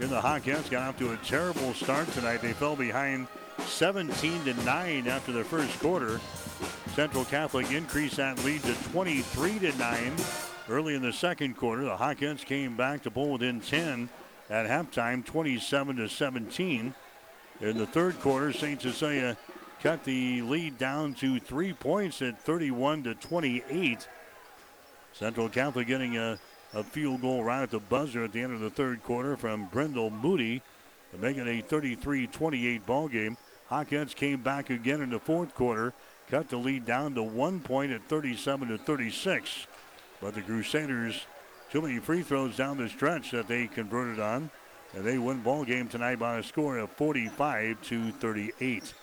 And 0.00 0.10
the 0.10 0.20
Hawkettes 0.20 0.70
got 0.70 0.88
off 0.88 0.98
to 0.98 1.12
a 1.12 1.16
terrible 1.24 1.72
start 1.72 2.08
tonight. 2.08 2.42
They 2.42 2.52
fell 2.52 2.76
behind 2.76 3.26
17 3.66 4.44
to 4.44 4.54
9 4.64 5.08
after 5.08 5.32
the 5.32 5.44
first 5.44 5.80
quarter. 5.80 6.20
Central 6.94 7.24
Catholic 7.24 7.72
increased 7.72 8.16
that 8.16 8.44
lead 8.44 8.62
to 8.64 8.74
23 8.92 9.58
to 9.60 9.78
9 9.78 10.16
early 10.68 10.94
in 10.94 11.02
the 11.02 11.12
second 11.12 11.56
quarter. 11.56 11.84
The 11.84 11.96
Hawkettes 11.96 12.44
came 12.44 12.76
back 12.76 13.02
to 13.04 13.10
pull 13.10 13.30
within 13.30 13.60
10 13.60 14.10
at 14.50 14.66
halftime, 14.66 15.24
27 15.24 15.96
to 15.96 16.08
17. 16.08 16.94
In 17.60 17.78
the 17.78 17.86
third 17.86 18.20
quarter, 18.20 18.52
St. 18.52 18.80
Cecilia 18.80 19.36
cut 19.82 20.04
the 20.04 20.42
lead 20.42 20.78
down 20.78 21.14
to 21.14 21.38
three 21.38 21.72
points 21.72 22.20
at 22.22 22.40
31 22.40 23.04
to 23.04 23.14
28. 23.14 24.08
Central 25.12 25.48
Catholic 25.48 25.86
getting 25.86 26.16
a, 26.16 26.38
a 26.72 26.82
field 26.82 27.22
goal 27.22 27.44
right 27.44 27.62
at 27.62 27.70
the 27.70 27.78
buzzer 27.78 28.24
at 28.24 28.32
the 28.32 28.40
end 28.40 28.52
of 28.52 28.60
the 28.60 28.70
third 28.70 29.02
quarter 29.04 29.36
from 29.36 29.66
Brendel 29.66 30.10
Moody 30.10 30.62
to 31.12 31.18
make 31.18 31.36
it 31.36 31.46
a 31.46 31.62
33-28 31.62 32.84
ball 32.84 33.08
game. 33.08 33.36
Hawkettes 33.70 34.14
came 34.14 34.42
back 34.42 34.70
again 34.70 35.00
in 35.00 35.10
the 35.10 35.18
fourth 35.18 35.54
quarter, 35.54 35.94
cut 36.30 36.48
the 36.48 36.56
lead 36.56 36.84
down 36.84 37.14
to 37.14 37.22
one 37.22 37.60
point 37.60 37.92
at 37.92 38.02
37 38.08 38.68
to 38.68 38.78
36. 38.78 39.66
But 40.20 40.34
the 40.34 40.42
Crusaders 40.42 41.26
too 41.74 41.82
many 41.82 41.98
free 41.98 42.22
throws 42.22 42.56
down 42.56 42.78
the 42.78 42.88
stretch 42.88 43.32
that 43.32 43.48
they 43.48 43.66
converted 43.66 44.20
on. 44.20 44.48
And 44.94 45.04
they 45.04 45.18
win 45.18 45.40
ball 45.40 45.64
game 45.64 45.88
tonight 45.88 46.20
by 46.20 46.38
a 46.38 46.42
score 46.44 46.78
of 46.78 46.88
45 46.92 47.82
to 47.82 48.12
38. 48.12 48.94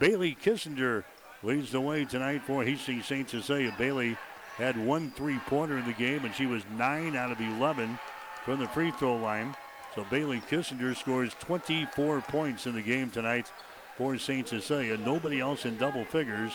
Bailey 0.00 0.36
Kissinger 0.42 1.04
leads 1.44 1.70
the 1.70 1.80
way 1.80 2.04
tonight 2.04 2.42
for 2.42 2.64
Hastings 2.64 3.06
St. 3.06 3.30
Cecilia. 3.30 3.72
Bailey 3.78 4.16
had 4.56 4.76
one 4.76 5.12
three-pointer 5.12 5.78
in 5.78 5.86
the 5.86 5.92
game, 5.92 6.24
and 6.24 6.34
she 6.34 6.46
was 6.46 6.64
9 6.76 7.14
out 7.14 7.30
of 7.30 7.40
11 7.40 7.96
from 8.44 8.58
the 8.58 8.66
free 8.66 8.90
throw 8.90 9.14
line. 9.14 9.54
So 9.94 10.04
Bailey 10.10 10.42
Kissinger 10.50 10.96
scores 10.96 11.32
24 11.38 12.22
points 12.22 12.66
in 12.66 12.74
the 12.74 12.82
game 12.82 13.10
tonight 13.10 13.52
for 13.96 14.18
St. 14.18 14.48
Cecilia. 14.48 14.96
Nobody 14.96 15.38
else 15.38 15.64
in 15.64 15.76
double 15.76 16.04
figures. 16.04 16.50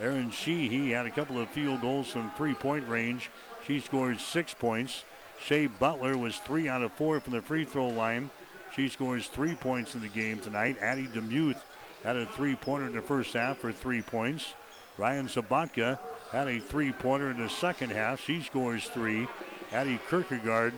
Aaron 0.00 0.30
Sheehy 0.30 0.90
had 0.90 1.06
a 1.06 1.10
couple 1.10 1.40
of 1.40 1.48
field 1.48 1.80
goals 1.80 2.08
from 2.08 2.30
three-point 2.32 2.86
range. 2.86 3.30
She 3.66 3.80
scored 3.80 4.20
six 4.20 4.52
points. 4.52 5.04
Shea 5.40 5.66
Butler 5.66 6.16
was 6.16 6.36
three 6.38 6.68
out 6.68 6.82
of 6.82 6.92
four 6.92 7.20
from 7.20 7.32
the 7.34 7.42
free 7.42 7.64
throw 7.64 7.88
line. 7.88 8.30
She 8.74 8.88
scores 8.88 9.28
three 9.28 9.54
points 9.54 9.94
in 9.94 10.00
the 10.00 10.08
game 10.08 10.38
tonight. 10.40 10.76
Addie 10.80 11.08
Demuth 11.12 11.62
had 12.02 12.16
a 12.16 12.26
three 12.26 12.56
pointer 12.56 12.86
in 12.86 12.94
the 12.94 13.02
first 13.02 13.32
half 13.34 13.58
for 13.58 13.72
three 13.72 14.02
points. 14.02 14.54
Ryan 14.98 15.26
Sabatka 15.26 15.98
had 16.32 16.48
a 16.48 16.60
three 16.60 16.92
pointer 16.92 17.30
in 17.30 17.40
the 17.40 17.48
second 17.48 17.90
half. 17.90 18.20
She 18.20 18.42
scores 18.42 18.86
three. 18.88 19.28
Addie 19.72 20.00
Kierkegaard 20.08 20.74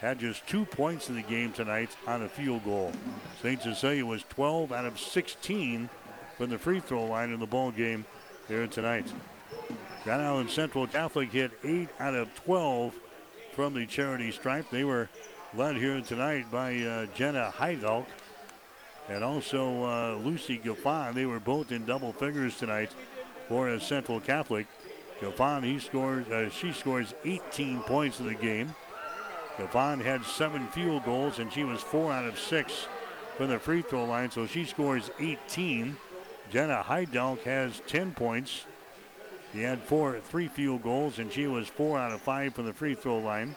had 0.00 0.18
just 0.18 0.46
two 0.46 0.64
points 0.64 1.08
in 1.08 1.16
the 1.16 1.22
game 1.22 1.52
tonight 1.52 1.96
on 2.06 2.22
a 2.22 2.28
field 2.28 2.64
goal. 2.64 2.92
St. 3.42 3.62
Cecilia 3.62 4.04
was 4.04 4.22
12 4.30 4.72
out 4.72 4.84
of 4.84 4.98
16 4.98 5.88
from 6.36 6.50
the 6.50 6.58
free 6.58 6.80
throw 6.80 7.04
line 7.06 7.30
in 7.30 7.40
the 7.40 7.46
ball 7.46 7.70
game 7.70 8.04
here 8.48 8.66
tonight. 8.66 9.06
Grand 10.02 10.20
Island 10.20 10.50
Central 10.50 10.86
Catholic 10.86 11.30
hit 11.30 11.52
8 11.62 11.88
out 11.98 12.14
of 12.14 12.34
12 12.44 12.94
from 13.54 13.74
the 13.74 13.86
charity 13.86 14.30
stripe. 14.32 14.66
They 14.70 14.84
were 14.84 15.08
led 15.54 15.76
here 15.76 16.00
tonight 16.00 16.50
by 16.50 16.76
uh, 16.80 17.06
Jenna 17.14 17.52
Heidelk 17.56 18.06
and 19.08 19.22
also 19.22 19.84
uh, 19.84 20.16
Lucy 20.16 20.58
Gaffon. 20.58 21.14
They 21.14 21.26
were 21.26 21.40
both 21.40 21.70
in 21.70 21.84
double 21.84 22.12
figures 22.12 22.56
tonight 22.56 22.90
for 23.48 23.68
a 23.68 23.80
Central 23.80 24.20
Catholic. 24.20 24.66
Gaffon, 25.20 25.62
he 25.62 25.78
scores, 25.78 26.26
uh, 26.28 26.50
she 26.50 26.72
scores 26.72 27.14
18 27.24 27.80
points 27.82 28.18
in 28.18 28.26
the 28.26 28.34
game. 28.34 28.74
Gaffon 29.56 30.02
had 30.02 30.24
seven 30.24 30.66
field 30.68 31.04
goals 31.04 31.38
and 31.38 31.52
she 31.52 31.62
was 31.62 31.80
four 31.80 32.12
out 32.12 32.26
of 32.26 32.38
six 32.38 32.88
from 33.36 33.50
the 33.50 33.58
free 33.58 33.82
throw 33.82 34.04
line, 34.04 34.30
so 34.30 34.46
she 34.46 34.64
scores 34.64 35.10
18. 35.20 35.96
Jenna 36.50 36.84
Heidelk 36.86 37.42
has 37.42 37.80
10 37.86 38.14
points. 38.14 38.66
He 39.54 39.62
had 39.62 39.80
four, 39.80 40.18
three 40.18 40.48
field 40.48 40.82
goals, 40.82 41.20
and 41.20 41.32
she 41.32 41.46
was 41.46 41.68
four 41.68 41.96
out 41.96 42.10
of 42.10 42.20
five 42.20 42.54
from 42.54 42.66
the 42.66 42.72
free 42.72 42.96
throw 42.96 43.18
line. 43.18 43.54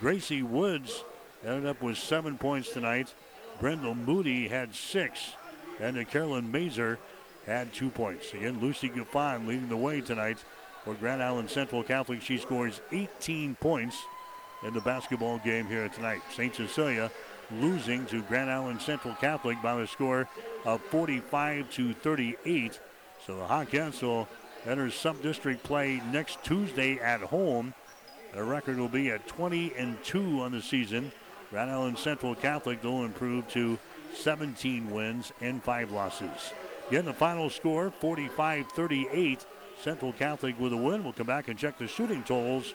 Gracie 0.00 0.42
Woods 0.42 1.04
ended 1.44 1.66
up 1.66 1.80
with 1.80 1.96
seven 1.96 2.36
points 2.36 2.70
tonight. 2.70 3.14
Brendel 3.60 3.94
Moody 3.94 4.48
had 4.48 4.74
six, 4.74 5.34
and 5.80 5.96
Carolyn 6.08 6.50
Mazer 6.50 6.98
had 7.46 7.72
two 7.72 7.90
points. 7.90 8.34
Again, 8.34 8.60
Lucy 8.60 8.88
Gaffon 8.88 9.46
leading 9.46 9.68
the 9.68 9.76
way 9.76 10.00
tonight 10.00 10.38
for 10.84 10.94
Grand 10.94 11.22
Island 11.22 11.48
Central 11.48 11.84
Catholic. 11.84 12.22
She 12.22 12.38
scores 12.38 12.80
18 12.90 13.54
points 13.54 13.96
in 14.64 14.74
the 14.74 14.80
basketball 14.80 15.38
game 15.38 15.66
here 15.66 15.88
tonight. 15.88 16.22
St. 16.34 16.54
Cecilia 16.56 17.10
losing 17.52 18.04
to 18.06 18.22
Grand 18.22 18.50
Island 18.50 18.82
Central 18.82 19.14
Catholic 19.14 19.62
by 19.62 19.76
the 19.76 19.86
score 19.86 20.28
of 20.64 20.80
45 20.86 21.70
to 21.70 21.94
38. 21.94 22.80
So 23.24 23.36
the 23.36 23.44
Hawkettes 23.44 24.02
will 24.02 24.28
enter 24.64 24.90
sub-district 24.90 25.62
play 25.62 26.00
next 26.12 26.42
Tuesday 26.42 26.98
at 26.98 27.20
home. 27.20 27.74
Their 28.32 28.44
record 28.44 28.78
will 28.78 28.88
be 28.88 29.10
at 29.10 29.26
20 29.26 29.74
and 29.76 30.02
2 30.04 30.42
on 30.42 30.52
the 30.52 30.62
season. 30.62 31.12
Grand 31.50 31.70
Island 31.70 31.98
Central 31.98 32.34
Catholic 32.34 32.82
will 32.82 33.04
improve 33.04 33.48
to 33.48 33.78
17 34.14 34.90
wins 34.90 35.32
and 35.40 35.62
5 35.62 35.92
losses. 35.92 36.52
Getting 36.90 37.06
the 37.06 37.14
final 37.14 37.50
score 37.50 37.90
45 37.90 38.66
38. 38.72 39.46
Central 39.82 40.12
Catholic 40.12 40.58
with 40.58 40.72
a 40.72 40.76
win. 40.76 41.04
We'll 41.04 41.12
come 41.12 41.26
back 41.26 41.48
and 41.48 41.58
check 41.58 41.78
the 41.78 41.86
shooting 41.86 42.22
totals 42.22 42.74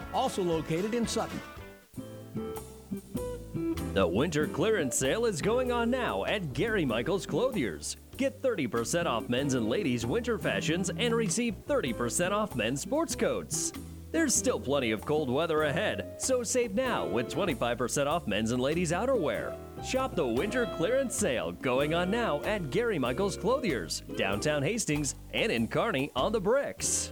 also 0.13 0.43
located 0.43 0.93
in 0.93 1.07
Sutton. 1.07 1.39
The 3.93 4.07
winter 4.07 4.47
clearance 4.47 4.95
sale 4.95 5.25
is 5.25 5.41
going 5.41 5.71
on 5.71 5.91
now 5.91 6.23
at 6.23 6.53
Gary 6.53 6.85
Michaels 6.85 7.25
Clothiers. 7.25 7.97
Get 8.15 8.41
30% 8.41 9.05
off 9.05 9.27
men's 9.27 9.53
and 9.53 9.67
ladies' 9.67 10.05
winter 10.05 10.37
fashions 10.37 10.89
and 10.97 11.13
receive 11.13 11.55
30% 11.67 12.31
off 12.31 12.55
men's 12.55 12.79
sports 12.79 13.15
coats. 13.15 13.73
There's 14.11 14.35
still 14.35 14.59
plenty 14.59 14.91
of 14.91 15.05
cold 15.05 15.29
weather 15.29 15.63
ahead, 15.63 16.13
so 16.17 16.43
save 16.43 16.73
now 16.73 17.05
with 17.05 17.33
25% 17.33 18.07
off 18.07 18.27
men's 18.27 18.51
and 18.51 18.61
ladies' 18.61 18.91
outerwear. 18.91 19.55
Shop 19.83 20.15
the 20.15 20.25
winter 20.25 20.69
clearance 20.77 21.15
sale 21.15 21.51
going 21.51 21.93
on 21.93 22.11
now 22.11 22.41
at 22.43 22.69
Gary 22.69 22.99
Michaels 22.99 23.35
Clothiers, 23.35 24.03
downtown 24.17 24.63
Hastings, 24.63 25.15
and 25.33 25.51
in 25.51 25.67
Kearney 25.67 26.11
on 26.15 26.31
the 26.31 26.41
bricks. 26.41 27.11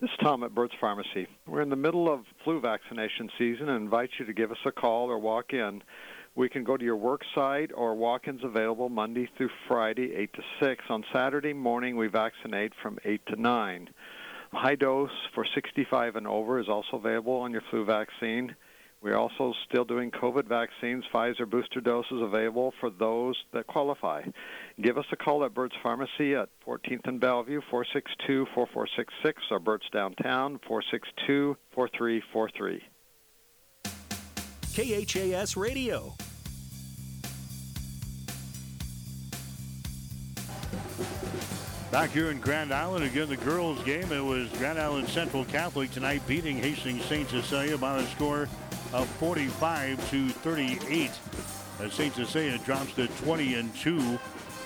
This 0.00 0.10
is 0.10 0.16
Tom 0.22 0.44
at 0.44 0.54
Burt's 0.54 0.76
Pharmacy. 0.80 1.26
We're 1.44 1.60
in 1.60 1.70
the 1.70 1.74
middle 1.74 2.08
of 2.08 2.20
flu 2.44 2.60
vaccination 2.60 3.28
season 3.36 3.68
and 3.68 3.82
invite 3.82 4.10
you 4.16 4.26
to 4.26 4.32
give 4.32 4.52
us 4.52 4.58
a 4.64 4.70
call 4.70 5.10
or 5.10 5.18
walk 5.18 5.52
in. 5.52 5.82
We 6.36 6.48
can 6.48 6.62
go 6.62 6.76
to 6.76 6.84
your 6.84 6.94
work 6.94 7.22
site 7.34 7.72
or 7.74 7.96
walk 7.96 8.28
ins 8.28 8.44
available 8.44 8.88
Monday 8.90 9.28
through 9.36 9.50
Friday, 9.66 10.14
8 10.14 10.32
to 10.34 10.42
6. 10.60 10.84
On 10.88 11.04
Saturday 11.12 11.52
morning, 11.52 11.96
we 11.96 12.06
vaccinate 12.06 12.74
from 12.80 13.00
8 13.04 13.26
to 13.26 13.42
9. 13.42 13.90
High 14.52 14.76
dose 14.76 15.10
for 15.34 15.44
65 15.52 16.14
and 16.14 16.28
over 16.28 16.60
is 16.60 16.68
also 16.68 16.96
available 16.96 17.34
on 17.34 17.50
your 17.50 17.62
flu 17.68 17.84
vaccine. 17.84 18.54
We're 19.00 19.16
also 19.16 19.54
still 19.68 19.84
doing 19.84 20.10
COVID 20.10 20.48
vaccines, 20.48 21.04
Pfizer 21.12 21.48
booster 21.48 21.80
doses 21.80 22.20
available 22.20 22.74
for 22.80 22.90
those 22.90 23.36
that 23.52 23.68
qualify. 23.68 24.24
Give 24.80 24.98
us 24.98 25.04
a 25.12 25.16
call 25.16 25.44
at 25.44 25.54
Burt's 25.54 25.76
Pharmacy 25.82 26.34
at 26.34 26.48
14th 26.66 27.06
and 27.06 27.20
Bellevue, 27.20 27.60
462-4466, 27.70 29.34
or 29.52 29.60
Burt's 29.60 29.86
Downtown, 29.92 30.58
462-4343. 30.68 32.80
KHAS 34.74 35.56
Radio. 35.56 36.14
Back 41.90 42.10
here 42.10 42.30
in 42.30 42.38
Grand 42.38 42.72
Island, 42.72 43.04
again, 43.04 43.28
the 43.28 43.36
girls' 43.36 43.82
game. 43.84 44.12
It 44.12 44.20
was 44.20 44.48
Grand 44.58 44.78
Island 44.78 45.08
Central 45.08 45.44
Catholic 45.46 45.90
tonight 45.90 46.20
beating 46.26 46.58
Hastings 46.58 47.04
St. 47.06 47.28
Cecilia 47.28 47.78
by 47.78 47.98
a 47.98 48.06
score 48.08 48.48
of 48.92 49.08
45 49.18 50.10
to 50.10 50.28
38. 50.28 51.10
As 51.80 51.92
St. 51.92 52.14
Cecilia 52.14 52.58
drops 52.58 52.94
to 52.94 53.06
20 53.06 53.54
and 53.54 53.74
2 53.76 54.18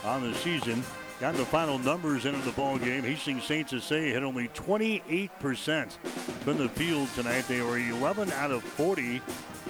on 0.05 0.23
the 0.23 0.37
season. 0.39 0.83
Got 1.21 1.35
the 1.35 1.45
final 1.45 1.79
numbers 1.79 2.25
into 2.25 2.41
the 2.41 2.53
ball 2.53 2.79
game. 2.79 3.05
Hastings 3.05 3.45
St. 3.45 3.69
Cecilia 3.69 4.15
hit 4.15 4.23
only 4.23 4.49
28% 4.49 5.93
from 6.41 6.59
the 6.59 6.69
field 6.71 7.09
tonight. 7.15 7.45
They 7.47 7.61
were 7.61 7.79
11 7.79 8.33
out 8.33 8.51
of 8.51 8.63
40 8.63 9.19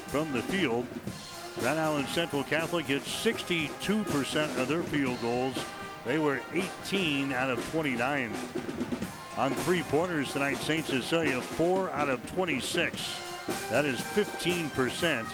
from 0.06 0.32
the 0.32 0.42
field. 0.42 0.86
Grand 1.60 1.78
Island 1.78 2.08
Central 2.08 2.42
Catholic 2.44 2.86
hit 2.86 3.02
62% 3.02 4.58
of 4.58 4.68
their 4.68 4.82
field 4.82 5.20
goals. 5.20 5.56
They 6.06 6.18
were 6.18 6.40
18 6.54 7.32
out 7.32 7.50
of 7.50 7.70
29. 7.70 8.32
On 9.36 9.54
three 9.54 9.82
pointers 9.82 10.32
tonight, 10.32 10.56
St. 10.58 10.86
Cecilia 10.86 11.40
4 11.40 11.90
out 11.90 12.08
of 12.08 12.24
26. 12.34 13.21
That 13.70 13.84
is 13.84 14.00
15%. 14.00 15.26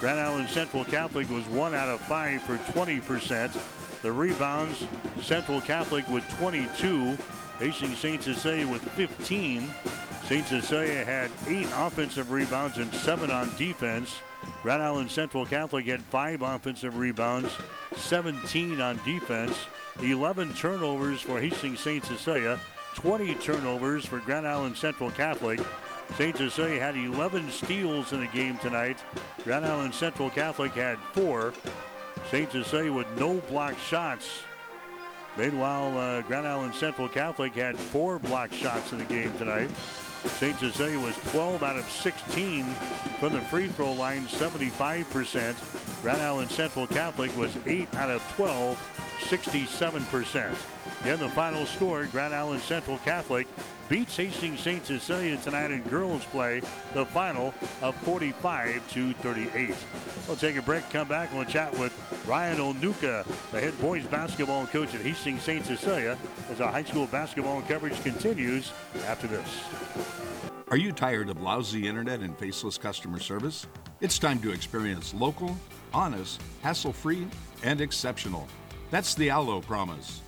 Grand 0.00 0.20
Island 0.20 0.48
Central 0.48 0.84
Catholic 0.84 1.28
was 1.30 1.44
1 1.46 1.74
out 1.74 1.88
of 1.88 2.00
5 2.02 2.42
for 2.42 2.56
20%. 2.72 4.02
The 4.02 4.12
rebounds, 4.12 4.86
Central 5.22 5.60
Catholic 5.60 6.06
with 6.08 6.28
22. 6.38 7.16
Hastings 7.58 7.98
St. 7.98 8.22
Cecilia 8.22 8.68
with 8.68 8.82
15. 8.90 9.70
St. 10.24 10.46
Cecilia 10.46 11.04
had 11.04 11.30
8 11.46 11.66
offensive 11.74 12.30
rebounds 12.30 12.78
and 12.78 12.92
7 12.92 13.30
on 13.30 13.50
defense. 13.56 14.16
Grand 14.62 14.82
Island 14.82 15.10
Central 15.10 15.46
Catholic 15.46 15.86
had 15.86 16.02
5 16.02 16.42
offensive 16.42 16.98
rebounds, 16.98 17.50
17 17.96 18.80
on 18.80 19.00
defense. 19.04 19.56
11 20.02 20.52
turnovers 20.54 21.22
for 21.22 21.40
Hastings 21.40 21.80
St. 21.80 22.04
Cecilia, 22.04 22.60
20 22.96 23.34
turnovers 23.36 24.04
for 24.04 24.18
Grand 24.20 24.46
Island 24.46 24.76
Central 24.76 25.10
Catholic. 25.10 25.60
St. 26.14 26.36
Cecilia 26.36 26.80
had 26.80 26.96
11 26.96 27.50
steals 27.50 28.12
in 28.12 28.20
the 28.20 28.26
game 28.28 28.56
tonight. 28.58 28.98
Grand 29.44 29.66
Island 29.66 29.94
Central 29.94 30.30
Catholic 30.30 30.72
had 30.72 30.98
four. 31.12 31.52
St. 32.30 32.50
Cecilia 32.50 32.92
with 32.92 33.06
no 33.18 33.34
block 33.48 33.78
shots. 33.78 34.40
Meanwhile, 35.36 35.98
uh, 35.98 36.22
Grand 36.22 36.46
Island 36.46 36.74
Central 36.74 37.08
Catholic 37.08 37.54
had 37.54 37.78
four 37.78 38.18
block 38.18 38.52
shots 38.52 38.92
in 38.92 38.98
the 38.98 39.04
game 39.04 39.36
tonight. 39.36 39.70
St. 40.24 40.58
Cecilia 40.58 40.98
was 40.98 41.16
12 41.30 41.62
out 41.62 41.76
of 41.76 41.88
16 41.88 42.64
from 43.20 43.32
the 43.32 43.40
free 43.42 43.68
throw 43.68 43.92
line, 43.92 44.26
75%. 44.26 46.02
Grand 46.02 46.22
Island 46.22 46.50
Central 46.50 46.86
Catholic 46.86 47.36
was 47.36 47.56
8 47.66 47.94
out 47.94 48.10
of 48.10 48.22
12, 48.36 48.78
67%. 49.20 50.75
In 51.06 51.20
the 51.20 51.28
final 51.28 51.66
score, 51.66 52.04
Grand 52.06 52.34
Island 52.34 52.60
Central 52.62 52.98
Catholic 52.98 53.46
beats 53.88 54.16
Hastings 54.16 54.58
St. 54.58 54.84
Cecilia 54.84 55.36
tonight 55.36 55.70
in 55.70 55.82
girls 55.82 56.24
play, 56.24 56.60
the 56.94 57.06
final 57.06 57.54
of 57.80 57.94
45 57.98 58.92
to 58.92 59.12
38. 59.12 59.76
We'll 60.26 60.36
take 60.36 60.56
a 60.56 60.62
break, 60.62 60.90
come 60.90 61.06
back, 61.06 61.28
and 61.28 61.38
we'll 61.38 61.46
chat 61.46 61.72
with 61.78 61.94
Ryan 62.26 62.58
Onuka, 62.58 63.24
the 63.52 63.60
head 63.60 63.80
boys 63.80 64.04
basketball 64.06 64.66
coach 64.66 64.96
at 64.96 65.00
Hastings 65.00 65.42
St. 65.42 65.64
Cecilia, 65.64 66.18
as 66.50 66.60
our 66.60 66.72
high 66.72 66.82
school 66.82 67.06
basketball 67.06 67.62
coverage 67.62 68.02
continues 68.02 68.72
after 69.06 69.28
this. 69.28 69.60
Are 70.72 70.76
you 70.76 70.90
tired 70.90 71.30
of 71.30 71.40
lousy 71.40 71.86
internet 71.86 72.18
and 72.18 72.36
faceless 72.36 72.78
customer 72.78 73.20
service? 73.20 73.68
It's 74.00 74.18
time 74.18 74.40
to 74.40 74.50
experience 74.50 75.14
local, 75.14 75.56
honest, 75.94 76.42
hassle 76.62 76.92
free, 76.92 77.28
and 77.62 77.80
exceptional. 77.80 78.48
That's 78.90 79.14
the 79.14 79.30
Allo 79.30 79.60
promise. 79.60 80.22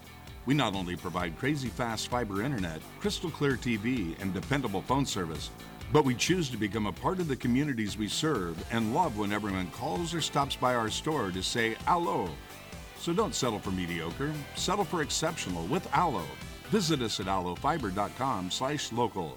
We 0.49 0.55
not 0.55 0.75
only 0.75 0.97
provide 0.97 1.39
crazy 1.39 1.69
fast 1.69 2.09
fiber 2.09 2.41
internet, 2.41 2.81
crystal 3.01 3.29
clear 3.29 3.53
TV, 3.53 4.19
and 4.19 4.33
dependable 4.33 4.81
phone 4.81 5.05
service, 5.05 5.51
but 5.93 6.07
we 6.07 6.15
choose 6.15 6.49
to 6.49 6.57
become 6.57 6.87
a 6.87 6.93
part 6.93 7.19
of 7.21 7.29
the 7.29 7.37
communities 7.37 7.99
we 7.99 8.09
serve 8.09 8.57
and 8.73 8.95
love 8.95 9.19
when 9.19 9.31
everyone 9.31 9.71
calls 9.73 10.15
or 10.15 10.23
stops 10.23 10.57
by 10.57 10.75
our 10.75 10.89
store 10.89 11.31
to 11.33 11.43
say 11.43 11.77
Allo. 11.87 12.31
So 12.99 13.13
don't 13.13 13.35
settle 13.35 13.59
for 13.59 13.73
mediocre, 13.73 14.33
settle 14.57 14.87
for 14.87 15.03
exceptional 15.03 15.67
with 15.67 15.87
Allo. 15.93 16.25
Visit 16.71 17.03
us 17.03 17.21
at 17.21 17.27
allofiber.com 17.27 18.51
slash 18.51 18.91
local. 18.91 19.37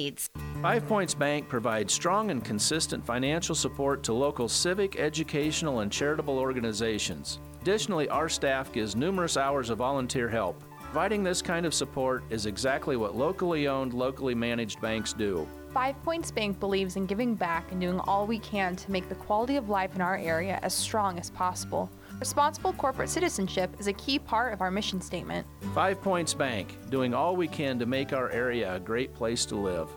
needs. 0.01 0.29
Five 0.61 0.87
Points 0.87 1.13
Bank 1.13 1.47
provides 1.47 1.93
strong 1.93 2.31
and 2.31 2.43
consistent 2.43 3.05
financial 3.05 3.55
support 3.55 4.03
to 4.03 4.13
local 4.13 4.47
civic, 4.47 4.99
educational, 4.99 5.79
and 5.79 5.91
charitable 5.91 6.37
organizations. 6.37 7.39
Additionally, 7.61 8.09
our 8.09 8.29
staff 8.29 8.71
gives 8.71 8.95
numerous 8.95 9.37
hours 9.37 9.69
of 9.69 9.77
volunteer 9.77 10.27
help. 10.27 10.63
Providing 10.81 11.23
this 11.23 11.41
kind 11.41 11.65
of 11.65 11.73
support 11.73 12.23
is 12.29 12.45
exactly 12.45 12.97
what 12.97 13.15
locally 13.15 13.67
owned, 13.67 13.93
locally 13.93 14.35
managed 14.35 14.81
banks 14.81 15.13
do. 15.13 15.47
Five 15.73 15.95
Points 16.03 16.31
Bank 16.31 16.59
believes 16.59 16.97
in 16.97 17.05
giving 17.05 17.33
back 17.33 17.71
and 17.71 17.79
doing 17.79 17.99
all 18.01 18.27
we 18.27 18.39
can 18.39 18.75
to 18.75 18.91
make 18.91 19.07
the 19.07 19.15
quality 19.15 19.55
of 19.55 19.69
life 19.69 19.95
in 19.95 20.01
our 20.01 20.17
area 20.17 20.59
as 20.63 20.73
strong 20.73 21.17
as 21.17 21.29
possible. 21.29 21.89
Responsible 22.21 22.73
corporate 22.73 23.09
citizenship 23.09 23.75
is 23.79 23.87
a 23.87 23.93
key 23.93 24.19
part 24.19 24.53
of 24.53 24.61
our 24.61 24.69
mission 24.69 25.01
statement. 25.01 25.47
Five 25.73 25.99
Points 26.03 26.35
Bank, 26.35 26.77
doing 26.91 27.15
all 27.15 27.35
we 27.35 27.47
can 27.47 27.79
to 27.79 27.87
make 27.87 28.13
our 28.13 28.29
area 28.29 28.75
a 28.75 28.79
great 28.79 29.11
place 29.15 29.43
to 29.47 29.55
live. 29.55 29.89